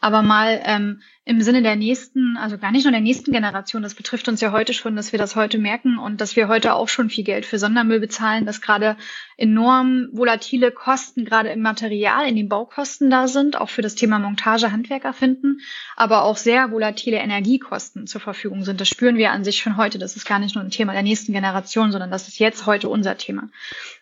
Aber 0.00 0.22
mal 0.22 0.60
ähm, 0.64 1.02
im 1.24 1.42
Sinne 1.42 1.60
der 1.60 1.76
nächsten, 1.76 2.36
also 2.38 2.56
gar 2.56 2.70
nicht 2.70 2.84
nur 2.84 2.92
der 2.92 3.00
nächsten 3.00 3.32
Generation, 3.32 3.82
das 3.82 3.94
betrifft 3.94 4.28
uns 4.28 4.40
ja 4.40 4.52
heute 4.52 4.72
schon, 4.72 4.94
dass 4.96 5.12
wir 5.12 5.18
das 5.18 5.36
heute 5.36 5.58
merken 5.58 5.98
und 5.98 6.20
dass 6.20 6.36
wir 6.36 6.48
heute 6.48 6.74
auch 6.74 6.88
schon 6.88 7.10
viel 7.10 7.24
Geld 7.24 7.44
für 7.44 7.58
Sondermüll 7.58 7.98
bezahlen, 7.98 8.46
dass 8.46 8.60
gerade 8.60 8.96
enorm 9.36 10.08
volatile 10.12 10.70
Kosten 10.70 11.24
gerade 11.24 11.50
im 11.50 11.60
Material, 11.60 12.28
in 12.28 12.36
den 12.36 12.48
Baukosten 12.48 13.10
da 13.10 13.28
sind, 13.28 13.60
auch 13.60 13.68
für 13.68 13.82
das 13.82 13.96
Thema 13.96 14.18
Montage 14.18 14.72
Handwerker 14.72 15.12
finden, 15.12 15.60
aber 15.96 16.22
auch 16.22 16.36
sehr 16.36 16.70
volatile 16.70 17.18
Energiekosten 17.18 18.06
zur 18.06 18.20
Verfügung 18.20 18.64
sind. 18.64 18.80
Das 18.80 18.88
spüren 18.88 19.16
wir 19.16 19.32
an 19.32 19.44
sich 19.44 19.58
schon 19.58 19.76
heute. 19.76 19.98
Das 19.98 20.16
ist 20.16 20.26
gar 20.26 20.38
nicht 20.38 20.54
nur 20.54 20.64
ein 20.64 20.70
Thema 20.70 20.92
der 20.92 21.02
nächsten 21.02 21.32
Generation, 21.32 21.90
sondern 21.90 22.10
das 22.10 22.28
ist 22.28 22.38
jetzt 22.38 22.66
heute 22.66 22.88
unser 22.88 23.18
Thema. 23.18 23.48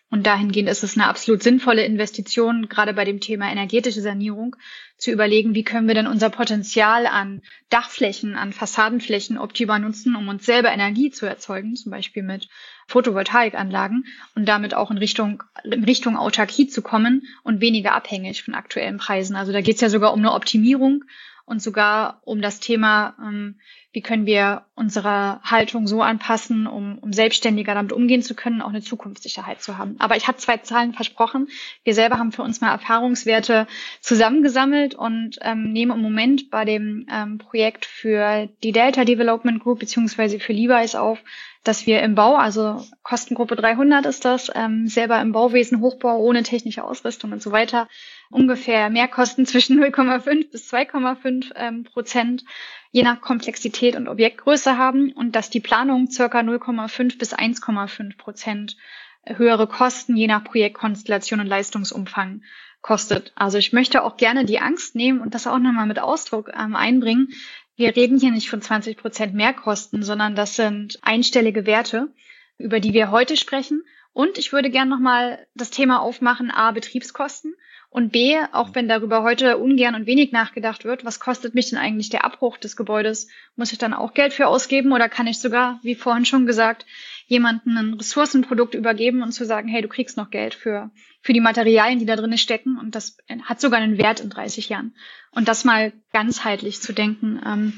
Und 0.09 0.25
dahingehend 0.25 0.69
ist 0.69 0.83
es 0.83 0.95
eine 0.95 1.07
absolut 1.07 1.43
sinnvolle 1.43 1.83
Investition, 1.83 2.69
gerade 2.69 2.93
bei 2.93 3.03
dem 3.03 3.19
Thema 3.19 3.51
energetische 3.51 4.01
Sanierung, 4.01 4.55
zu 4.97 5.11
überlegen, 5.11 5.53
wie 5.53 5.63
können 5.63 5.87
wir 5.87 5.95
denn 5.95 6.07
unser 6.07 6.29
Potenzial 6.29 7.05
an 7.05 7.41
Dachflächen, 7.69 8.35
an 8.35 8.53
Fassadenflächen 8.53 9.37
optimal 9.37 9.79
nutzen, 9.79 10.15
um 10.15 10.27
uns 10.27 10.45
selber 10.45 10.71
Energie 10.71 11.11
zu 11.11 11.25
erzeugen, 11.25 11.75
zum 11.75 11.91
Beispiel 11.91 12.23
mit 12.23 12.47
Photovoltaikanlagen 12.87 14.05
und 14.33 14.45
damit 14.45 14.73
auch 14.73 14.89
in 14.89 14.97
Richtung, 14.97 15.43
in 15.63 15.83
Richtung 15.83 16.15
Autarkie 16.15 16.67
zu 16.67 16.81
kommen 16.81 17.27
und 17.43 17.59
weniger 17.59 17.93
abhängig 17.93 18.43
von 18.43 18.55
aktuellen 18.55 18.97
Preisen. 18.97 19.35
Also 19.35 19.51
da 19.51 19.61
geht 19.61 19.75
es 19.75 19.81
ja 19.81 19.89
sogar 19.89 20.13
um 20.13 20.19
eine 20.19 20.33
Optimierung 20.33 21.03
und 21.47 21.61
sogar 21.61 22.19
um 22.25 22.41
das 22.41 22.59
Thema, 22.59 23.15
ähm, 23.19 23.55
wie 23.93 24.01
können 24.01 24.25
wir 24.25 24.65
unsere 24.75 25.41
Haltung 25.43 25.87
so 25.87 26.01
anpassen, 26.01 26.67
um, 26.67 26.99
um 26.99 27.13
selbstständiger 27.13 27.73
damit 27.73 27.93
umgehen 27.93 28.21
zu 28.21 28.35
können, 28.35 28.61
auch 28.61 28.69
eine 28.69 28.81
Zukunftssicherheit 28.81 29.61
zu 29.61 29.77
haben. 29.77 29.95
Aber 29.97 30.17
ich 30.17 30.27
habe 30.27 30.37
zwei 30.37 30.57
Zahlen 30.57 30.93
versprochen. 30.93 31.47
Wir 31.85 31.93
selber 31.93 32.19
haben 32.19 32.33
für 32.33 32.43
uns 32.43 32.59
mal 32.59 32.71
Erfahrungswerte 32.71 33.65
zusammengesammelt 34.01 34.93
und 34.93 35.37
ähm, 35.41 35.71
nehmen 35.71 35.93
im 35.93 36.01
Moment 36.01 36.51
bei 36.51 36.65
dem 36.65 37.07
ähm, 37.09 37.37
Projekt 37.37 37.85
für 37.85 38.49
die 38.61 38.73
Delta 38.73 39.05
Development 39.05 39.63
Group 39.63 39.79
beziehungsweise 39.79 40.39
für 40.39 40.51
Levi's 40.51 40.95
auf, 40.95 41.23
dass 41.67 41.85
wir 41.85 42.01
im 42.01 42.15
Bau, 42.15 42.35
also 42.35 42.85
Kostengruppe 43.03 43.55
300 43.55 44.05
ist 44.05 44.25
das, 44.25 44.51
ähm, 44.55 44.87
selber 44.87 45.19
im 45.21 45.31
Bauwesen, 45.31 45.81
Hochbau 45.81 46.17
ohne 46.17 46.43
technische 46.43 46.83
Ausrüstung 46.83 47.31
und 47.31 47.41
so 47.41 47.51
weiter, 47.51 47.87
ungefähr 48.29 48.89
Mehrkosten 48.89 49.45
zwischen 49.47 49.79
0,5 49.79 50.51
bis 50.51 50.71
2,5 50.73 51.51
ähm, 51.55 51.83
Prozent 51.83 52.43
je 52.91 53.03
nach 53.03 53.21
Komplexität 53.21 53.95
und 53.95 54.07
Objektgröße 54.07 54.77
haben 54.77 55.11
und 55.11 55.35
dass 55.35 55.49
die 55.49 55.59
Planung 55.59 56.09
circa 56.09 56.39
0,5 56.39 57.17
bis 57.17 57.33
1,5 57.33 58.17
Prozent 58.17 58.77
höhere 59.25 59.67
Kosten 59.67 60.15
je 60.15 60.27
nach 60.27 60.43
Projektkonstellation 60.43 61.41
und 61.41 61.47
Leistungsumfang 61.47 62.41
kostet. 62.81 63.33
Also 63.35 63.57
ich 63.57 63.73
möchte 63.73 64.03
auch 64.03 64.17
gerne 64.17 64.45
die 64.45 64.59
Angst 64.59 64.95
nehmen 64.95 65.19
und 65.19 65.33
das 65.33 65.47
auch 65.47 65.59
nochmal 65.59 65.87
mit 65.87 65.99
Ausdruck 65.99 66.49
ähm, 66.57 66.75
einbringen. 66.75 67.29
Wir 67.77 67.95
reden 67.95 68.19
hier 68.19 68.31
nicht 68.31 68.49
von 68.49 68.59
20 68.59 68.97
Prozent 68.97 69.35
Mehrkosten, 69.35 70.01
sondern 70.01 70.35
das 70.35 70.55
sind 70.55 70.97
einstellige 71.03 71.67
Werte, 71.67 72.11
über 72.57 72.79
die 72.79 72.93
wir 72.93 73.11
heute 73.11 73.37
sprechen. 73.37 73.83
Und 74.13 74.39
ich 74.39 74.51
würde 74.51 74.71
gerne 74.71 74.89
nochmal 74.89 75.45
das 75.53 75.69
Thema 75.69 76.01
aufmachen, 76.01 76.49
A, 76.49 76.71
Betriebskosten 76.71 77.53
und 77.91 78.11
B, 78.11 78.35
auch 78.51 78.73
wenn 78.73 78.87
darüber 78.89 79.21
heute 79.21 79.59
ungern 79.59 79.93
und 79.93 80.07
wenig 80.07 80.31
nachgedacht 80.31 80.85
wird, 80.85 81.05
was 81.05 81.19
kostet 81.19 81.53
mich 81.53 81.69
denn 81.69 81.77
eigentlich 81.77 82.09
der 82.09 82.25
Abbruch 82.25 82.57
des 82.57 82.77
Gebäudes? 82.77 83.27
Muss 83.55 83.71
ich 83.71 83.77
dann 83.77 83.93
auch 83.93 84.15
Geld 84.15 84.33
für 84.33 84.47
ausgeben 84.47 84.91
oder 84.91 85.07
kann 85.07 85.27
ich 85.27 85.37
sogar, 85.37 85.79
wie 85.83 85.93
vorhin 85.93 86.25
schon 86.25 86.47
gesagt, 86.47 86.87
jemanden 87.27 87.77
ein 87.77 87.93
Ressourcenprodukt 87.93 88.73
übergeben 88.73 89.21
und 89.21 89.31
zu 89.31 89.45
sagen, 89.45 89.67
hey, 89.67 89.81
du 89.81 89.87
kriegst 89.87 90.17
noch 90.17 90.31
Geld 90.31 90.55
für, 90.55 90.89
für 91.21 91.33
die 91.33 91.39
Materialien, 91.39 91.99
die 91.99 92.05
da 92.05 92.15
drin 92.15 92.37
stecken 92.37 92.79
und 92.79 92.95
das 92.95 93.17
hat 93.43 93.61
sogar 93.61 93.79
einen 93.79 93.97
Wert 93.97 94.19
in 94.19 94.29
30 94.29 94.69
Jahren. 94.69 94.95
Und 95.31 95.47
das 95.47 95.65
mal 95.65 95.93
ganzheitlich 96.11 96.81
zu 96.81 96.93
denken, 96.93 97.39
ähm, 97.45 97.73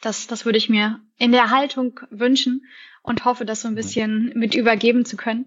das, 0.00 0.26
das 0.26 0.44
würde 0.44 0.58
ich 0.58 0.68
mir 0.68 1.00
in 1.16 1.32
der 1.32 1.50
Haltung 1.50 2.00
wünschen 2.10 2.66
und 3.02 3.24
hoffe, 3.24 3.44
das 3.44 3.62
so 3.62 3.68
ein 3.68 3.76
bisschen 3.76 4.32
mit 4.34 4.54
übergeben 4.54 5.04
zu 5.04 5.16
können 5.16 5.46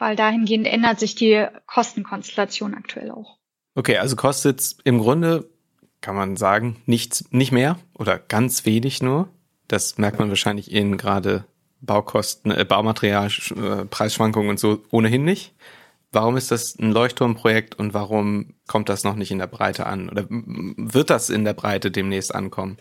weil 0.00 0.16
dahingehend 0.16 0.66
ändert 0.66 0.98
sich 0.98 1.14
die 1.14 1.46
Kostenkonstellation 1.66 2.74
aktuell 2.74 3.10
auch. 3.10 3.38
Okay, 3.74 3.98
also 3.98 4.16
kostet 4.16 4.76
im 4.82 4.98
Grunde, 4.98 5.48
kann 6.00 6.16
man 6.16 6.36
sagen, 6.36 6.82
nichts, 6.86 7.30
nicht 7.30 7.52
mehr 7.52 7.78
oder 7.94 8.18
ganz 8.18 8.64
wenig 8.64 9.02
nur. 9.02 9.28
Das 9.68 9.98
merkt 9.98 10.18
man 10.18 10.30
wahrscheinlich 10.30 10.72
in 10.72 10.96
gerade 10.96 11.44
Baukosten, 11.80 12.50
äh, 12.50 12.64
Baumaterial, 12.64 13.28
äh, 13.28 13.84
Preisschwankungen 13.86 14.50
und 14.50 14.60
so 14.60 14.82
ohnehin 14.90 15.24
nicht. 15.24 15.54
Warum 16.12 16.36
ist 16.36 16.50
das 16.50 16.76
ein 16.78 16.90
Leuchtturmprojekt 16.90 17.78
und 17.78 17.94
warum 17.94 18.54
kommt 18.66 18.88
das 18.88 19.04
noch 19.04 19.14
nicht 19.14 19.30
in 19.30 19.38
der 19.38 19.46
Breite 19.46 19.86
an? 19.86 20.08
Oder 20.08 20.26
wird 20.28 21.08
das 21.08 21.30
in 21.30 21.44
der 21.44 21.54
Breite 21.54 21.90
demnächst 21.90 22.34
ankommen? 22.34 22.78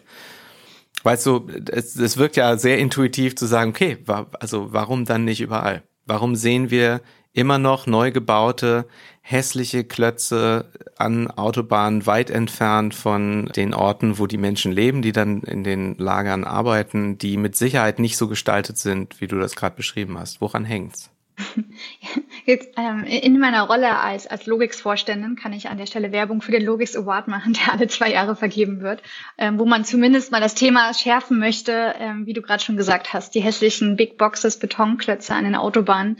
Weißt 1.04 1.26
du, 1.28 1.48
es, 1.72 1.96
es 1.96 2.18
wirkt 2.18 2.36
ja 2.36 2.58
sehr 2.58 2.80
intuitiv 2.80 3.36
zu 3.36 3.46
sagen, 3.46 3.70
okay, 3.70 4.00
wa 4.06 4.28
also 4.40 4.74
warum 4.74 5.06
dann 5.06 5.26
nicht 5.26 5.42
überall? 5.42 5.84
Warum 6.06 6.36
sehen 6.36 6.72
wir 6.72 7.02
immer 7.34 7.58
noch 7.58 7.88
neu 7.88 8.12
gebaute, 8.12 8.86
hässliche 9.22 9.84
Klötze 9.84 10.66
an 10.98 11.30
Autobahnen 11.30 12.06
weit 12.08 12.30
entfernt 12.30 12.96
von 12.96 13.46
den 13.56 13.74
Orten, 13.74 14.18
wo 14.18 14.26
die 14.26 14.38
Menschen 14.38 14.72
leben, 14.72 15.02
die 15.02 15.12
dann 15.12 15.42
in 15.44 15.64
den 15.64 15.96
Lagern 15.98 16.44
arbeiten, 16.44 17.18
die 17.18 17.38
mit 17.38 17.56
Sicherheit 17.56 18.00
nicht 18.00 18.18
so 18.18 18.28
gestaltet 18.28 18.78
sind, 18.78 19.22
wie 19.22 19.28
du 19.28 19.40
das 19.40 19.56
gerade 19.56 19.76
beschrieben 19.76 20.18
hast. 20.18 20.42
Woran 20.42 20.66
hängt's? 20.66 21.12
Jetzt, 22.46 22.70
ähm, 22.78 23.04
in 23.04 23.40
meiner 23.40 23.64
Rolle 23.64 23.98
als, 24.00 24.28
als 24.28 24.46
Logix-Vorständin 24.46 25.36
kann 25.36 25.54
ich 25.54 25.70
an 25.70 25.78
der 25.78 25.86
Stelle 25.86 26.12
Werbung 26.12 26.42
für 26.42 26.52
den 26.52 26.64
Logix 26.64 26.96
Award 26.96 27.28
machen, 27.28 27.54
der 27.66 27.74
alle 27.74 27.88
zwei 27.88 28.12
Jahre 28.12 28.36
vergeben 28.36 28.82
wird, 28.82 29.02
ähm, 29.38 29.60
wo 29.60 29.66
man 29.66 29.86
zumindest 29.86 30.32
mal 30.32 30.42
das 30.42 30.56
Thema 30.56 30.94
schärfen 30.94 31.40
möchte, 31.40 31.94
ähm, 32.00 32.26
wie 32.26 32.34
du 32.34 32.42
gerade 32.42 32.64
schon 32.64 32.78
gesagt 32.78 33.14
hast, 33.14 33.36
die 33.36 33.42
hässlichen 33.42 33.96
Big 33.96 34.18
Boxes, 34.18 34.60
Betonklötze 34.60 35.34
an 35.34 35.44
den 35.44 35.56
Autobahnen 35.56 36.18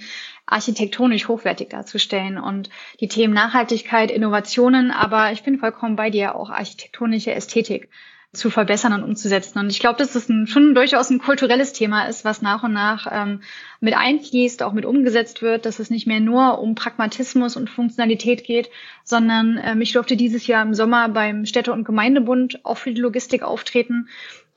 architektonisch 0.52 1.28
hochwertig 1.28 1.70
darzustellen 1.70 2.38
und 2.38 2.70
die 3.00 3.08
Themen 3.08 3.34
Nachhaltigkeit, 3.34 4.12
Innovationen, 4.12 4.92
aber 4.92 5.32
ich 5.32 5.44
bin 5.44 5.60
vollkommen 5.60 5.96
bei 5.96 6.10
dir, 6.10 6.36
auch 6.36 6.50
architektonische 6.50 7.32
Ästhetik 7.32 7.90
zu 8.32 8.52
verbessern 8.52 8.94
und 8.94 9.04
umzusetzen. 9.04 9.58
Und 9.58 9.72
ich 9.72 9.80
glaube, 9.80 9.98
dass 9.98 10.14
das 10.14 10.30
ein, 10.30 10.46
schon 10.46 10.76
durchaus 10.76 11.10
ein 11.10 11.18
kulturelles 11.18 11.74
Thema 11.74 12.04
ist, 12.04 12.24
was 12.24 12.44
nach 12.44 12.62
und 12.62 12.74
nach 12.74 13.08
ähm, 13.12 13.42
mit 13.80 13.98
einfließt, 13.98 14.62
auch 14.62 14.74
mit 14.74 14.86
umgesetzt 14.86 15.42
wird, 15.42 15.66
dass 15.66 15.80
es 15.80 15.90
nicht 15.90 16.06
mehr 16.06 16.20
nur 16.20 16.60
um 16.60 16.76
Pragmatismus 16.76 17.56
und 17.56 17.72
Funktionalität 17.72 18.44
geht, 18.44 18.70
sondern 19.04 19.60
ähm, 19.64 19.82
ich 19.82 19.94
durfte 19.94 20.16
dieses 20.16 20.46
Jahr 20.46 20.62
im 20.62 20.76
Sommer 20.76 21.10
beim 21.10 21.48
Städte- 21.48 21.74
und 21.74 21.86
Gemeindebund 21.86 22.64
auch 22.66 22.78
für 22.78 22.94
die 22.94 23.02
Logistik 23.02 23.42
auftreten 23.42 24.10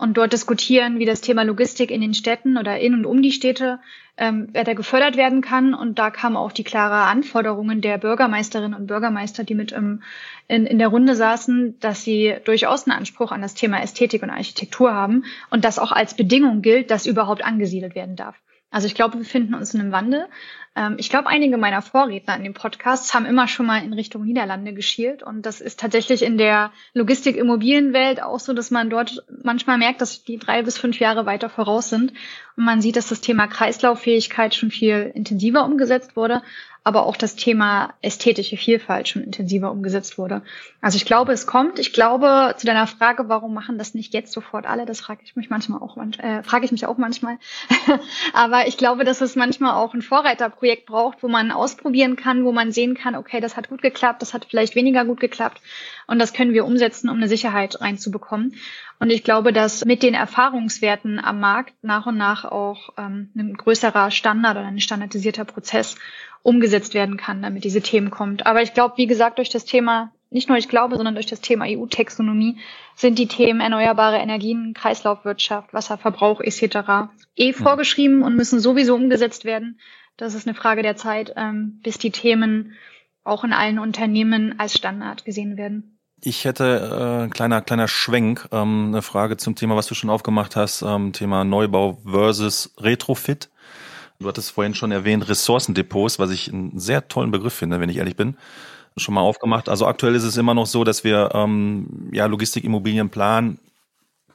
und 0.02 0.16
dort 0.16 0.32
diskutieren, 0.32 0.98
wie 0.98 1.06
das 1.06 1.20
Thema 1.20 1.44
Logistik 1.44 1.92
in 1.92 2.00
den 2.00 2.12
Städten 2.12 2.58
oder 2.58 2.80
in 2.80 2.92
und 2.92 3.06
um 3.06 3.22
die 3.22 3.30
Städte 3.30 3.78
ähm, 4.16 4.52
weiter 4.52 4.74
gefördert 4.74 5.16
werden 5.16 5.42
kann. 5.42 5.74
Und 5.74 6.00
da 6.00 6.10
kamen 6.10 6.36
auch 6.36 6.50
die 6.50 6.64
klare 6.64 7.08
Anforderungen 7.08 7.80
der 7.80 7.98
Bürgermeisterinnen 7.98 8.74
und 8.74 8.88
Bürgermeister, 8.88 9.44
die 9.44 9.54
mit 9.54 9.70
im, 9.70 10.02
in, 10.48 10.66
in 10.66 10.80
der 10.80 10.88
Runde 10.88 11.14
saßen, 11.14 11.78
dass 11.78 12.02
sie 12.02 12.34
durchaus 12.44 12.84
einen 12.84 12.98
Anspruch 12.98 13.30
an 13.30 13.42
das 13.42 13.54
Thema 13.54 13.80
Ästhetik 13.80 14.24
und 14.24 14.30
Architektur 14.30 14.92
haben 14.92 15.24
und 15.50 15.64
das 15.64 15.78
auch 15.78 15.92
als 15.92 16.14
Bedingung 16.14 16.62
gilt, 16.62 16.90
dass 16.90 17.06
überhaupt 17.06 17.44
angesiedelt 17.44 17.94
werden 17.94 18.16
darf. 18.16 18.34
Also 18.72 18.88
ich 18.88 18.96
glaube, 18.96 19.14
wir 19.14 19.20
befinden 19.20 19.54
uns 19.54 19.72
in 19.72 19.80
einem 19.80 19.92
Wandel. 19.92 20.26
Ähm, 20.74 20.96
ich 20.98 21.10
glaube, 21.10 21.28
einige 21.28 21.56
meiner 21.56 21.82
Vorredner 21.82 22.36
in 22.36 22.44
dem 22.44 22.54
Podcast 22.54 23.12
haben 23.14 23.26
immer 23.26 23.48
schon 23.48 23.66
mal 23.66 23.82
in 23.84 23.92
Richtung 23.92 24.24
Niederlande 24.24 24.72
geschielt. 24.72 25.22
Und 25.22 25.44
das 25.44 25.60
ist 25.60 25.80
tatsächlich 25.80 26.22
in 26.22 26.38
der 26.38 26.72
Logistik-Immobilienwelt 26.94 28.22
auch 28.22 28.40
so, 28.40 28.52
dass 28.52 28.70
man 28.70 28.90
dort 28.90 29.24
manchmal 29.42 29.78
merkt, 29.78 30.00
dass 30.00 30.24
die 30.24 30.38
drei 30.38 30.62
bis 30.62 30.78
fünf 30.78 30.98
Jahre 30.98 31.26
weiter 31.26 31.48
voraus 31.48 31.90
sind. 31.90 32.12
Und 32.56 32.64
man 32.64 32.80
sieht, 32.80 32.96
dass 32.96 33.08
das 33.08 33.20
Thema 33.20 33.46
Kreislauffähigkeit 33.46 34.54
schon 34.54 34.70
viel 34.70 35.10
intensiver 35.14 35.64
umgesetzt 35.64 36.16
wurde 36.16 36.42
aber 36.84 37.06
auch 37.06 37.16
das 37.16 37.36
Thema 37.36 37.94
ästhetische 38.02 38.56
Vielfalt 38.56 39.08
schon 39.08 39.22
intensiver 39.22 39.70
umgesetzt 39.70 40.18
wurde. 40.18 40.42
Also 40.80 40.96
ich 40.96 41.04
glaube, 41.04 41.32
es 41.32 41.46
kommt. 41.46 41.78
Ich 41.78 41.92
glaube, 41.92 42.54
zu 42.56 42.66
deiner 42.66 42.88
Frage, 42.88 43.28
warum 43.28 43.54
machen 43.54 43.78
das 43.78 43.94
nicht 43.94 44.12
jetzt 44.12 44.32
sofort 44.32 44.66
alle, 44.66 44.84
das 44.84 45.00
frage 45.00 45.20
ich 45.24 45.36
mich 45.36 45.48
manchmal 45.48 45.80
auch, 45.80 45.96
äh, 45.96 46.42
frage 46.42 46.64
ich 46.64 46.72
mich 46.72 46.86
auch 46.86 46.98
manchmal. 46.98 47.38
aber 48.32 48.66
ich 48.66 48.78
glaube, 48.78 49.04
dass 49.04 49.20
es 49.20 49.36
manchmal 49.36 49.74
auch 49.74 49.94
ein 49.94 50.02
Vorreiterprojekt 50.62 50.86
braucht, 50.86 51.22
wo 51.22 51.28
man 51.28 51.50
ausprobieren 51.50 52.16
kann, 52.16 52.44
wo 52.44 52.52
man 52.52 52.70
sehen 52.70 52.94
kann, 52.94 53.16
okay, 53.16 53.40
das 53.40 53.56
hat 53.56 53.68
gut 53.68 53.82
geklappt, 53.82 54.22
das 54.22 54.32
hat 54.32 54.46
vielleicht 54.48 54.76
weniger 54.76 55.04
gut 55.04 55.18
geklappt 55.18 55.60
und 56.06 56.18
das 56.20 56.32
können 56.32 56.52
wir 56.52 56.64
umsetzen, 56.64 57.10
um 57.10 57.16
eine 57.16 57.28
Sicherheit 57.28 57.80
reinzubekommen. 57.80 58.54
Und 59.00 59.10
ich 59.10 59.24
glaube, 59.24 59.52
dass 59.52 59.84
mit 59.84 60.02
den 60.02 60.14
Erfahrungswerten 60.14 61.18
am 61.18 61.40
Markt 61.40 61.74
nach 61.82 62.06
und 62.06 62.16
nach 62.16 62.44
auch 62.44 62.90
ähm, 62.96 63.30
ein 63.36 63.54
größerer 63.54 64.12
Standard 64.12 64.56
oder 64.56 64.66
ein 64.66 64.80
standardisierter 64.80 65.44
Prozess 65.44 65.96
umgesetzt 66.44 66.94
werden 66.94 67.16
kann, 67.16 67.42
damit 67.42 67.64
diese 67.64 67.82
Themen 67.82 68.10
kommt. 68.10 68.46
Aber 68.46 68.62
ich 68.62 68.74
glaube, 68.74 68.94
wie 68.96 69.06
gesagt, 69.06 69.38
durch 69.38 69.48
das 69.48 69.64
Thema, 69.64 70.12
nicht 70.30 70.48
nur 70.48 70.58
ich 70.58 70.68
glaube, 70.68 70.96
sondern 70.96 71.14
durch 71.14 71.26
das 71.26 71.40
Thema 71.40 71.66
EU-Taxonomie 71.68 72.58
sind 72.94 73.18
die 73.18 73.28
Themen 73.28 73.60
erneuerbare 73.60 74.18
Energien, 74.18 74.74
Kreislaufwirtschaft, 74.74 75.74
Wasserverbrauch 75.74 76.40
etc. 76.40 77.10
eh 77.36 77.52
vorgeschrieben 77.52 78.22
und 78.22 78.36
müssen 78.36 78.60
sowieso 78.60 78.94
umgesetzt 78.94 79.44
werden. 79.44 79.78
Das 80.16 80.34
ist 80.34 80.46
eine 80.46 80.54
Frage 80.54 80.82
der 80.82 80.96
Zeit, 80.96 81.32
ähm, 81.36 81.80
bis 81.82 81.98
die 81.98 82.10
Themen 82.10 82.74
auch 83.24 83.44
in 83.44 83.52
allen 83.52 83.78
Unternehmen 83.78 84.58
als 84.58 84.74
Standard 84.74 85.24
gesehen 85.24 85.56
werden. 85.56 85.98
Ich 86.24 86.44
hätte 86.44 87.26
äh, 87.26 87.30
kleiner 87.30 87.62
kleiner 87.62 87.88
Schwenk, 87.88 88.48
ähm, 88.52 88.88
eine 88.88 89.02
Frage 89.02 89.36
zum 89.36 89.56
Thema, 89.56 89.74
was 89.74 89.86
du 89.86 89.94
schon 89.94 90.10
aufgemacht 90.10 90.54
hast, 90.54 90.82
ähm, 90.82 91.12
Thema 91.12 91.44
Neubau 91.44 91.98
versus 92.04 92.74
Retrofit. 92.78 93.50
Du 94.20 94.28
hattest 94.28 94.52
vorhin 94.52 94.74
schon 94.74 94.92
erwähnt, 94.92 95.28
Ressourcendepots, 95.28 96.20
was 96.20 96.30
ich 96.30 96.52
einen 96.52 96.78
sehr 96.78 97.08
tollen 97.08 97.32
Begriff 97.32 97.54
finde, 97.54 97.80
wenn 97.80 97.88
ich 97.88 97.96
ehrlich 97.96 98.14
bin. 98.14 98.36
Schon 98.96 99.14
mal 99.14 99.22
aufgemacht. 99.22 99.68
Also 99.68 99.86
aktuell 99.86 100.14
ist 100.14 100.22
es 100.22 100.36
immer 100.36 100.54
noch 100.54 100.66
so, 100.66 100.84
dass 100.84 101.02
wir 101.02 101.30
ähm, 101.34 102.10
ja 102.12 102.26
Logistikimmobilien 102.26 103.10
planen 103.10 103.58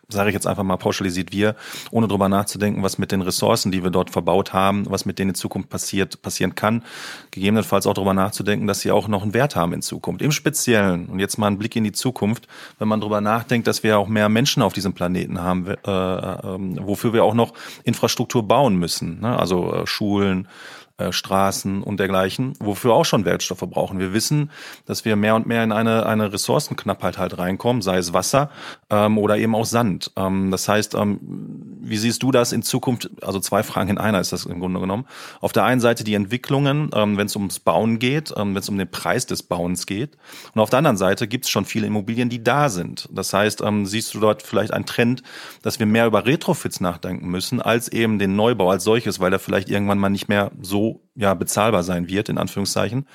sage 0.10 0.30
ich 0.30 0.34
jetzt 0.34 0.48
einfach 0.48 0.64
mal 0.64 0.78
pauschalisiert 0.78 1.34
wir, 1.34 1.56
ohne 1.92 2.08
drüber 2.08 2.30
nachzudenken, 2.30 2.82
was 2.82 2.98
mit 2.98 3.12
den 3.12 3.22
Ressourcen, 3.22 3.74
die 3.74 3.84
wir 3.84 3.90
dort 3.90 4.10
verbaut 4.10 4.54
haben, 4.54 4.90
was 4.90 5.06
mit 5.06 5.20
denen 5.20 5.32
in 5.32 5.36
Zukunft 5.36 5.70
passiert, 5.70 6.22
passieren 6.22 6.56
kann. 6.56 6.84
Gegebenenfalls 7.32 7.86
auch 7.88 7.94
drüber 7.94 8.14
nachzudenken, 8.14 8.68
dass 8.68 8.80
sie 8.80 8.92
auch 8.92 9.10
noch 9.10 9.24
einen 9.24 9.34
Wert 9.34 9.58
haben 9.58 9.74
in 9.74 9.82
Zukunft. 9.82 10.22
Im 10.22 10.32
Speziellen, 10.32 11.08
und 11.08 11.20
jetzt 11.20 11.38
mal 11.38 11.48
ein 11.48 11.58
Blick 11.58 11.76
in 11.76 11.84
die 11.84 11.92
Zukunft, 11.92 12.48
wenn 12.80 12.88
man 12.88 13.02
drüber 13.02 13.20
nachdenkt, 13.20 13.68
dass 13.68 13.84
wir 13.84 14.00
auch 14.00 14.08
mehr 14.08 14.30
Menschen 14.30 14.64
auf 14.64 14.72
diesem 14.72 14.94
Planeten 14.94 15.42
haben, 15.42 15.68
äh, 15.68 15.72
äh, 15.74 15.78
wofür 15.86 17.12
wir 17.12 17.26
auch 17.26 17.34
noch 17.34 17.54
Infrastruktur 17.84 18.48
bauen 18.48 18.78
müssen. 18.78 19.20
Ne? 19.20 19.38
Also 19.38 19.74
äh, 19.74 19.88
Schulen, 19.88 20.48
äh, 20.98 21.12
Straßen 21.12 21.84
und 21.84 22.00
dergleichen, 22.00 22.54
wofür 22.60 22.94
auch 22.94 23.06
schon 23.06 23.24
Wertstoffe 23.24 23.60
brauchen. 23.70 24.00
Wir 24.00 24.14
wissen, 24.14 24.50
dass 24.88 25.06
wir 25.06 25.16
mehr 25.16 25.36
und 25.36 25.46
mehr 25.46 25.64
in 25.64 25.72
eine, 25.72 26.08
eine 26.08 26.34
Ressourcenknappheit 26.34 27.20
halt 27.20 27.38
reinkommen, 27.38 27.84
sei 27.84 27.98
es 27.98 28.14
Wasser 28.14 28.50
ähm, 28.90 29.20
oder 29.20 29.38
eben 29.38 29.54
auch 29.54 29.66
Sand. 29.66 30.12
Ähm, 30.16 30.50
das 30.50 30.68
heißt, 30.68 30.96
ähm, 30.96 31.20
wie 31.82 31.98
siehst 31.98 32.24
du 32.24 32.32
das 32.32 32.52
in 32.52 32.64
Zukunft? 32.64 33.12
Also 33.22 33.40
zwei 33.40 33.62
Fragen 33.62 33.92
in 33.92 33.98
einer 34.00 34.20
ist 34.20 34.34
das 34.34 34.46
im 34.46 34.60
Grunde 34.60 34.80
genommen. 34.80 35.06
Auf 35.40 35.54
der 35.54 35.66
einen 35.66 35.82
Seite 35.82 36.04
die 36.04 36.16
Entwicklungen, 36.16 36.90
ähm, 36.96 37.16
wenn 37.16 37.28
es 37.28 37.36
ums 37.36 37.60
Bauen 37.60 38.00
geht, 38.00 38.34
ähm, 38.36 38.56
wenn 38.56 38.62
es 38.62 38.70
um 38.70 38.78
den 38.80 38.90
Preis 38.90 39.28
des 39.28 39.44
Bauens 39.44 39.86
geht. 39.86 40.18
Und 40.56 40.62
auf 40.62 40.72
der 40.72 40.80
anderen 40.80 40.98
Seite 40.98 41.28
gibt 41.28 41.46
es 41.46 41.52
schon 41.52 41.66
viele 41.66 41.86
Immobilien, 41.86 42.30
die 42.30 42.44
da 42.44 42.70
sind. 42.70 43.08
Das 43.12 43.34
heißt, 43.34 43.62
ähm, 43.62 43.86
siehst 43.86 44.16
du 44.16 44.20
dort 44.20 44.42
vielleicht 44.42 44.74
einen 44.74 44.88
Trend, 44.88 45.22
dass 45.62 45.78
wir 45.78 45.86
mehr 45.86 46.08
über 46.08 46.26
Retrofits 46.26 46.82
nachdenken 46.82 47.28
müssen, 47.28 47.62
als 47.62 47.88
eben 47.88 48.18
den 48.18 48.36
Neubau 48.36 48.72
als 48.72 48.84
solches, 48.84 49.20
weil 49.20 49.32
er 49.32 49.40
vielleicht 49.40 49.70
irgendwann 49.70 50.00
mal 50.00 50.10
nicht 50.10 50.28
mehr 50.28 50.52
so 50.62 50.87
ja, 51.16 51.34
bezahlbar 51.34 51.84
sein 51.84 52.08
wird, 52.08 52.30
in 52.30 52.38
Anführungszeichen. 52.38 53.08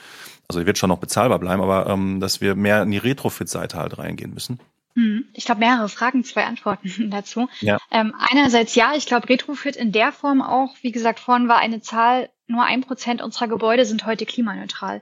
Also 0.49 0.61
er 0.61 0.67
wird 0.67 0.79
schon 0.79 0.89
noch 0.89 0.99
bezahlbar 0.99 1.39
bleiben, 1.39 1.63
aber 1.63 1.87
ähm, 1.87 2.21
dass 2.21 2.41
wir 2.41 2.55
mehr 2.55 2.83
in 2.83 2.91
die 2.91 2.99
Retrofit-Seite 2.99 3.79
halt 3.79 3.99
reingehen 3.99 4.35
müssen. 4.35 4.61
Hm, 4.95 5.25
ich 5.33 5.45
glaube, 5.45 5.61
mehrere 5.61 5.89
Fragen, 5.89 6.25
zwei 6.25 6.45
Antworten 6.45 7.11
dazu. 7.11 7.49
Ja. 7.61 7.79
Ähm, 7.91 8.15
einerseits 8.19 8.75
ja, 8.75 8.93
ich 8.95 9.07
glaube, 9.07 9.29
Retrofit 9.29 9.77
in 9.77 9.93
der 9.93 10.13
Form 10.13 10.43
auch, 10.43 10.75
wie 10.83 10.93
gesagt, 10.93 11.21
vorhin 11.21 11.49
war 11.49 11.59
eine 11.59 11.81
Zahl, 11.81 12.31
nur 12.47 12.65
ein 12.65 12.83
Prozent 12.83 13.23
unserer 13.23 13.49
Gebäude 13.49 13.85
sind 13.87 14.05
heute 14.05 14.27
klimaneutral 14.27 15.01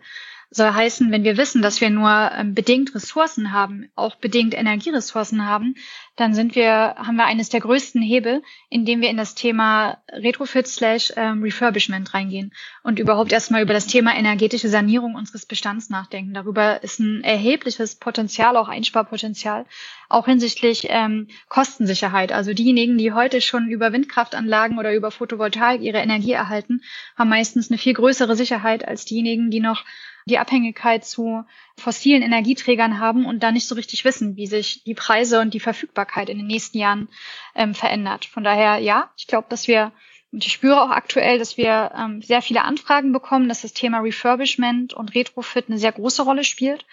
soll 0.50 0.72
heißen, 0.72 1.12
wenn 1.12 1.22
wir 1.22 1.36
wissen, 1.36 1.62
dass 1.62 1.80
wir 1.80 1.90
nur 1.90 2.10
ähm, 2.36 2.54
bedingt 2.54 2.92
Ressourcen 2.94 3.52
haben, 3.52 3.88
auch 3.94 4.16
bedingt 4.16 4.52
Energieressourcen 4.52 5.46
haben, 5.46 5.76
dann 6.16 6.34
sind 6.34 6.56
wir, 6.56 6.96
haben 6.96 7.16
wir 7.16 7.24
eines 7.24 7.50
der 7.50 7.60
größten 7.60 8.02
Hebel, 8.02 8.42
indem 8.68 9.00
wir 9.00 9.10
in 9.10 9.16
das 9.16 9.36
Thema 9.36 9.98
Retrofit 10.10 10.66
slash 10.66 11.12
ähm, 11.16 11.42
Refurbishment 11.42 12.12
reingehen 12.12 12.52
und 12.82 12.98
überhaupt 12.98 13.32
erstmal 13.32 13.62
über 13.62 13.72
das 13.72 13.86
Thema 13.86 14.16
energetische 14.16 14.68
Sanierung 14.68 15.14
unseres 15.14 15.46
Bestands 15.46 15.88
nachdenken. 15.88 16.34
Darüber 16.34 16.82
ist 16.82 16.98
ein 16.98 17.22
erhebliches 17.22 17.94
Potenzial, 17.94 18.56
auch 18.56 18.68
Einsparpotenzial, 18.68 19.66
auch 20.08 20.26
hinsichtlich 20.26 20.86
ähm, 20.90 21.28
Kostensicherheit. 21.48 22.32
Also 22.32 22.54
diejenigen, 22.54 22.98
die 22.98 23.12
heute 23.12 23.40
schon 23.40 23.68
über 23.68 23.92
Windkraftanlagen 23.92 24.80
oder 24.80 24.94
über 24.94 25.12
Photovoltaik 25.12 25.80
ihre 25.80 25.98
Energie 25.98 26.32
erhalten, 26.32 26.82
haben 27.16 27.30
meistens 27.30 27.70
eine 27.70 27.78
viel 27.78 27.94
größere 27.94 28.34
Sicherheit 28.34 28.86
als 28.86 29.04
diejenigen, 29.04 29.50
die 29.50 29.60
noch 29.60 29.84
die 30.30 30.38
Abhängigkeit 30.38 31.04
zu 31.04 31.44
fossilen 31.76 32.22
Energieträgern 32.22 32.98
haben 32.98 33.26
und 33.26 33.42
da 33.42 33.52
nicht 33.52 33.66
so 33.66 33.74
richtig 33.74 34.04
wissen, 34.04 34.36
wie 34.36 34.46
sich 34.46 34.84
die 34.84 34.94
Preise 34.94 35.40
und 35.40 35.52
die 35.52 35.60
Verfügbarkeit 35.60 36.28
in 36.28 36.38
den 36.38 36.46
nächsten 36.46 36.78
Jahren 36.78 37.08
ähm, 37.54 37.74
verändert. 37.74 38.24
Von 38.24 38.44
daher, 38.44 38.78
ja, 38.78 39.10
ich 39.16 39.26
glaube, 39.26 39.48
dass 39.50 39.68
wir, 39.68 39.92
und 40.32 40.46
ich 40.46 40.52
spüre 40.52 40.82
auch 40.82 40.90
aktuell, 40.90 41.38
dass 41.38 41.56
wir 41.56 41.92
ähm, 41.96 42.22
sehr 42.22 42.42
viele 42.42 42.62
Anfragen 42.62 43.12
bekommen, 43.12 43.48
dass 43.48 43.62
das 43.62 43.72
Thema 43.72 43.98
Refurbishment 43.98 44.94
und 44.94 45.14
Retrofit 45.14 45.68
eine 45.68 45.78
sehr 45.78 45.92
große 45.92 46.22
Rolle 46.22 46.44
spielt, 46.44 46.86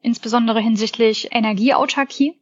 insbesondere 0.00 0.60
hinsichtlich 0.60 1.28
Energieautarkie 1.32 2.37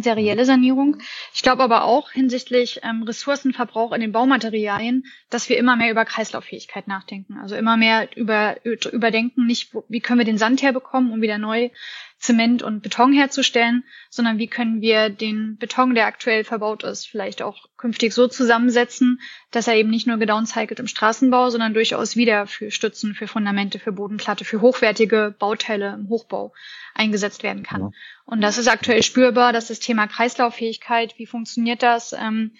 serielle 0.00 0.44
Sanierung. 0.44 0.98
Ich 1.32 1.42
glaube 1.42 1.62
aber 1.62 1.84
auch 1.84 2.10
hinsichtlich 2.10 2.80
ähm, 2.82 3.02
Ressourcenverbrauch 3.02 3.92
in 3.92 4.00
den 4.00 4.12
Baumaterialien, 4.12 5.06
dass 5.30 5.48
wir 5.48 5.56
immer 5.56 5.76
mehr 5.76 5.90
über 5.90 6.04
Kreislauffähigkeit 6.04 6.88
nachdenken. 6.88 7.38
Also 7.38 7.56
immer 7.56 7.76
mehr 7.76 8.08
über, 8.16 8.56
überdenken, 8.64 9.46
nicht, 9.46 9.74
wie 9.88 10.00
können 10.00 10.18
wir 10.18 10.26
den 10.26 10.38
Sand 10.38 10.62
herbekommen, 10.62 11.12
um 11.12 11.22
wieder 11.22 11.38
neu 11.38 11.70
Zement 12.18 12.64
und 12.64 12.82
Beton 12.82 13.12
herzustellen, 13.12 13.84
sondern 14.10 14.38
wie 14.38 14.48
können 14.48 14.80
wir 14.80 15.08
den 15.08 15.56
Beton, 15.56 15.94
der 15.94 16.06
aktuell 16.06 16.42
verbaut 16.42 16.82
ist, 16.82 17.06
vielleicht 17.06 17.42
auch 17.42 17.66
künftig 17.76 18.12
so 18.12 18.26
zusammensetzen, 18.26 19.20
dass 19.52 19.68
er 19.68 19.76
eben 19.76 19.90
nicht 19.90 20.08
nur 20.08 20.16
gedowncycelt 20.16 20.80
im 20.80 20.88
Straßenbau, 20.88 21.50
sondern 21.50 21.74
durchaus 21.74 22.16
wieder 22.16 22.48
für 22.48 22.72
Stützen, 22.72 23.14
für 23.14 23.28
Fundamente, 23.28 23.78
für 23.78 23.92
Bodenplatte, 23.92 24.44
für 24.44 24.60
hochwertige 24.60 25.32
Bauteile 25.38 25.94
im 25.94 26.08
Hochbau 26.08 26.52
eingesetzt 26.94 27.44
werden 27.44 27.62
kann. 27.62 27.80
Ja. 27.82 27.90
Und 28.24 28.40
das 28.40 28.58
ist 28.58 28.68
aktuell 28.68 29.04
spürbar, 29.04 29.52
dass 29.52 29.68
das 29.68 29.78
Thema 29.78 30.08
Kreislauffähigkeit, 30.08 31.14
wie 31.18 31.26
funktioniert 31.26 31.84
das, 31.84 32.12
ähm, 32.12 32.52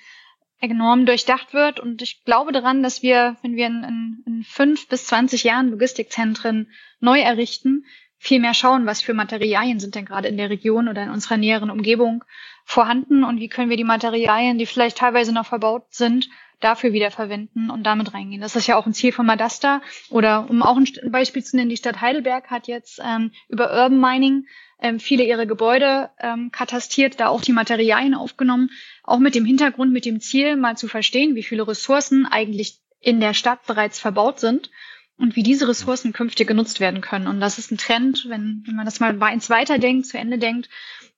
enorm 0.61 1.05
durchdacht 1.05 1.53
wird. 1.53 1.81
Und 1.81 2.01
ich 2.03 2.25
glaube 2.25 2.53
daran, 2.53 2.83
dass 2.83 3.03
wir, 3.03 3.37
wenn 3.42 3.57
wir 3.57 3.66
in, 3.66 3.85
in, 3.85 4.23
in 4.27 4.44
fünf 4.44 4.88
bis 4.88 5.07
zwanzig 5.07 5.44
Jahren 5.44 5.71
Logistikzentren 5.71 6.71
neu 7.01 7.21
errichten, 7.21 7.85
viel 8.19 8.41
mehr 8.41 8.55
schauen, 8.55 8.87
was 8.87 9.01
für 9.01 9.15
Materialien 9.15 9.81
sind 9.81 9.95
denn 9.95 10.05
gerade 10.05 10.29
in 10.29 10.37
der 10.37 10.51
Region 10.51 10.89
oder 10.89 11.03
in 11.03 11.11
unserer 11.11 11.37
näheren 11.37 11.71
Umgebung 11.71 12.25
vorhanden 12.65 13.25
und 13.25 13.41
wie 13.41 13.49
können 13.49 13.71
wir 13.71 13.77
die 13.77 13.85
Materialien, 13.85 14.59
die 14.59 14.67
vielleicht 14.67 14.99
teilweise 14.99 15.33
noch 15.33 15.47
verbaut 15.47 15.87
sind, 15.91 16.29
dafür 16.61 16.93
wieder 16.93 17.11
verwenden 17.11 17.71
und 17.71 17.85
damit 17.85 18.15
reingehen. 18.15 18.41
Das 18.41 18.57
ist 18.57 18.67
ja 18.67 18.77
auch 18.77 18.87
ein 18.87 18.93
Ziel 18.93 19.13
von 19.13 19.27
Madasta. 19.27 19.81
Oder 20.11 20.51
um 20.51 20.63
auch 20.63 20.77
ein 20.77 20.87
Beispiel 21.11 21.45
zu 21.45 21.57
nennen, 21.57 21.71
die 21.71 21.77
Stadt 21.77 22.01
Heidelberg 22.01 22.51
hat 22.51 22.67
jetzt 22.67 23.01
ähm, 23.03 23.31
über 23.49 23.71
Urban 23.71 24.01
Mining 24.01 24.47
ähm, 24.81 24.99
viele 24.99 25.25
ihre 25.25 25.47
Gebäude 25.47 26.11
ähm, 26.19 26.51
katastiert, 26.51 27.21
da 27.21 27.29
auch 27.29 27.43
die 27.43 27.53
Materialien 27.53 28.15
aufgenommen, 28.15 28.71
auch 29.03 29.19
mit 29.19 29.35
dem 29.35 29.45
Hintergrund, 29.45 29.93
mit 29.93 30.05
dem 30.05 30.21
Ziel, 30.21 30.57
mal 30.57 30.77
zu 30.77 30.89
verstehen, 30.89 31.37
wie 31.37 31.43
viele 31.43 31.67
Ressourcen 31.67 32.27
eigentlich 32.27 32.81
in 33.01 33.21
der 33.21 33.35
Stadt 33.35 33.65
bereits 33.67 34.01
verbaut 34.01 34.41
sind 34.41 34.71
und 35.19 35.37
wie 35.37 35.43
diese 35.43 35.69
Ressourcen 35.69 36.13
künftig 36.13 36.47
genutzt 36.49 36.81
werden 36.81 37.01
können. 37.01 37.27
Und 37.27 37.41
das 37.41 37.59
ist 37.59 37.71
ein 37.71 37.79
Trend, 37.79 38.27
wenn, 38.29 38.63
wenn 38.67 38.77
man 38.77 38.85
das 38.85 39.01
mal 39.01 39.21
eins 39.23 39.51
weiterdenkt, 39.51 40.07
zu 40.07 40.19
Ende 40.19 40.39
denkt, 40.39 40.69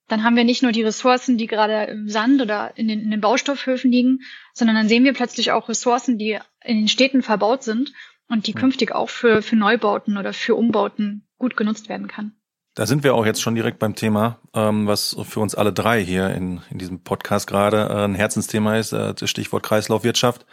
dann 0.08 0.24
haben 0.24 0.34
wir 0.36 0.44
nicht 0.44 0.62
nur 0.62 0.72
die 0.72 0.82
Ressourcen, 0.82 1.38
die 1.38 1.46
gerade 1.46 1.84
im 1.84 2.08
Sand 2.08 2.42
oder 2.42 2.76
in 2.76 2.88
den, 2.88 3.00
in 3.00 3.10
den 3.10 3.20
Baustoffhöfen 3.20 3.92
liegen, 3.92 4.22
sondern 4.52 4.74
dann 4.74 4.88
sehen 4.88 5.04
wir 5.04 5.12
plötzlich 5.12 5.52
auch 5.52 5.68
Ressourcen, 5.68 6.18
die 6.18 6.38
in 6.64 6.78
den 6.78 6.88
Städten 6.88 7.22
verbaut 7.22 7.62
sind 7.62 7.92
und 8.28 8.46
die 8.46 8.52
künftig 8.52 8.92
auch 8.92 9.08
für, 9.08 9.42
für 9.42 9.56
Neubauten 9.56 10.16
oder 10.16 10.32
für 10.32 10.56
Umbauten 10.56 11.26
gut 11.38 11.56
genutzt 11.56 11.88
werden 11.88 12.08
kann. 12.08 12.32
Da 12.74 12.86
sind 12.86 13.02
wir 13.02 13.14
auch 13.14 13.26
jetzt 13.26 13.42
schon 13.42 13.56
direkt 13.56 13.80
beim 13.80 13.96
Thema, 13.96 14.38
ähm, 14.54 14.86
was 14.86 15.16
für 15.24 15.40
uns 15.40 15.56
alle 15.56 15.72
drei 15.72 16.04
hier 16.04 16.30
in, 16.30 16.60
in 16.70 16.78
diesem 16.78 17.00
Podcast 17.00 17.48
gerade 17.48 17.88
äh, 17.90 18.04
ein 18.04 18.14
Herzensthema 18.14 18.76
ist, 18.76 18.92
äh, 18.92 19.12
das 19.12 19.28
Stichwort 19.28 19.64
Kreislaufwirtschaft. 19.64 20.46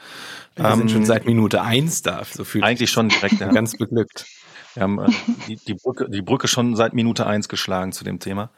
Wir 0.56 0.66
ähm, 0.66 0.80
sind 0.80 0.92
schon 0.92 1.06
seit 1.06 1.26
Minute 1.26 1.62
eins 1.62 2.02
da, 2.02 2.24
so 2.26 2.44
viel. 2.44 2.64
Eigentlich 2.64 2.90
schon 2.90 3.10
direkt, 3.10 3.40
ja. 3.40 3.52
ganz 3.52 3.78
beglückt. 3.78 4.26
Wir 4.74 4.84
haben 4.84 5.00
äh, 5.00 5.08
die, 5.48 5.58
die, 5.58 5.76
Brücke, 5.76 6.10
die 6.10 6.24
Brücke 6.24 6.48
schon 6.48 6.76
seit 6.76 6.94
Minute 6.94 7.28
eins 7.28 7.50
geschlagen 7.50 7.92
zu 7.92 8.04
dem 8.04 8.20
Thema. 8.20 8.50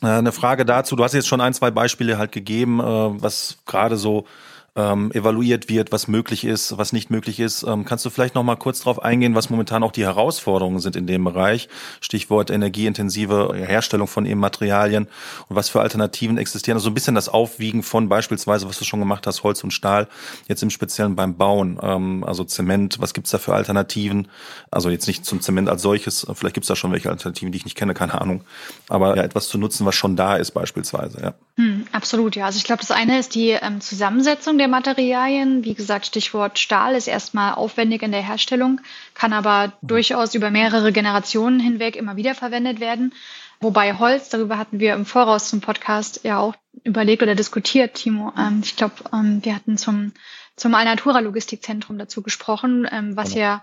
Eine 0.00 0.32
Frage 0.32 0.64
dazu, 0.64 0.96
du 0.96 1.04
hast 1.04 1.12
jetzt 1.12 1.28
schon 1.28 1.40
ein, 1.40 1.54
zwei 1.54 1.70
Beispiele 1.70 2.18
halt 2.18 2.32
gegeben, 2.32 2.78
was 2.78 3.58
gerade 3.66 3.96
so 3.96 4.26
ähm, 4.74 5.12
evaluiert 5.12 5.68
wird, 5.68 5.92
was 5.92 6.08
möglich 6.08 6.44
ist, 6.44 6.78
was 6.78 6.92
nicht 6.92 7.10
möglich 7.10 7.40
ist. 7.40 7.62
Ähm, 7.62 7.84
kannst 7.84 8.04
du 8.06 8.10
vielleicht 8.10 8.34
noch 8.34 8.42
mal 8.42 8.56
kurz 8.56 8.80
darauf 8.80 9.02
eingehen, 9.02 9.34
was 9.34 9.50
momentan 9.50 9.82
auch 9.82 9.92
die 9.92 10.04
Herausforderungen 10.04 10.80
sind 10.80 10.96
in 10.96 11.06
dem 11.06 11.24
Bereich? 11.24 11.68
Stichwort 12.00 12.50
energieintensive 12.50 13.52
Herstellung 13.54 14.06
von 14.06 14.24
eben 14.24 14.40
Materialien 14.40 15.08
und 15.48 15.56
was 15.56 15.68
für 15.68 15.82
Alternativen 15.82 16.38
existieren. 16.38 16.78
Also 16.78 16.88
ein 16.88 16.94
bisschen 16.94 17.14
das 17.14 17.28
Aufwiegen 17.28 17.82
von 17.82 18.08
beispielsweise, 18.08 18.66
was 18.66 18.78
du 18.78 18.84
schon 18.84 19.00
gemacht 19.00 19.26
hast, 19.26 19.42
Holz 19.42 19.62
und 19.62 19.72
Stahl, 19.72 20.08
jetzt 20.48 20.62
im 20.62 20.70
Speziellen 20.70 21.16
beim 21.16 21.36
Bauen, 21.36 21.78
ähm, 21.82 22.24
also 22.24 22.42
Zement, 22.44 22.98
was 22.98 23.12
gibt's 23.12 23.30
da 23.30 23.38
für 23.38 23.54
Alternativen? 23.54 24.28
Also 24.70 24.88
jetzt 24.88 25.06
nicht 25.06 25.26
zum 25.26 25.42
Zement 25.42 25.68
als 25.68 25.82
solches, 25.82 26.26
vielleicht 26.34 26.54
gibt's 26.54 26.68
da 26.68 26.76
schon 26.76 26.92
welche 26.92 27.10
Alternativen, 27.10 27.52
die 27.52 27.58
ich 27.58 27.64
nicht 27.66 27.76
kenne, 27.76 27.92
keine 27.92 28.18
Ahnung. 28.18 28.44
Aber 28.88 29.16
ja, 29.16 29.22
etwas 29.22 29.48
zu 29.48 29.58
nutzen, 29.58 29.84
was 29.84 29.94
schon 29.94 30.16
da 30.16 30.36
ist 30.36 30.52
beispielsweise, 30.52 31.20
ja. 31.20 31.34
Hm, 31.56 31.84
absolut, 31.92 32.36
ja. 32.36 32.46
Also 32.46 32.56
ich 32.56 32.64
glaube, 32.64 32.80
das 32.80 32.90
eine 32.90 33.18
ist 33.18 33.34
die 33.34 33.50
ähm, 33.50 33.82
Zusammensetzung 33.82 34.56
der 34.62 34.68
Materialien. 34.68 35.64
Wie 35.64 35.74
gesagt, 35.74 36.06
Stichwort 36.06 36.56
Stahl 36.56 36.94
ist 36.94 37.08
erstmal 37.08 37.54
aufwendig 37.54 38.02
in 38.02 38.12
der 38.12 38.22
Herstellung, 38.22 38.80
kann 39.12 39.32
aber 39.32 39.66
mhm. 39.66 39.86
durchaus 39.88 40.36
über 40.36 40.52
mehrere 40.52 40.92
Generationen 40.92 41.58
hinweg 41.58 41.96
immer 41.96 42.14
wieder 42.14 42.36
verwendet 42.36 42.78
werden. 42.78 43.12
Wobei 43.58 43.98
Holz, 43.98 44.28
darüber 44.28 44.58
hatten 44.58 44.78
wir 44.78 44.94
im 44.94 45.04
Voraus 45.04 45.48
zum 45.48 45.60
Podcast 45.60 46.20
ja 46.22 46.38
auch 46.38 46.54
überlegt 46.84 47.24
oder 47.24 47.34
diskutiert, 47.34 47.94
Timo. 47.94 48.32
Ähm, 48.38 48.60
ich 48.62 48.76
glaube, 48.76 48.94
ähm, 49.12 49.44
wir 49.44 49.56
hatten 49.56 49.76
zum, 49.76 50.12
zum 50.54 50.74
Alnatura 50.76 51.18
Logistikzentrum 51.18 51.98
dazu 51.98 52.22
gesprochen, 52.22 52.88
ähm, 52.88 53.16
was 53.16 53.30
genau. 53.30 53.40
ja 53.40 53.62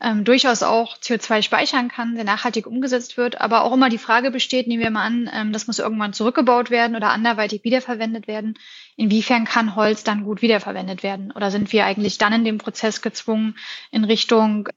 ähm, 0.00 0.24
durchaus 0.24 0.62
auch 0.62 0.96
CO2 0.98 1.42
speichern 1.42 1.88
kann, 1.88 2.14
sehr 2.14 2.24
nachhaltig 2.24 2.66
umgesetzt 2.66 3.16
wird, 3.16 3.40
aber 3.40 3.64
auch 3.64 3.72
immer 3.72 3.88
die 3.88 3.98
Frage 3.98 4.30
besteht, 4.30 4.68
nehmen 4.68 4.82
wir 4.82 4.90
mal 4.90 5.04
an, 5.04 5.30
ähm, 5.32 5.52
das 5.52 5.66
muss 5.66 5.78
irgendwann 5.78 6.12
zurückgebaut 6.12 6.70
werden 6.70 6.94
oder 6.94 7.10
anderweitig 7.10 7.64
wiederverwendet 7.64 8.28
werden. 8.28 8.58
Inwiefern 8.96 9.44
kann 9.44 9.76
Holz 9.76 10.04
dann 10.04 10.24
gut 10.24 10.40
wiederverwendet 10.42 11.02
werden? 11.02 11.30
Oder 11.32 11.50
sind 11.50 11.72
wir 11.72 11.84
eigentlich 11.84 12.16
dann 12.16 12.32
in 12.32 12.44
dem 12.44 12.58
Prozess 12.58 13.02
gezwungen, 13.02 13.56
in 13.90 14.04
Richtung 14.04 14.68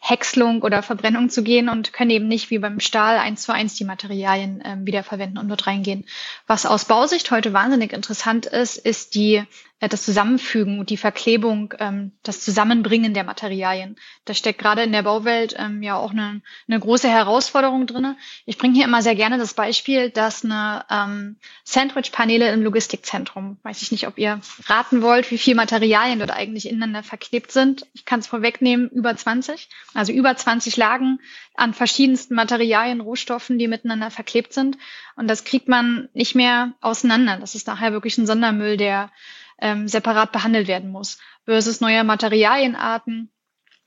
Häckslung 0.00 0.62
oder 0.62 0.82
Verbrennung 0.82 1.30
zu 1.30 1.42
gehen 1.42 1.68
und 1.68 1.92
können 1.92 2.10
eben 2.10 2.28
nicht 2.28 2.50
wie 2.50 2.58
beim 2.58 2.80
Stahl 2.80 3.18
eins 3.18 3.42
zu 3.42 3.52
eins 3.52 3.74
die 3.74 3.84
Materialien 3.84 4.62
ähm, 4.64 4.86
wiederverwenden 4.86 5.38
und 5.38 5.48
dort 5.48 5.66
reingehen? 5.66 6.06
Was 6.46 6.66
aus 6.66 6.86
Bausicht 6.86 7.30
heute 7.30 7.52
wahnsinnig 7.52 7.92
interessant 7.92 8.46
ist, 8.46 8.76
ist 8.76 9.14
die 9.14 9.44
äh, 9.80 9.88
das 9.88 10.04
Zusammenfügen 10.04 10.78
und 10.78 10.90
die 10.90 10.96
Verklebung, 10.96 11.74
ähm, 11.78 12.12
das 12.22 12.40
Zusammenbringen 12.40 13.14
der 13.14 13.24
Materialien. 13.24 13.96
Da 14.24 14.34
steckt 14.34 14.58
gerade 14.58 14.82
in 14.82 14.92
der 14.92 15.02
Bauwelt 15.02 15.54
ähm, 15.56 15.82
ja 15.82 15.96
auch 15.96 16.10
eine, 16.10 16.42
eine 16.68 16.80
große 16.80 17.08
Herausforderung 17.08 17.86
drinne. 17.86 18.16
Ich 18.44 18.58
bringe 18.58 18.74
hier 18.74 18.84
immer 18.84 19.02
sehr 19.02 19.14
gerne 19.14 19.38
das 19.38 19.54
Beispiel, 19.54 20.10
dass 20.10 20.44
eine 20.44 20.84
ähm, 20.90 21.36
Sandwich-Paneele 21.64 22.50
im 22.52 22.62
Logistikzentrum, 22.62 23.58
weiß 23.68 23.82
ich 23.82 23.92
nicht, 23.92 24.06
ob 24.06 24.16
ihr 24.16 24.40
raten 24.64 25.02
wollt, 25.02 25.30
wie 25.30 25.36
viel 25.36 25.54
Materialien 25.54 26.18
dort 26.20 26.30
eigentlich 26.30 26.66
ineinander 26.66 27.02
verklebt 27.02 27.52
sind. 27.52 27.86
Ich 27.92 28.06
kann 28.06 28.20
es 28.20 28.26
vorwegnehmen, 28.26 28.88
über 28.88 29.14
20. 29.14 29.68
Also 29.92 30.10
über 30.10 30.34
20 30.34 30.78
Lagen 30.78 31.20
an 31.54 31.74
verschiedensten 31.74 32.34
Materialien, 32.34 33.02
Rohstoffen, 33.02 33.58
die 33.58 33.68
miteinander 33.68 34.10
verklebt 34.10 34.54
sind. 34.54 34.78
Und 35.16 35.28
das 35.28 35.44
kriegt 35.44 35.68
man 35.68 36.08
nicht 36.14 36.34
mehr 36.34 36.72
auseinander. 36.80 37.36
Das 37.36 37.54
ist 37.54 37.66
nachher 37.66 37.92
wirklich 37.92 38.16
ein 38.16 38.26
Sondermüll, 38.26 38.78
der 38.78 39.12
ähm, 39.60 39.86
separat 39.86 40.32
behandelt 40.32 40.66
werden 40.66 40.90
muss. 40.90 41.18
Versus 41.44 41.82
neue 41.82 42.04
Materialienarten, 42.04 43.30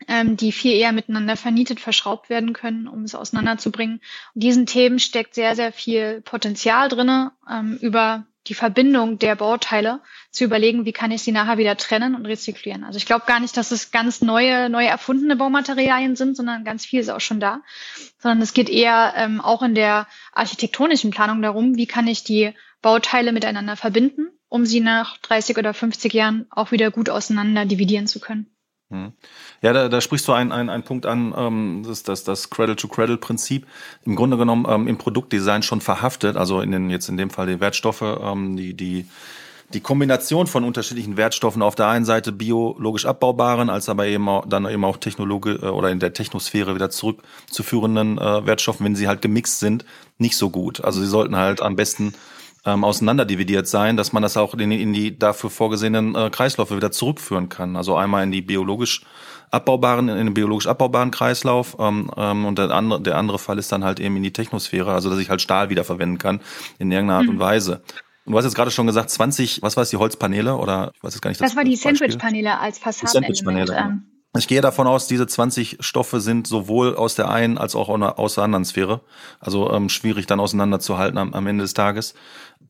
ähm, 0.08 0.38
die 0.38 0.52
viel 0.52 0.74
eher 0.74 0.92
miteinander 0.92 1.38
vernietet, 1.38 1.80
verschraubt 1.80 2.30
werden 2.30 2.54
können, 2.54 2.88
um 2.88 3.02
es 3.02 3.16
auseinanderzubringen. 3.16 4.00
Und 4.36 4.44
diesen 4.44 4.68
Themen 4.68 5.00
steckt 5.00 5.34
sehr, 5.34 5.56
sehr 5.56 5.72
viel 5.72 6.22
Potenzial 6.22 6.88
drinne 6.88 7.32
ähm, 7.50 7.80
über 7.82 8.28
die 8.48 8.54
Verbindung 8.54 9.20
der 9.20 9.36
Bauteile 9.36 10.02
zu 10.32 10.44
überlegen, 10.44 10.86
wie 10.86 10.94
kann 10.94 11.12
ich 11.12 11.22
sie 11.22 11.32
nachher 11.32 11.58
wieder 11.58 11.78
trennen 11.78 12.16
und 12.16 12.26
rezyklieren. 12.26 12.84
Also 12.84 12.98
ich 12.98 13.06
glaube 13.06 13.26
gar 13.28 13.40
nicht, 13.40 13.56
dass 13.56 13.72
es 13.72 13.92
ganz 13.92 14.22
neue, 14.22 14.70
neue 14.70 14.88
erfundene 14.88 15.36
Baumaterialien 15.36 16.16
sind, 16.16 16.36
sondern 16.36 16.64
ganz 16.64 16.86
viel 16.86 17.00
ist 17.00 17.10
auch 17.10 17.22
schon 17.22 17.40
da. 17.40 17.62
Sondern 18.20 18.42
es 18.42 18.54
geht 18.54 18.70
eher 18.70 19.14
ähm, 19.16 19.42
auch 19.42 19.62
in 19.62 19.76
der 19.76 20.08
architektonischen 20.34 21.12
Planung 21.12 21.42
darum, 21.42 21.76
wie 21.76 21.88
kann 21.88 22.08
ich 22.08 22.24
die 22.24 22.54
Bauteile 22.82 23.32
miteinander 23.32 23.76
verbinden, 23.76 24.28
um 24.50 24.66
sie 24.66 24.80
nach 24.80 25.18
30 25.18 25.58
oder 25.58 25.74
50 25.74 26.12
Jahren 26.14 26.48
auch 26.50 26.72
wieder 26.72 26.90
gut 26.90 27.10
auseinander 27.10 27.66
dividieren 27.66 28.08
zu 28.08 28.20
können. 28.20 28.51
Hm. 28.92 29.14
Ja, 29.62 29.72
da, 29.72 29.88
da 29.88 30.02
sprichst 30.02 30.28
du 30.28 30.34
einen, 30.34 30.52
einen, 30.52 30.70
einen 30.70 30.84
Punkt 30.84 31.06
an, 31.06 31.34
ähm, 31.36 31.84
das 31.88 32.04
das, 32.04 32.26
das 32.26 32.50
Cradle-to-Cradle-Prinzip. 32.50 33.66
Im 34.06 34.16
Grunde 34.18 34.38
genommen 34.38 34.66
ähm, 34.70 34.88
im 34.88 34.98
Produktdesign 34.98 35.64
schon 35.64 35.80
verhaftet, 35.80 36.36
also 36.36 36.60
in 36.62 36.72
den, 36.72 36.90
jetzt 36.90 37.08
in 37.08 37.16
dem 37.16 37.30
Fall 37.30 37.48
die 37.48 37.62
Wertstoffe, 37.62 38.02
ähm, 38.02 38.58
die, 38.58 38.74
die, 38.74 39.06
die 39.74 39.80
Kombination 39.80 40.46
von 40.48 40.66
unterschiedlichen 40.66 41.16
Wertstoffen 41.16 41.62
auf 41.62 41.76
der 41.76 41.88
einen 41.88 42.04
Seite 42.04 42.34
biologisch 42.34 43.06
abbaubaren, 43.06 43.70
als 43.70 43.88
aber 43.88 44.08
eben 44.08 44.28
auch, 44.28 44.46
dann 44.46 44.66
eben 44.66 44.84
auch 44.84 44.98
Technologe 44.98 45.60
äh, 45.62 45.68
oder 45.68 45.90
in 45.90 46.00
der 46.00 46.12
Technosphäre 46.12 46.76
wieder 46.76 46.90
zurückzuführenden 46.90 48.18
äh, 48.18 48.46
Wertstoffen, 48.46 48.86
wenn 48.86 48.98
sie 48.98 49.08
halt 49.08 49.22
gemixt 49.22 49.60
sind, 49.60 49.86
nicht 50.18 50.36
so 50.36 50.50
gut. 50.50 50.84
Also 50.84 51.00
sie 51.00 51.08
sollten 51.08 51.38
halt 51.38 51.62
am 51.62 51.78
besten 51.78 52.14
ähm, 52.66 52.84
auseinanderdividiert 52.84 53.68
sein, 53.68 53.98
dass 53.98 54.14
man 54.14 54.24
das 54.24 54.38
auch 54.38 54.54
in, 54.54 54.72
in 54.72 54.94
die 54.94 55.18
dafür 55.18 55.50
vorgesehenen 55.50 56.16
äh, 56.16 56.30
Kreisläufe 56.30 56.76
wieder 56.76 56.92
zurückführen 56.92 57.50
kann. 57.50 57.76
Also 57.76 57.96
einmal 57.96 58.24
in 58.24 58.32
die 58.32 58.42
biologisch 58.42 59.02
abbaubaren, 59.50 60.10
in 60.10 60.18
den 60.18 60.34
biologisch 60.34 60.68
abbaubaren 60.68 61.12
Kreislauf 61.12 61.76
ähm, 61.80 62.12
ähm, 62.16 62.46
und 62.46 62.58
der 62.58 62.72
andere, 62.72 63.02
der 63.02 63.18
andere 63.18 63.40
Fall 63.40 63.58
ist 63.58 63.72
dann 63.72 63.84
halt 63.84 64.00
eben 64.00 64.16
in 64.16 64.24
die 64.24 64.34
Technosphäre, 64.34 64.94
also 64.94 65.10
dass 65.10 65.20
ich 65.20 65.30
halt 65.30 65.42
Stahl 65.42 65.70
wiederverwenden 65.70 66.18
kann 66.18 66.40
in 66.80 66.92
irgendeiner 66.92 67.20
Art 67.20 67.26
mhm. 67.26 67.34
und 67.34 67.40
Weise. 67.40 67.82
Und 68.26 68.34
du 68.34 68.38
hast 68.38 68.46
jetzt 68.46 68.56
gerade 68.56 68.72
schon 68.72 68.86
gesagt, 68.86 69.10
20, 69.10 69.62
was 69.64 69.76
war 69.76 69.84
es, 69.84 69.90
die 69.90 69.98
Holzpaneele 69.98 70.56
oder 70.56 70.92
ich 70.96 71.04
weiß 71.04 71.16
jetzt 71.16 71.22
gar 71.22 71.30
nicht. 71.32 71.42
Das, 71.42 71.50
das 71.50 71.58
war 71.58 71.64
die 71.64 71.76
Sandwich-Paneele 71.76 72.60
als 72.60 72.78
Fassadenelement. 72.78 73.68
Sandwich 73.68 73.76
ähm. 73.78 74.12
Ich 74.38 74.48
gehe 74.48 74.62
davon 74.62 74.88
aus, 74.88 75.08
diese 75.08 75.28
20 75.28 75.78
Stoffe 75.82 76.22
sind 76.22 76.48
sowohl 76.48 76.96
aus 76.96 77.16
der 77.16 77.30
einen 77.30 77.58
als 77.58 77.76
auch 77.76 77.90
aus 77.90 78.36
der 78.36 78.46
anderen 78.46 78.64
Sphäre. 78.64 79.02
Also 79.42 79.74
ähm, 79.74 79.90
schwierig 79.90 80.26
dann 80.26 80.40
auseinanderzuhalten 80.40 81.18
am, 81.18 81.34
am 81.34 81.48
Ende 81.48 81.64
des 81.64 81.74
Tages. 81.74 82.14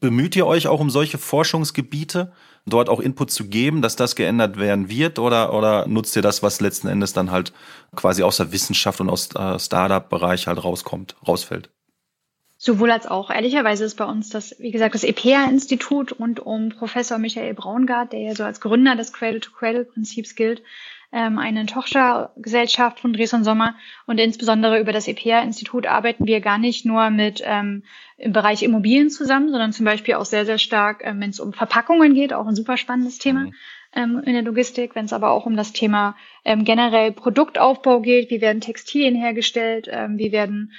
Bemüht 0.02 0.36
ihr 0.36 0.48
euch 0.48 0.68
auch 0.68 0.80
um 0.80 0.90
solche 0.90 1.20
Forschungsgebiete, 1.20 2.32
dort 2.66 2.90
auch 2.90 3.00
Input 3.00 3.30
zu 3.30 3.48
geben, 3.48 3.84
dass 3.84 3.96
das 3.96 4.16
geändert 4.16 4.58
werden 4.58 4.90
wird? 4.90 5.20
Oder, 5.20 5.54
oder 5.54 5.88
nutzt 5.88 6.16
ihr 6.16 6.24
das, 6.24 6.42
was 6.42 6.60
letzten 6.60 6.88
Endes 6.88 7.14
dann 7.14 7.30
halt 7.30 7.54
quasi 7.96 8.24
aus 8.24 8.38
der 8.38 8.52
Wissenschaft 8.52 9.00
und 9.00 9.12
aus 9.12 9.30
äh, 9.36 9.60
Startup-Bereich 9.60 10.48
halt 10.48 10.64
rauskommt, 10.64 11.16
rausfällt? 11.28 11.70
Sowohl 12.64 12.92
als 12.92 13.08
auch. 13.08 13.32
Ehrlicherweise 13.32 13.86
ist 13.86 13.96
bei 13.96 14.06
uns 14.06 14.30
das, 14.30 14.56
wie 14.60 14.70
gesagt, 14.70 14.94
das 14.94 15.04
EPA-Institut 15.04 16.20
rund 16.20 16.40
um 16.40 16.70
Professor 16.70 17.18
Michael 17.18 17.56
Braungart, 17.56 18.14
der 18.14 18.20
ja 18.20 18.36
so 18.36 18.44
als 18.44 18.62
Gründer 18.62 18.96
des 18.96 19.14
Cradle-to-Cradle-Prinzips 19.14 20.36
gilt, 20.36 20.62
ähm, 21.12 21.40
eine 21.40 21.66
Tochtergesellschaft 21.66 23.00
von 23.00 23.14
Dresden 23.14 23.44
Sommer 23.44 23.74
und 24.06 24.20
insbesondere 24.20 24.80
über 24.80 24.92
das 24.92 25.08
EPA-Institut 25.08 25.88
arbeiten 25.88 26.28
wir 26.28 26.40
gar 26.40 26.60
nicht 26.60 26.86
nur 26.86 27.10
mit 27.10 27.42
ähm, 27.44 27.82
im 28.18 28.32
Bereich 28.32 28.62
Immobilien 28.62 29.10
zusammen, 29.10 29.50
sondern 29.50 29.74
zum 29.74 29.88
Beispiel 29.88 30.14
auch 30.14 30.26
sehr, 30.26 30.46
sehr 30.46 30.60
stark, 30.60 31.02
ähm, 31.04 31.20
wenn 31.20 31.32
es 31.32 31.40
um 31.40 31.54
Verpackungen 31.54 32.14
geht, 32.14 32.32
auch 32.32 32.46
ein 32.46 32.56
super 32.56 32.78
spannendes 32.78 33.18
Thema. 33.18 33.46
Mhm 33.46 33.54
ähm, 33.94 34.22
in 34.26 34.32
der 34.32 34.44
Logistik, 34.44 34.96
wenn 34.96 35.04
es 35.04 35.12
aber 35.12 35.32
auch 35.32 35.46
um 35.46 35.58
das 35.58 35.74
Thema 35.74 36.16
ähm, 36.46 36.64
generell 36.64 37.12
Produktaufbau 37.12 38.00
geht, 38.00 38.30
wie 38.30 38.40
werden 38.40 38.62
Textilien 38.62 39.16
hergestellt, 39.16 39.90
ähm, 39.92 40.18
wie 40.18 40.32
werden 40.32 40.72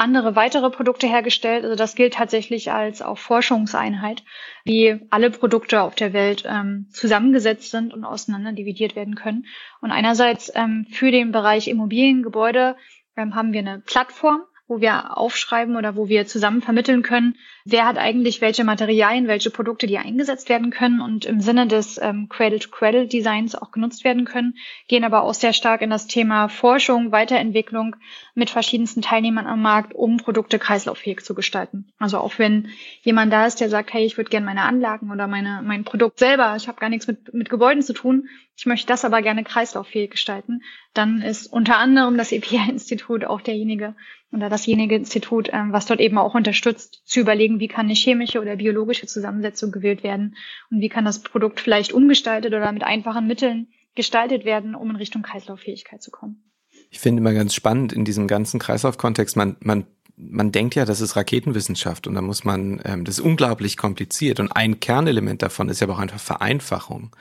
andere 0.00 0.34
weitere 0.34 0.70
Produkte 0.70 1.06
hergestellt. 1.06 1.64
Also 1.64 1.76
das 1.76 1.94
gilt 1.94 2.14
tatsächlich 2.14 2.72
als 2.72 3.02
auch 3.02 3.18
Forschungseinheit, 3.18 4.24
wie 4.64 4.98
alle 5.10 5.30
Produkte 5.30 5.82
auf 5.82 5.94
der 5.94 6.12
Welt 6.12 6.44
ähm, 6.46 6.86
zusammengesetzt 6.90 7.70
sind 7.70 7.92
und 7.92 8.04
auseinander 8.04 8.52
dividiert 8.52 8.96
werden 8.96 9.14
können. 9.14 9.46
Und 9.80 9.90
einerseits 9.90 10.50
ähm, 10.54 10.86
für 10.90 11.10
den 11.10 11.32
Bereich 11.32 11.68
Immobiliengebäude 11.68 12.76
ähm, 13.16 13.34
haben 13.34 13.52
wir 13.52 13.60
eine 13.60 13.80
Plattform, 13.80 14.42
wo 14.66 14.80
wir 14.80 15.18
aufschreiben 15.18 15.76
oder 15.76 15.96
wo 15.96 16.08
wir 16.08 16.26
zusammen 16.26 16.62
vermitteln 16.62 17.02
können, 17.02 17.36
wer 17.64 17.86
hat 17.86 17.98
eigentlich 17.98 18.40
welche 18.40 18.64
Materialien, 18.64 19.28
welche 19.28 19.50
Produkte, 19.50 19.86
die 19.86 19.98
eingesetzt 19.98 20.48
werden 20.48 20.70
können 20.70 21.00
und 21.00 21.24
im 21.24 21.40
Sinne 21.40 21.66
des 21.66 21.98
ähm, 21.98 22.28
Cradle-to-Cradle-Designs 22.28 23.54
auch 23.54 23.70
genutzt 23.70 24.04
werden 24.04 24.24
können, 24.24 24.54
gehen 24.88 25.04
aber 25.04 25.22
auch 25.22 25.34
sehr 25.34 25.52
stark 25.52 25.82
in 25.82 25.90
das 25.90 26.06
Thema 26.06 26.48
Forschung, 26.48 27.12
Weiterentwicklung 27.12 27.96
mit 28.34 28.50
verschiedensten 28.50 29.02
Teilnehmern 29.02 29.46
am 29.46 29.62
Markt, 29.62 29.94
um 29.94 30.16
Produkte 30.16 30.58
kreislauffähig 30.58 31.20
zu 31.20 31.34
gestalten. 31.34 31.92
Also 31.98 32.18
auch 32.18 32.38
wenn 32.38 32.68
jemand 33.02 33.32
da 33.32 33.46
ist, 33.46 33.60
der 33.60 33.68
sagt, 33.68 33.92
hey, 33.92 34.04
ich 34.04 34.16
würde 34.16 34.30
gerne 34.30 34.46
meine 34.46 34.62
Anlagen 34.62 35.10
oder 35.10 35.26
meine, 35.26 35.62
mein 35.64 35.84
Produkt 35.84 36.18
selber, 36.18 36.54
ich 36.56 36.68
habe 36.68 36.80
gar 36.80 36.88
nichts 36.90 37.06
mit, 37.06 37.32
mit 37.34 37.50
Gebäuden 37.50 37.82
zu 37.82 37.92
tun, 37.92 38.28
ich 38.56 38.66
möchte 38.66 38.86
das 38.86 39.04
aber 39.06 39.22
gerne 39.22 39.42
kreislauffähig 39.42 40.10
gestalten, 40.10 40.62
dann 40.92 41.22
ist 41.22 41.46
unter 41.46 41.78
anderem 41.78 42.18
das 42.18 42.30
EPA-Institut 42.30 43.24
auch 43.24 43.40
derjenige 43.40 43.94
oder 44.32 44.48
dasjenige 44.48 44.94
Institut, 44.94 45.48
ähm, 45.52 45.72
was 45.72 45.86
dort 45.86 46.00
eben 46.00 46.18
auch 46.18 46.34
unterstützt, 46.34 47.02
zu 47.04 47.20
überlegen, 47.20 47.49
wie 47.58 47.68
kann 47.68 47.86
eine 47.86 47.94
chemische 47.94 48.40
oder 48.40 48.56
biologische 48.56 49.06
Zusammensetzung 49.06 49.72
gewählt 49.72 50.04
werden 50.04 50.36
und 50.70 50.80
wie 50.80 50.88
kann 50.88 51.04
das 51.04 51.22
Produkt 51.22 51.60
vielleicht 51.60 51.92
umgestaltet 51.92 52.54
oder 52.54 52.70
mit 52.70 52.84
einfachen 52.84 53.26
Mitteln 53.26 53.68
gestaltet 53.94 54.44
werden, 54.44 54.74
um 54.74 54.90
in 54.90 54.96
Richtung 54.96 55.22
Kreislauffähigkeit 55.22 56.02
zu 56.02 56.10
kommen. 56.10 56.44
Ich 56.90 57.00
finde 57.00 57.20
immer 57.20 57.32
ganz 57.32 57.54
spannend 57.54 57.92
in 57.92 58.04
diesem 58.04 58.28
ganzen 58.28 58.60
Kreislaufkontext, 58.60 59.36
man, 59.36 59.56
man 59.60 59.86
man 60.28 60.52
denkt 60.52 60.74
ja, 60.74 60.84
das 60.84 61.00
ist 61.00 61.16
Raketenwissenschaft 61.16 62.06
und 62.06 62.14
da 62.14 62.20
muss 62.20 62.44
man, 62.44 62.80
ähm, 62.84 63.04
das 63.04 63.18
ist 63.18 63.24
unglaublich 63.24 63.76
kompliziert 63.76 64.40
und 64.40 64.52
ein 64.52 64.80
Kernelement 64.80 65.42
davon 65.42 65.68
ist 65.68 65.80
ja 65.80 65.88
auch 65.88 65.98
einfach 65.98 66.20
Vereinfachung. 66.20 67.14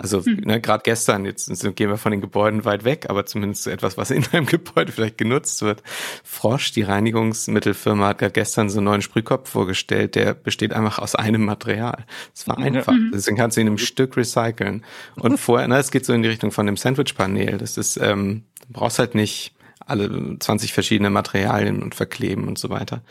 Also 0.00 0.22
mhm. 0.24 0.42
ne, 0.44 0.60
gerade 0.60 0.82
gestern, 0.84 1.24
jetzt 1.24 1.48
gehen 1.76 1.90
wir 1.90 1.96
von 1.96 2.12
den 2.12 2.20
Gebäuden 2.20 2.64
weit 2.64 2.84
weg, 2.84 3.06
aber 3.08 3.26
zumindest 3.26 3.66
etwas, 3.66 3.96
was 3.96 4.10
in 4.10 4.24
einem 4.32 4.46
Gebäude 4.46 4.92
vielleicht 4.92 5.18
genutzt 5.18 5.62
wird. 5.62 5.82
Frosch, 6.24 6.72
die 6.72 6.82
Reinigungsmittelfirma, 6.82 8.08
hat 8.08 8.18
gerade 8.18 8.32
gestern 8.32 8.68
so 8.68 8.78
einen 8.78 8.86
neuen 8.86 9.02
Sprühkopf 9.02 9.50
vorgestellt, 9.50 10.14
der 10.14 10.34
besteht 10.34 10.72
einfach 10.72 10.98
aus 10.98 11.14
einem 11.14 11.44
Material. 11.44 12.04
Das 12.34 12.48
war 12.48 12.58
einfach. 12.58 12.92
Mhm. 12.92 13.10
Deswegen 13.14 13.36
kannst 13.36 13.56
du 13.56 13.60
ihn 13.60 13.66
im 13.66 13.78
Stück 13.78 14.16
recyceln. 14.16 14.84
Und 15.16 15.38
vorher, 15.38 15.68
na, 15.68 15.78
es 15.78 15.90
geht 15.90 16.04
so 16.04 16.12
in 16.12 16.22
die 16.22 16.28
Richtung 16.28 16.50
von 16.50 16.66
dem 16.66 16.76
Sandwich-Panel. 16.76 17.58
Das 17.58 17.76
ist, 17.76 17.96
ähm, 17.96 18.44
du 18.66 18.72
brauchst 18.72 18.98
halt 18.98 19.14
nicht 19.14 19.54
alle 19.90 20.38
20 20.38 20.72
verschiedene 20.72 21.10
Materialien 21.10 21.82
und 21.82 21.94
verkleben 21.94 22.48
und 22.48 22.58
so 22.58 22.70
weiter. 22.70 23.02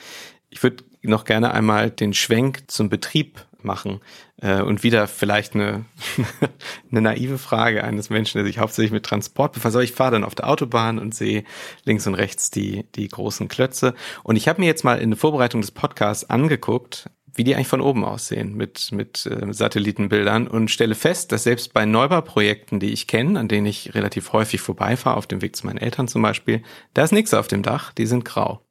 Ich 0.49 0.63
würde 0.63 0.83
noch 1.01 1.25
gerne 1.25 1.53
einmal 1.53 1.91
den 1.91 2.13
Schwenk 2.13 2.63
zum 2.67 2.89
Betrieb 2.89 3.45
machen 3.61 3.99
äh, 4.41 4.61
und 4.61 4.83
wieder 4.83 5.07
vielleicht 5.07 5.55
eine, 5.55 5.85
eine 6.91 7.01
naive 7.01 7.37
Frage 7.37 7.83
eines 7.83 8.09
Menschen, 8.09 8.37
der 8.37 8.45
sich 8.45 8.59
hauptsächlich 8.59 8.91
mit 8.91 9.05
Transport 9.05 9.53
befasst. 9.53 9.75
Aber 9.75 9.83
ich 9.83 9.91
fahre 9.91 10.11
dann 10.11 10.23
auf 10.23 10.35
der 10.35 10.47
Autobahn 10.47 10.99
und 10.99 11.13
sehe 11.13 11.43
links 11.83 12.07
und 12.07 12.15
rechts 12.15 12.51
die, 12.51 12.85
die 12.95 13.07
großen 13.07 13.47
Klötze. 13.47 13.93
Und 14.23 14.35
ich 14.35 14.47
habe 14.47 14.61
mir 14.61 14.67
jetzt 14.67 14.83
mal 14.83 14.99
in 14.99 15.11
der 15.11 15.19
Vorbereitung 15.19 15.61
des 15.61 15.71
Podcasts 15.71 16.29
angeguckt, 16.29 17.09
wie 17.35 17.43
die 17.43 17.55
eigentlich 17.55 17.67
von 17.67 17.81
oben 17.81 18.03
aussehen 18.03 18.55
mit, 18.55 18.91
mit 18.91 19.25
äh, 19.25 19.53
Satellitenbildern 19.53 20.47
und 20.47 20.71
stelle 20.71 20.95
fest, 20.95 21.31
dass 21.31 21.43
selbst 21.43 21.73
bei 21.73 21.85
Neubauprojekten, 21.85 22.79
die 22.79 22.91
ich 22.91 23.07
kenne, 23.07 23.39
an 23.39 23.47
denen 23.47 23.67
ich 23.67 23.93
relativ 23.95 24.33
häufig 24.33 24.61
vorbeifahre, 24.61 25.17
auf 25.17 25.27
dem 25.27 25.41
Weg 25.41 25.55
zu 25.55 25.65
meinen 25.65 25.77
Eltern 25.77 26.07
zum 26.07 26.21
Beispiel, 26.21 26.63
da 26.93 27.03
ist 27.03 27.11
nichts 27.11 27.33
auf 27.33 27.47
dem 27.47 27.63
Dach, 27.63 27.93
die 27.93 28.05
sind 28.05 28.25
grau. 28.25 28.61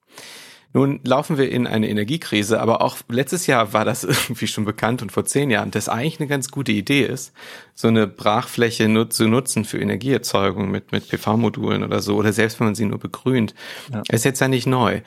Nun 0.74 1.00
laufen 1.02 1.38
wir 1.38 1.50
in 1.50 1.66
eine 1.66 1.88
Energiekrise, 1.88 2.60
aber 2.60 2.82
auch 2.82 2.98
letztes 3.08 3.46
Jahr 3.46 3.72
war 3.72 3.84
das 3.84 4.04
irgendwie 4.04 4.46
schon 4.46 4.64
bekannt 4.64 5.00
und 5.00 5.10
vor 5.10 5.24
zehn 5.24 5.50
Jahren, 5.50 5.70
dass 5.70 5.88
eigentlich 5.88 6.20
eine 6.20 6.28
ganz 6.28 6.50
gute 6.50 6.72
Idee 6.72 7.04
ist, 7.04 7.32
so 7.74 7.88
eine 7.88 8.06
Brachfläche 8.06 8.88
nur 8.88 9.08
zu 9.08 9.28
nutzen 9.28 9.64
für 9.64 9.78
Energieerzeugung 9.78 10.70
mit, 10.70 10.92
mit 10.92 11.08
PV-Modulen 11.08 11.82
oder 11.82 12.02
so, 12.02 12.16
oder 12.16 12.32
selbst 12.32 12.60
wenn 12.60 12.68
man 12.68 12.74
sie 12.74 12.84
nur 12.84 12.98
begrünt. 12.98 13.54
Ja. 13.92 14.02
Ist 14.10 14.24
jetzt 14.24 14.40
ja 14.40 14.48
nicht 14.48 14.66
neu. 14.66 15.00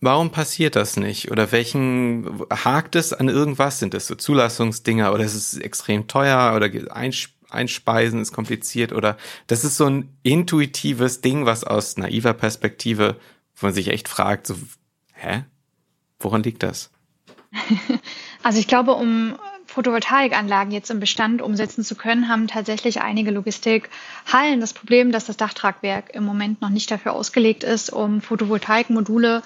Warum 0.00 0.30
passiert 0.30 0.76
das 0.76 0.96
nicht? 0.96 1.30
Oder 1.30 1.52
welchen 1.52 2.42
hakt 2.50 2.96
es 2.96 3.12
an 3.12 3.28
irgendwas? 3.28 3.78
Sind 3.78 3.94
das 3.94 4.06
so 4.06 4.14
Zulassungsdinger 4.14 5.12
oder 5.12 5.24
ist 5.24 5.34
es 5.34 5.56
extrem 5.56 6.06
teuer 6.06 6.54
oder 6.54 6.70
einspeisen 7.50 8.20
ist 8.20 8.32
kompliziert 8.32 8.92
oder 8.92 9.16
das 9.46 9.64
ist 9.64 9.76
so 9.76 9.86
ein 9.86 10.16
intuitives 10.22 11.22
Ding, 11.22 11.46
was 11.46 11.64
aus 11.64 11.96
naiver 11.96 12.34
Perspektive, 12.34 13.16
wo 13.56 13.66
man 13.66 13.74
sich 13.74 13.88
echt 13.88 14.08
fragt, 14.08 14.46
so, 14.46 14.56
hä? 15.14 15.44
Woran 16.18 16.42
liegt 16.42 16.62
das? 16.62 16.90
Also 18.42 18.60
ich 18.60 18.68
glaube, 18.68 18.92
um 18.92 19.34
Photovoltaikanlagen 19.66 20.70
jetzt 20.72 20.90
im 20.92 21.00
Bestand 21.00 21.42
umsetzen 21.42 21.82
zu 21.82 21.96
können, 21.96 22.28
haben 22.28 22.46
tatsächlich 22.46 23.00
einige 23.00 23.32
Logistikhallen 23.32 24.60
das 24.60 24.72
Problem, 24.72 25.10
dass 25.10 25.24
das 25.24 25.36
Dachtragwerk 25.36 26.14
im 26.14 26.24
Moment 26.24 26.62
noch 26.62 26.68
nicht 26.68 26.88
dafür 26.90 27.12
ausgelegt 27.12 27.64
ist, 27.64 27.92
um 27.92 28.20
Photovoltaikmodule 28.20 29.42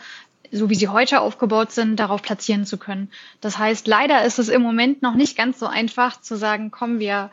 so 0.53 0.71
wie 0.71 0.75
sie 0.75 0.89
heute 0.89 1.21
aufgebaut 1.21 1.73
sind, 1.73 1.97
darauf 1.97 2.23
platzieren 2.23 2.65
zu 2.65 2.79
können. 2.79 3.11
Das 3.41 3.59
heißt, 3.59 3.87
leider 3.87 4.25
ist 4.25 4.39
es 4.39 4.49
im 4.49 4.63
Moment 4.63 5.03
noch 5.03 5.15
nicht 5.15 5.37
ganz 5.37 5.59
so 5.59 5.67
einfach 5.67 6.21
zu 6.21 6.37
sagen, 6.37 6.71
komm, 6.71 6.99
wir 6.99 7.31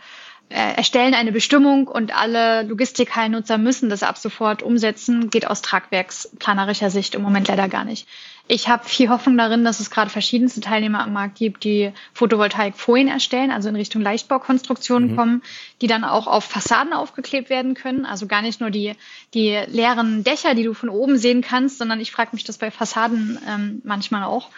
äh, 0.50 0.76
erstellen 0.76 1.14
eine 1.14 1.32
Bestimmung 1.32 1.88
und 1.88 2.16
alle 2.18 2.64
Logistikhallen-Nutzer 2.64 3.58
müssen 3.58 3.90
das 3.90 4.04
ab 4.04 4.18
sofort 4.18 4.64
umsetzen, 4.64 5.30
geht 5.30 5.48
aus 5.48 5.62
tragwerksplanerischer 5.62 6.90
Sicht 6.90 7.16
im 7.16 7.22
Moment 7.22 7.48
leider 7.50 7.68
gar 7.68 7.84
nicht. 7.84 8.08
Ich 8.50 8.70
habe 8.70 8.88
viel 8.88 9.10
Hoffnung 9.10 9.38
darin, 9.38 9.66
dass 9.66 9.82
es 9.82 9.90
gerade 9.90 10.10
verschiedenste 10.10 10.62
Teilnehmer 10.62 11.02
am 11.02 11.12
Markt 11.12 11.36
gibt, 11.36 11.66
die 11.66 11.92
Photovoltaikfolien 12.14 13.10
erstellen, 13.10 13.52
also 13.52 13.68
in 13.68 13.76
Richtung 13.76 14.02
Leichtbaukonstruktionen 14.02 15.12
mhm. 15.12 15.16
kommen, 15.18 15.44
die 15.82 15.88
dann 15.88 16.06
auch 16.06 16.28
auf 16.28 16.46
Fassaden 16.46 16.94
aufgeklebt 16.94 17.50
werden 17.50 17.74
können. 17.74 18.06
Also 18.06 18.26
gar 18.26 18.42
nicht 18.42 18.62
nur 18.62 18.70
die, 18.70 18.94
die 19.34 19.60
leeren 19.68 20.24
Dächer, 20.24 20.56
die 20.56 20.64
du 20.64 20.74
von 20.74 20.88
oben 20.88 21.18
sehen 21.18 21.42
kannst, 21.42 21.78
sondern 21.78 22.00
ich 22.00 22.12
frage 22.12 22.30
mich 22.34 22.46
das 22.46 22.58
bei 22.58 22.72
Fassaden 22.72 23.38
ähm, 23.48 23.82
manchmal 23.84 24.24
auch. 24.24 24.50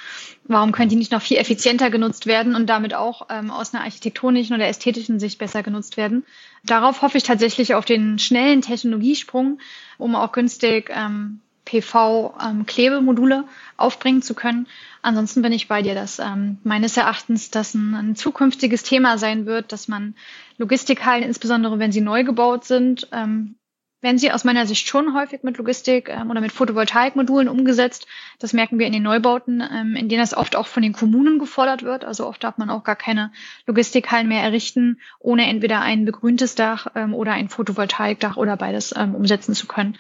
Warum 0.44 0.72
können 0.72 0.90
die 0.90 0.96
nicht 0.96 1.12
noch 1.12 1.22
viel 1.22 1.38
effizienter 1.38 1.90
genutzt 1.90 2.28
werden 2.28 2.56
und 2.56 2.68
damit 2.68 2.94
auch 2.94 3.28
ähm, 3.32 3.50
aus 3.50 3.74
einer 3.74 3.84
architektonischen 3.84 4.56
oder 4.56 4.68
ästhetischen 4.68 5.20
Sicht 5.20 5.40
besser 5.40 5.64
genutzt 5.64 5.98
werden? 5.98 6.26
Darauf 6.64 7.02
hoffe 7.02 7.18
ich 7.18 7.24
tatsächlich 7.24 7.74
auf 7.74 7.86
den 7.86 8.20
schnellen 8.20 8.62
Technologiesprung, 8.62 9.60
um 9.98 10.16
auch 10.16 10.32
günstig 10.32 10.92
ähm, 10.94 11.40
PV-Klebemodule 11.70 13.36
ähm, 13.36 13.44
aufbringen 13.78 14.22
zu 14.22 14.34
können. 14.34 14.68
Ansonsten 15.02 15.42
bin 15.42 15.54
ich 15.54 15.68
bei 15.68 15.82
dir, 15.82 15.96
dass 15.96 16.20
ähm, 16.20 16.58
meines 16.64 16.98
Erachtens 16.98 17.52
das 17.52 17.74
ein, 17.74 17.94
ein, 17.94 18.16
zukünftiges 18.16 18.84
Thema 18.84 19.18
sein 19.18 19.46
wird, 19.46 19.72
dass 19.72 19.88
man 19.88 20.16
Logistikhallen, 20.58 21.24
insbesondere 21.24 21.80
wenn 21.80 21.92
sie 21.92 22.02
neu 22.02 22.24
gebaut 22.24 22.66
sind, 22.66 23.08
ähm, 23.12 23.56
wenn 24.02 24.18
sie 24.18 24.32
aus 24.32 24.46
meiner 24.46 24.66
Sicht 24.66 24.88
schon 24.88 25.14
häufig 25.14 25.44
mit 25.44 25.58
Logistik 25.58 26.10
ähm, 26.10 26.32
oder 26.32 26.42
mit 26.42 26.52
Photovoltaikmodulen 26.52 27.50
umgesetzt. 27.50 28.08
Das 28.40 28.54
merken 28.54 28.80
wir 28.80 28.88
in 28.88 28.94
den 28.94 29.04
Neubauten, 29.04 29.62
ähm, 29.62 29.96
in 29.96 30.10
denen 30.10 30.22
das 30.22 30.34
oft 30.34 30.56
auch 30.56 30.68
von 30.68 30.84
den 30.84 30.94
Kommunen 30.94 31.38
gefordert 31.38 31.84
wird. 31.84 32.04
Also 32.06 32.26
oft 32.26 32.44
darf 32.44 32.58
man 32.58 32.70
auch 32.70 32.84
gar 32.84 32.96
keine 32.96 33.32
Logistikhallen 33.68 34.28
mehr 34.28 34.42
errichten, 34.42 35.00
ohne 35.20 35.48
entweder 35.48 35.82
ein 35.82 36.06
begrüntes 36.06 36.56
Dach 36.56 36.88
ähm, 36.96 37.14
oder 37.14 37.34
ein 37.34 37.50
Photovoltaikdach 37.50 38.38
oder 38.38 38.58
beides 38.58 38.94
ähm, 38.98 39.16
umsetzen 39.16 39.54
zu 39.54 39.68
können 39.68 39.98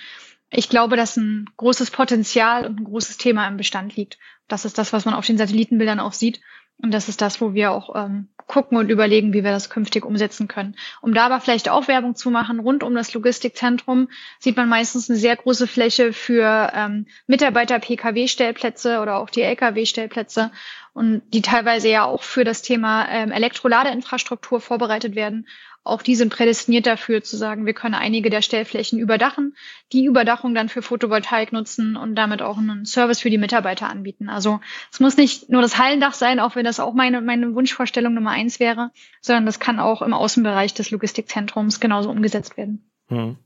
ich 0.51 0.69
glaube, 0.69 0.95
dass 0.95 1.17
ein 1.17 1.49
großes 1.57 1.91
Potenzial 1.91 2.65
und 2.65 2.79
ein 2.79 2.85
großes 2.85 3.17
Thema 3.17 3.47
im 3.47 3.57
Bestand 3.57 3.95
liegt. 3.95 4.17
Das 4.47 4.65
ist 4.65 4.77
das, 4.77 4.93
was 4.93 5.05
man 5.05 5.13
auf 5.13 5.25
den 5.25 5.37
Satellitenbildern 5.37 5.99
auch 5.99 6.13
sieht. 6.13 6.41
Und 6.81 6.93
das 6.93 7.09
ist 7.09 7.21
das, 7.21 7.41
wo 7.41 7.53
wir 7.53 7.71
auch 7.71 7.93
ähm, 7.95 8.29
gucken 8.47 8.77
und 8.77 8.89
überlegen, 8.89 9.33
wie 9.33 9.43
wir 9.43 9.51
das 9.51 9.69
künftig 9.69 10.05
umsetzen 10.05 10.47
können. 10.47 10.75
Um 11.01 11.13
da 11.13 11.25
aber 11.25 11.41
vielleicht 11.41 11.67
auch 11.67 11.89
Werbung 11.89 12.15
zu 12.15 12.31
machen, 12.31 12.59
rund 12.59 12.83
um 12.83 12.95
das 12.95 13.13
Logistikzentrum 13.13 14.07
sieht 14.39 14.55
man 14.55 14.69
meistens 14.69 15.09
eine 15.09 15.19
sehr 15.19 15.35
große 15.35 15.67
Fläche 15.67 16.13
für 16.13 16.71
ähm, 16.73 17.05
Mitarbeiter-Pkw-Stellplätze 17.27 19.01
oder 19.01 19.17
auch 19.17 19.29
die 19.29 19.41
Lkw-Stellplätze 19.41 20.51
und 20.93 21.21
die 21.33 21.41
teilweise 21.41 21.89
ja 21.89 22.05
auch 22.05 22.23
für 22.23 22.45
das 22.45 22.61
Thema 22.61 23.07
ähm, 23.09 23.31
Elektroladeinfrastruktur 23.31 24.61
vorbereitet 24.61 25.15
werden 25.15 25.47
auch 25.89 26.01
die 26.01 26.15
sind 26.15 26.33
prädestiniert 26.33 26.85
dafür 26.85 27.21
zu 27.21 27.37
sagen, 27.37 27.65
wir 27.65 27.73
können 27.73 27.95
einige 27.95 28.29
der 28.29 28.41
Stellflächen 28.41 28.99
überdachen, 28.99 29.55
die 29.91 30.05
Überdachung 30.05 30.55
dann 30.55 30.69
für 30.69 30.81
Photovoltaik 30.81 31.51
nutzen 31.51 31.95
und 31.95 32.15
damit 32.15 32.41
auch 32.41 32.57
einen 32.57 32.85
Service 32.85 33.19
für 33.19 33.29
die 33.29 33.37
Mitarbeiter 33.37 33.89
anbieten. 33.89 34.29
Also 34.29 34.59
es 34.91 34.99
muss 34.99 35.17
nicht 35.17 35.49
nur 35.49 35.61
das 35.61 35.77
Hallendach 35.77 36.13
sein, 36.13 36.39
auch 36.39 36.55
wenn 36.55 36.65
das 36.65 36.79
auch 36.79 36.93
meine, 36.93 37.21
meine 37.21 37.53
Wunschvorstellung 37.53 38.13
Nummer 38.13 38.31
eins 38.31 38.59
wäre, 38.59 38.91
sondern 39.21 39.45
das 39.45 39.59
kann 39.59 39.79
auch 39.79 40.01
im 40.01 40.13
Außenbereich 40.13 40.73
des 40.73 40.91
Logistikzentrums 40.91 41.79
genauso 41.79 42.09
umgesetzt 42.09 42.57
werden. 42.57 42.89
Hm. 43.07 43.37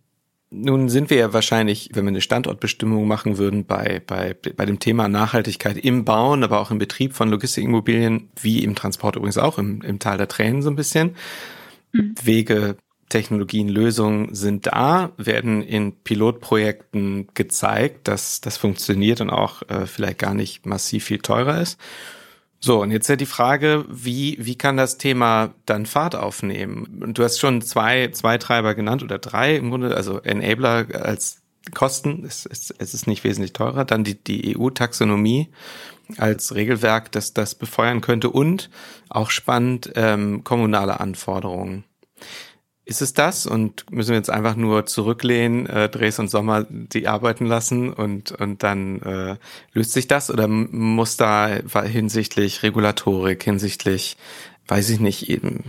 Nun 0.55 0.87
sind 0.87 1.09
wir 1.09 1.17
ja 1.17 1.33
wahrscheinlich, 1.33 1.89
wenn 1.93 2.05
wir 2.05 2.09
eine 2.09 2.21
Standortbestimmung 2.21 3.07
machen 3.07 3.39
würden, 3.39 3.65
bei, 3.65 4.03
bei, 4.05 4.35
bei 4.35 4.65
dem 4.67 4.77
Thema 4.77 5.07
Nachhaltigkeit 5.07 5.77
im 5.77 6.05
Bauen, 6.05 6.43
aber 6.43 6.59
auch 6.59 6.69
im 6.69 6.77
Betrieb 6.77 7.13
von 7.13 7.29
Logistikimmobilien, 7.29 8.29
wie 8.39 8.63
im 8.63 8.75
Transport 8.75 9.15
übrigens 9.15 9.39
auch, 9.39 9.57
im, 9.57 9.81
im 9.81 9.97
Tal 9.97 10.19
der 10.19 10.27
Tränen 10.27 10.61
so 10.61 10.69
ein 10.69 10.75
bisschen. 10.75 11.15
Mhm. 11.93 12.15
Wege, 12.21 12.77
Technologien, 13.09 13.69
Lösungen 13.69 14.33
sind 14.33 14.65
da, 14.67 15.11
werden 15.17 15.61
in 15.61 15.93
Pilotprojekten 16.03 17.27
gezeigt, 17.33 18.07
dass 18.07 18.41
das 18.41 18.57
funktioniert 18.57 19.21
und 19.21 19.29
auch 19.29 19.61
äh, 19.69 19.85
vielleicht 19.85 20.19
gar 20.19 20.33
nicht 20.33 20.65
massiv 20.65 21.05
viel 21.05 21.19
teurer 21.19 21.61
ist. 21.61 21.79
So, 22.59 22.81
und 22.81 22.91
jetzt 22.91 23.09
ja 23.09 23.15
die 23.15 23.25
Frage, 23.25 23.85
wie, 23.89 24.37
wie 24.39 24.55
kann 24.55 24.77
das 24.77 24.97
Thema 24.97 25.53
dann 25.65 25.85
Fahrt 25.85 26.15
aufnehmen? 26.15 27.13
Du 27.13 27.23
hast 27.23 27.39
schon 27.39 27.61
zwei, 27.61 28.07
zwei 28.13 28.37
Treiber 28.37 28.73
genannt 28.73 29.03
oder 29.03 29.19
drei 29.19 29.57
im 29.57 29.69
Grunde, 29.69 29.95
also 29.95 30.19
Enabler 30.21 30.87
als 30.93 31.41
Kosten, 31.73 32.23
es, 32.25 32.45
es, 32.45 32.73
es 32.77 32.93
ist 32.93 33.05
nicht 33.05 33.23
wesentlich 33.23 33.53
teurer, 33.53 33.85
dann 33.85 34.03
die, 34.03 34.15
die 34.15 34.57
EU-Taxonomie 34.57 35.49
als 36.17 36.53
Regelwerk, 36.55 37.11
das 37.11 37.33
das 37.33 37.55
befeuern 37.55 38.01
könnte 38.01 38.29
und 38.29 38.69
auch 39.09 39.29
spannend 39.29 39.91
ähm, 39.95 40.43
kommunale 40.43 40.99
Anforderungen. 40.99 41.83
Ist 42.85 43.01
es 43.01 43.13
das 43.13 43.45
und 43.45 43.89
müssen 43.91 44.09
wir 44.09 44.17
jetzt 44.17 44.29
einfach 44.29 44.57
nur 44.57 44.85
zurücklehnen, 44.85 45.67
äh, 45.67 45.87
Dres 45.87 46.19
und 46.19 46.29
Sommer 46.29 46.65
die 46.69 47.07
arbeiten 47.07 47.45
lassen 47.45 47.93
und, 47.93 48.33
und 48.33 48.61
dann 48.61 49.01
äh, 49.01 49.37
löst 49.71 49.93
sich 49.93 50.07
das 50.07 50.29
oder 50.29 50.49
muss 50.49 51.15
da 51.15 51.47
hinsichtlich 51.47 52.61
Regulatorik, 52.61 53.41
hinsichtlich, 53.43 54.17
weiß 54.67 54.89
ich 54.89 54.99
nicht, 54.99 55.29
eben 55.29 55.63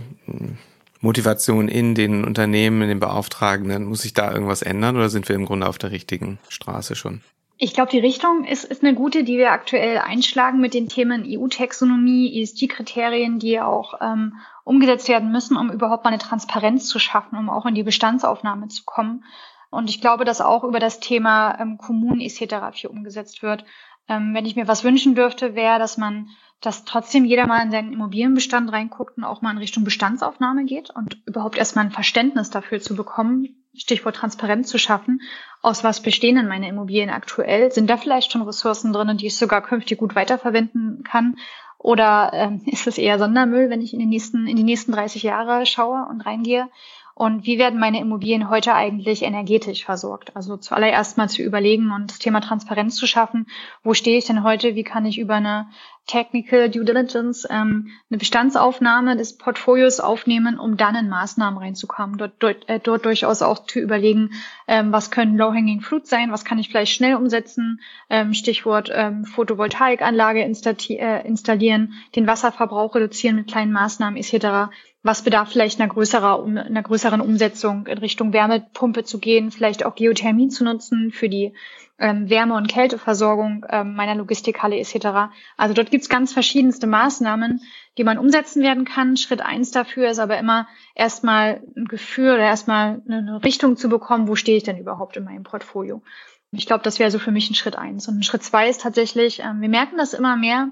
Motivation 0.99 1.69
in 1.69 1.95
den 1.95 2.25
Unternehmen, 2.25 2.81
in 2.81 2.89
den 2.89 2.99
Beauftragenden, 2.99 3.85
muss 3.85 4.01
sich 4.01 4.13
da 4.13 4.33
irgendwas 4.33 4.61
ändern 4.61 4.97
oder 4.97 5.09
sind 5.09 5.29
wir 5.29 5.35
im 5.37 5.45
Grunde 5.45 5.67
auf 5.67 5.77
der 5.77 5.91
richtigen 5.91 6.39
Straße 6.49 6.95
schon? 6.95 7.21
Ich 7.57 7.73
glaube, 7.73 7.91
die 7.91 7.99
Richtung 7.99 8.43
ist, 8.43 8.65
ist 8.65 8.83
eine 8.83 8.95
gute, 8.95 9.23
die 9.23 9.37
wir 9.37 9.51
aktuell 9.51 9.99
einschlagen 9.99 10.59
mit 10.59 10.73
den 10.73 10.89
Themen 10.89 11.23
EU-Taxonomie, 11.25 12.41
ESG-Kriterien, 12.41 13.39
die 13.39 13.61
auch 13.61 13.93
ähm, 14.01 14.39
umgesetzt 14.65 15.07
werden 15.07 15.31
müssen, 15.31 15.55
um 15.55 15.71
überhaupt 15.71 16.03
mal 16.03 16.09
eine 16.09 16.19
Transparenz 16.19 16.87
zu 16.87 16.99
schaffen, 16.99 17.37
um 17.37 17.49
auch 17.49 17.65
in 17.65 17.75
die 17.75 17.83
Bestandsaufnahme 17.83 18.67
zu 18.67 18.83
kommen. 18.83 19.23
Und 19.69 19.89
ich 19.89 20.01
glaube, 20.01 20.25
dass 20.25 20.41
auch 20.41 20.65
über 20.65 20.79
das 20.79 20.99
Thema 20.99 21.57
ähm, 21.59 21.77
Kommunen 21.77 22.19
etc. 22.19 22.77
viel 22.77 22.89
umgesetzt 22.89 23.41
wird. 23.41 23.63
Ähm, 24.09 24.33
wenn 24.33 24.45
ich 24.45 24.57
mir 24.57 24.67
was 24.67 24.83
wünschen 24.83 25.15
dürfte, 25.15 25.55
wäre, 25.55 25.79
dass 25.79 25.97
man, 25.97 26.29
dass 26.59 26.83
trotzdem 26.83 27.23
jeder 27.23 27.47
mal 27.47 27.63
in 27.63 27.71
seinen 27.71 27.93
Immobilienbestand 27.93 28.71
reinguckt 28.71 29.17
und 29.17 29.23
auch 29.23 29.41
mal 29.41 29.51
in 29.51 29.59
Richtung 29.59 29.85
Bestandsaufnahme 29.85 30.65
geht 30.65 30.89
und 30.89 31.21
überhaupt 31.25 31.57
erstmal 31.57 31.85
ein 31.85 31.91
Verständnis 31.91 32.49
dafür 32.49 32.81
zu 32.81 32.95
bekommen, 32.97 33.64
Stichwort 33.77 34.15
Transparenz 34.15 34.69
zu 34.69 34.77
schaffen, 34.77 35.21
aus 35.61 35.83
was 35.83 36.01
bestehen 36.01 36.35
denn 36.35 36.47
meine 36.47 36.69
Immobilien 36.69 37.09
aktuell? 37.09 37.71
Sind 37.71 37.89
da 37.89 37.97
vielleicht 37.97 38.31
schon 38.31 38.43
Ressourcen 38.43 38.93
drin, 38.93 39.17
die 39.17 39.27
ich 39.27 39.37
sogar 39.37 39.61
künftig 39.61 39.97
gut 39.97 40.15
weiterverwenden 40.15 41.03
kann? 41.03 41.35
Oder 41.77 42.31
ähm, 42.33 42.61
ist 42.65 42.87
es 42.87 42.97
eher 42.97 43.19
Sondermüll, 43.19 43.69
wenn 43.69 43.81
ich 43.81 43.93
in, 43.93 43.99
den 43.99 44.09
nächsten, 44.09 44.47
in 44.47 44.55
die 44.55 44.63
nächsten 44.63 44.91
30 44.91 45.23
Jahre 45.23 45.65
schaue 45.65 46.07
und 46.09 46.21
reingehe? 46.21 46.69
Und 47.17 47.45
wie 47.45 47.57
werden 47.57 47.79
meine 47.79 48.01
Immobilien 48.01 48.49
heute 48.49 48.73
eigentlich 48.73 49.23
energetisch 49.23 49.85
versorgt? 49.85 50.35
Also 50.35 50.57
zuallererst 50.57 51.17
mal 51.17 51.29
zu 51.29 51.43
überlegen 51.43 51.91
und 51.91 52.11
das 52.11 52.19
Thema 52.19 52.41
Transparenz 52.41 52.97
zu 52.97 53.07
schaffen. 53.07 53.47
Wo 53.83 53.93
stehe 53.93 54.17
ich 54.17 54.25
denn 54.25 54.43
heute? 54.43 54.75
Wie 54.75 54.83
kann 54.83 55.05
ich 55.05 55.17
über 55.17 55.35
eine 55.35 55.67
Technical 56.07 56.69
Due 56.69 56.85
Diligence 56.85 57.47
ähm, 57.49 57.89
eine 58.09 58.19
Bestandsaufnahme 58.19 59.17
des 59.17 59.37
Portfolios 59.37 59.99
aufnehmen, 59.99 60.59
um 60.59 60.77
dann 60.77 60.95
in 60.95 61.09
Maßnahmen 61.09 61.57
reinzukommen. 61.57 62.17
Dort, 62.17 62.33
dort, 62.39 62.69
äh, 62.69 62.79
dort 62.79 63.05
durchaus 63.05 63.41
auch 63.41 63.65
zu 63.65 63.79
überlegen, 63.79 64.31
ähm, 64.67 64.91
was 64.91 65.09
können 65.09 65.37
Low-Hanging 65.37 65.81
Fruit 65.81 66.05
sein, 66.05 66.31
was 66.31 66.45
kann 66.45 66.59
ich 66.59 66.69
vielleicht 66.69 66.93
schnell 66.93 67.15
umsetzen, 67.15 67.79
ähm, 68.09 68.33
Stichwort 68.33 68.91
ähm, 68.93 69.25
Photovoltaikanlage 69.25 70.41
äh, 70.41 71.27
installieren, 71.27 71.93
den 72.15 72.27
Wasserverbrauch 72.27 72.93
reduzieren 72.93 73.37
mit 73.37 73.47
kleinen 73.47 73.71
Maßnahmen 73.71 74.17
etc. 74.17 74.71
Was 75.05 75.21
bedarf 75.21 75.51
vielleicht 75.51 75.79
einer, 75.79 75.87
größerer, 75.87 76.41
um, 76.41 76.57
einer 76.57 76.81
größeren 76.81 77.21
Umsetzung 77.21 77.85
in 77.85 77.99
Richtung 77.99 78.33
Wärmepumpe 78.33 79.03
zu 79.03 79.19
gehen, 79.19 79.51
vielleicht 79.51 79.85
auch 79.85 79.93
Geothermie 79.93 80.47
zu 80.47 80.63
nutzen 80.63 81.11
für 81.11 81.29
die 81.29 81.53
ähm, 81.99 82.27
Wärme- 82.27 82.55
und 82.55 82.67
Kälteversorgung 82.67 83.67
ähm, 83.69 83.93
meiner 83.93 84.15
Logistikhalle 84.15 84.79
etc. 84.79 85.31
Also 85.57 85.75
dort 85.75 85.91
gibt's 85.91 86.09
ganz 86.09 86.33
verschiedenste 86.33 86.87
Maßnahmen, 86.87 87.61
die 87.99 88.03
man 88.03 88.17
umsetzen 88.17 88.63
werden 88.63 88.83
kann. 88.83 89.15
Schritt 89.15 89.41
eins 89.41 89.69
dafür 89.69 90.09
ist 90.09 90.17
aber 90.17 90.39
immer 90.39 90.67
erstmal 90.95 91.61
ein 91.77 91.85
Gefühl 91.85 92.33
oder 92.33 92.43
erstmal 92.43 93.03
eine 93.07 93.43
Richtung 93.43 93.77
zu 93.77 93.89
bekommen, 93.89 94.27
wo 94.27 94.33
stehe 94.33 94.57
ich 94.57 94.63
denn 94.63 94.79
überhaupt 94.79 95.17
in 95.17 95.23
meinem 95.23 95.43
Portfolio. 95.43 96.01
Ich 96.49 96.65
glaube, 96.65 96.83
das 96.83 96.97
wäre 96.97 97.11
so 97.11 97.19
für 97.19 97.31
mich 97.31 97.47
ein 97.51 97.55
Schritt 97.55 97.75
eins. 97.75 98.07
Und 98.07 98.25
Schritt 98.25 98.41
zwei 98.41 98.69
ist 98.69 98.81
tatsächlich, 98.81 99.41
ähm, 99.41 99.61
wir 99.61 99.69
merken 99.69 99.97
das 99.97 100.15
immer 100.15 100.35
mehr, 100.35 100.71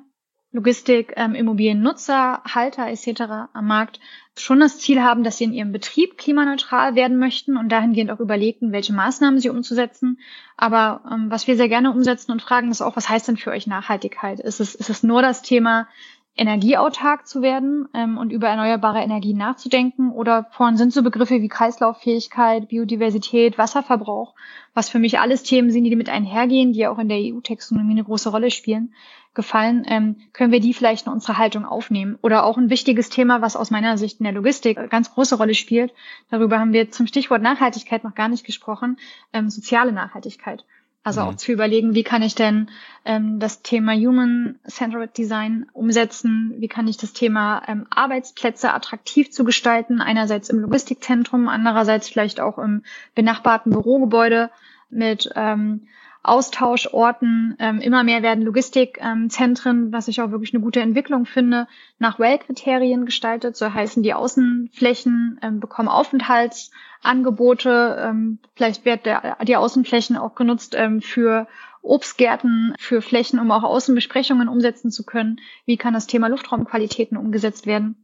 Logistik, 0.53 1.13
ähm, 1.15 1.33
Immobiliennutzer, 1.33 2.41
Halter 2.45 2.87
etc. 2.87 3.49
am 3.53 3.67
Markt 3.67 3.99
schon 4.37 4.59
das 4.59 4.79
Ziel 4.79 5.01
haben, 5.01 5.23
dass 5.23 5.37
sie 5.37 5.45
in 5.45 5.53
ihrem 5.53 5.71
Betrieb 5.71 6.17
klimaneutral 6.17 6.95
werden 6.95 7.17
möchten 7.17 7.57
und 7.57 7.69
dahingehend 7.69 8.11
auch 8.11 8.19
überlegten, 8.19 8.71
welche 8.71 8.93
Maßnahmen 8.93 9.39
sie 9.39 9.49
umzusetzen. 9.49 10.19
Aber 10.55 11.01
ähm, 11.11 11.25
was 11.29 11.47
wir 11.47 11.55
sehr 11.57 11.69
gerne 11.69 11.91
umsetzen 11.91 12.31
und 12.31 12.41
fragen, 12.41 12.69
ist 12.69 12.81
auch, 12.81 12.95
was 12.95 13.09
heißt 13.09 13.27
denn 13.27 13.37
für 13.37 13.51
euch 13.51 13.65
Nachhaltigkeit? 13.65 14.39
Ist 14.39 14.59
es, 14.59 14.75
ist 14.75 14.89
es 14.89 15.01
nur 15.03 15.23
das 15.23 15.41
Thema, 15.41 15.87
energieautark 16.35 17.27
zu 17.27 17.41
werden 17.41 17.87
ähm, 17.93 18.17
und 18.17 18.31
über 18.31 18.47
erneuerbare 18.47 18.99
Energien 18.99 19.37
nachzudenken. 19.37 20.11
Oder 20.11 20.47
vorhin 20.51 20.77
sind 20.77 20.91
so 20.91 21.03
Begriffe 21.03 21.41
wie 21.41 21.47
Kreislauffähigkeit, 21.47 22.69
Biodiversität, 22.69 23.57
Wasserverbrauch, 23.57 24.33
was 24.73 24.89
für 24.89 24.99
mich 24.99 25.19
alles 25.19 25.43
Themen 25.43 25.69
sind, 25.69 25.83
die 25.83 25.95
mit 25.95 26.09
einhergehen, 26.09 26.73
die 26.73 26.79
ja 26.79 26.91
auch 26.91 26.97
in 26.97 27.09
der 27.09 27.19
EU-Taxonomie 27.19 27.91
eine 27.91 28.03
große 28.03 28.29
Rolle 28.29 28.49
spielen, 28.49 28.93
gefallen. 29.33 29.85
Ähm, 29.87 30.17
können 30.33 30.51
wir 30.51 30.59
die 30.59 30.73
vielleicht 30.73 31.07
in 31.07 31.13
unsere 31.13 31.37
Haltung 31.37 31.65
aufnehmen? 31.65 32.17
Oder 32.21 32.45
auch 32.45 32.57
ein 32.57 32.69
wichtiges 32.69 33.09
Thema, 33.09 33.41
was 33.41 33.55
aus 33.55 33.71
meiner 33.71 33.97
Sicht 33.97 34.19
in 34.19 34.25
der 34.25 34.33
Logistik 34.33 34.77
eine 34.77 34.87
ganz 34.87 35.13
große 35.13 35.35
Rolle 35.35 35.55
spielt. 35.55 35.93
Darüber 36.29 36.59
haben 36.59 36.73
wir 36.73 36.91
zum 36.91 37.07
Stichwort 37.07 37.41
Nachhaltigkeit 37.41 38.03
noch 38.03 38.15
gar 38.15 38.27
nicht 38.27 38.45
gesprochen. 38.45 38.97
Ähm, 39.33 39.49
soziale 39.49 39.91
Nachhaltigkeit. 39.91 40.65
Also 41.03 41.21
mhm. 41.21 41.27
auch 41.27 41.35
zu 41.35 41.51
überlegen, 41.51 41.95
wie 41.95 42.03
kann 42.03 42.21
ich 42.21 42.33
denn 42.33 42.69
ähm, 43.03 43.39
das 43.39 43.61
Thema 43.61 43.93
Human-Centered 43.93 45.17
Design 45.17 45.65
umsetzen? 45.73 46.53
Wie 46.57 46.69
kann 46.69 46.87
ich 46.87 46.97
das 46.97 47.11
Thema 47.11 47.61
ähm, 47.67 47.85
Arbeitsplätze 47.89 48.73
attraktiv 48.73 49.29
zu 49.29 49.43
gestalten? 49.43 49.99
Einerseits 49.99 50.49
im 50.49 50.59
Logistikzentrum, 50.59 51.49
andererseits 51.49 52.07
vielleicht 52.07 52.39
auch 52.39 52.57
im 52.57 52.83
benachbarten 53.15 53.71
Bürogebäude 53.73 54.49
mit 54.89 55.29
ähm, 55.35 55.87
Austauschorten. 56.23 57.57
Ähm, 57.59 57.81
immer 57.81 58.03
mehr 58.03 58.23
werden 58.23 58.45
Logistikzentren, 58.45 59.91
was 59.91 60.07
ich 60.07 60.21
auch 60.21 60.31
wirklich 60.31 60.53
eine 60.53 60.63
gute 60.63 60.79
Entwicklung 60.79 61.25
finde, 61.25 61.67
nach 61.99 62.17
Well-Kriterien 62.17 63.05
gestaltet. 63.05 63.57
So 63.57 63.73
heißen 63.73 64.03
die 64.03 64.13
Außenflächen 64.13 65.39
ähm, 65.43 65.59
bekommen 65.59 65.89
Aufenthaltsangebote. 65.89 67.97
Ähm, 67.99 68.39
vielleicht 68.55 68.85
wird 68.85 69.01
die 69.43 69.57
Außenflächen 69.57 70.15
auch 70.15 70.35
genutzt 70.35 70.75
ähm, 70.77 71.01
für 71.01 71.47
Obstgärten, 71.81 72.73
für 72.79 73.01
Flächen, 73.01 73.39
um 73.39 73.51
auch 73.51 73.63
Außenbesprechungen 73.63 74.47
umsetzen 74.47 74.89
zu 74.89 75.05
können. 75.05 75.41
Wie 75.65 75.75
kann 75.75 75.93
das 75.93 76.07
Thema 76.07 76.29
Luftraumqualitäten 76.29 77.17
umgesetzt 77.17 77.65
werden? 77.65 77.97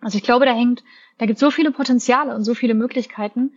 Also 0.00 0.16
ich 0.16 0.22
glaube, 0.22 0.46
da 0.46 0.52
hängt, 0.52 0.84
da 1.18 1.26
gibt 1.26 1.38
es 1.38 1.40
so 1.40 1.50
viele 1.50 1.72
Potenziale 1.72 2.36
und 2.36 2.44
so 2.44 2.54
viele 2.54 2.74
Möglichkeiten, 2.74 3.54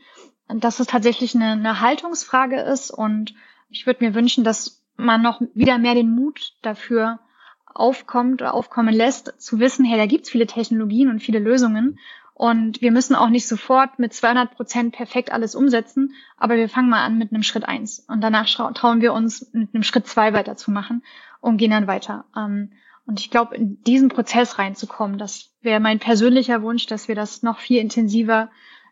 dass 0.48 0.80
es 0.80 0.88
tatsächlich 0.88 1.36
eine, 1.36 1.52
eine 1.52 1.82
Haltungsfrage 1.82 2.60
ist 2.60 2.90
und 2.90 3.36
ich 3.72 3.86
würde 3.86 4.04
mir 4.04 4.14
wünschen, 4.14 4.44
dass 4.44 4.84
man 4.98 5.22
noch 5.22 5.42
wieder 5.54 5.78
mehr 5.78 5.96
den 5.96 6.14
Mut 6.14 6.54
dafür 6.62 7.20
aufkommt 7.66 8.42
oder 8.42 8.54
aufkommen 8.54 8.94
lässt, 8.94 9.42
zu 9.42 9.60
wissen, 9.60 9.86
hey, 9.86 9.98
da 9.98 10.06
gibt's 10.06 10.30
viele 10.30 10.46
Technologien 10.46 11.10
und 11.10 11.22
viele 11.22 11.40
Lösungen 11.40 11.98
und 12.34 12.82
wir 12.82 12.92
müssen 12.92 13.16
auch 13.16 13.30
nicht 13.30 13.48
sofort 13.48 14.00
mit 14.00 14.14
200 14.14 14.56
Prozent 14.56 14.96
perfekt 14.96 15.32
alles 15.32 15.56
umsetzen, 15.56 16.14
aber 16.38 16.56
wir 16.56 16.70
fangen 16.70 16.90
mal 16.90 17.04
an 17.04 17.18
mit 17.18 17.32
einem 17.32 17.44
Schritt 17.44 17.66
eins 17.66 18.00
und 18.00 18.22
danach 18.22 18.48
trauen 18.74 19.02
wir 19.02 19.14
uns 19.14 19.52
mit 19.54 19.74
einem 19.74 19.84
Schritt 19.84 20.08
zwei 20.08 20.34
weiterzumachen 20.34 21.04
und 21.40 21.58
gehen 21.58 21.72
dann 21.72 21.88
weiter. 21.88 22.26
Ähm, 22.36 22.72
und 23.06 23.20
ich 23.20 23.30
glaube, 23.30 23.56
in 23.56 23.82
diesen 23.84 24.10
Prozess 24.10 24.60
reinzukommen, 24.60 25.18
das 25.18 25.52
wäre 25.62 25.80
mein 25.80 26.00
persönlicher 26.00 26.62
Wunsch, 26.62 26.86
dass 26.88 27.08
wir 27.08 27.16
das 27.16 27.42
noch 27.42 27.60
viel 27.60 27.80
intensiver 27.80 28.50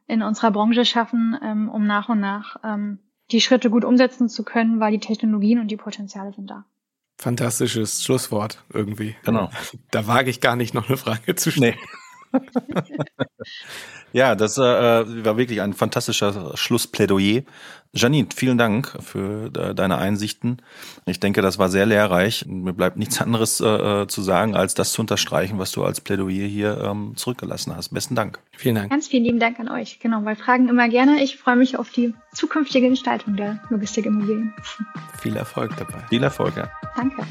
in 0.08 0.24
unserer 0.24 0.52
Branche 0.52 0.86
schaffen, 0.86 1.38
ähm, 1.42 1.70
um 1.70 1.86
nach 1.86 2.10
und 2.10 2.20
nach 2.20 2.58
ähm, 2.64 3.00
die 3.32 3.42
Schritte 3.42 3.70
gut 3.70 3.86
umsetzen 3.86 4.30
zu 4.30 4.44
können, 4.44 4.80
weil 4.80 4.92
die 4.92 5.00
Technologien 5.00 5.60
und 5.60 5.70
die 5.70 5.78
Potenziale 5.78 6.34
sind 6.34 6.50
da. 6.50 6.66
Fantastisches 7.18 8.04
Schlusswort 8.04 8.64
irgendwie. 8.74 9.16
Genau. 9.24 9.50
Da 9.92 10.08
wage 10.08 10.30
ich 10.30 10.40
gar 10.40 10.56
nicht 10.56 10.74
noch 10.74 10.88
eine 10.88 10.98
Frage 10.98 11.36
zu 11.36 11.52
stellen. 11.52 11.76
Nee. 11.76 11.88
Ja, 14.14 14.36
das 14.36 14.58
äh, 14.58 14.62
war 14.62 15.38
wirklich 15.38 15.62
ein 15.62 15.74
fantastischer 15.74 16.56
Schlussplädoyer. 16.56 17.44
Janine, 17.94 18.28
vielen 18.36 18.60
Dank 18.60 18.96
für 19.02 19.52
äh, 19.58 19.74
deine 19.74 19.98
Einsichten. 19.98 20.62
Ich 21.08 21.20
denke, 21.20 21.42
das 21.42 21.58
war 21.58 21.70
sehr 21.70 21.88
lehrreich. 21.88 22.46
Mir 22.48 22.74
bleibt 22.74 22.98
nichts 22.98 23.20
anderes 23.20 23.62
äh, 23.62 23.66
äh, 23.66 24.08
zu 24.08 24.22
sagen, 24.22 24.56
als 24.56 24.76
das 24.76 24.92
zu 24.92 25.02
unterstreichen, 25.02 25.58
was 25.58 25.72
du 25.72 25.84
als 25.84 26.00
Plädoyer 26.00 26.46
hier 26.48 26.80
ähm, 26.84 27.14
zurückgelassen 27.16 27.76
hast. 27.76 27.90
Besten 27.90 28.14
Dank. 28.14 28.40
Vielen 28.56 28.76
Dank. 28.76 28.92
Ganz 28.92 29.08
vielen 29.08 29.24
lieben 29.24 29.40
Dank 29.40 29.60
an 29.60 29.70
euch. 29.70 30.00
Genau, 30.00 30.22
bei 30.22 30.36
Fragen 30.36 30.70
immer 30.70 30.88
gerne. 30.88 31.24
Ich 31.24 31.38
freue 31.38 31.56
mich 31.56 31.78
auf 31.78 31.90
die 31.90 32.14
zukünftige 32.34 32.90
Gestaltung 32.90 33.36
der 33.36 33.60
Logistikimmobilien. 33.70 34.54
Viel 35.20 35.36
Erfolg 35.36 35.76
dabei. 35.78 36.06
Viel 36.10 36.22
Erfolg, 36.22 36.56
ja. 36.58 36.70
Danke. 36.96 37.26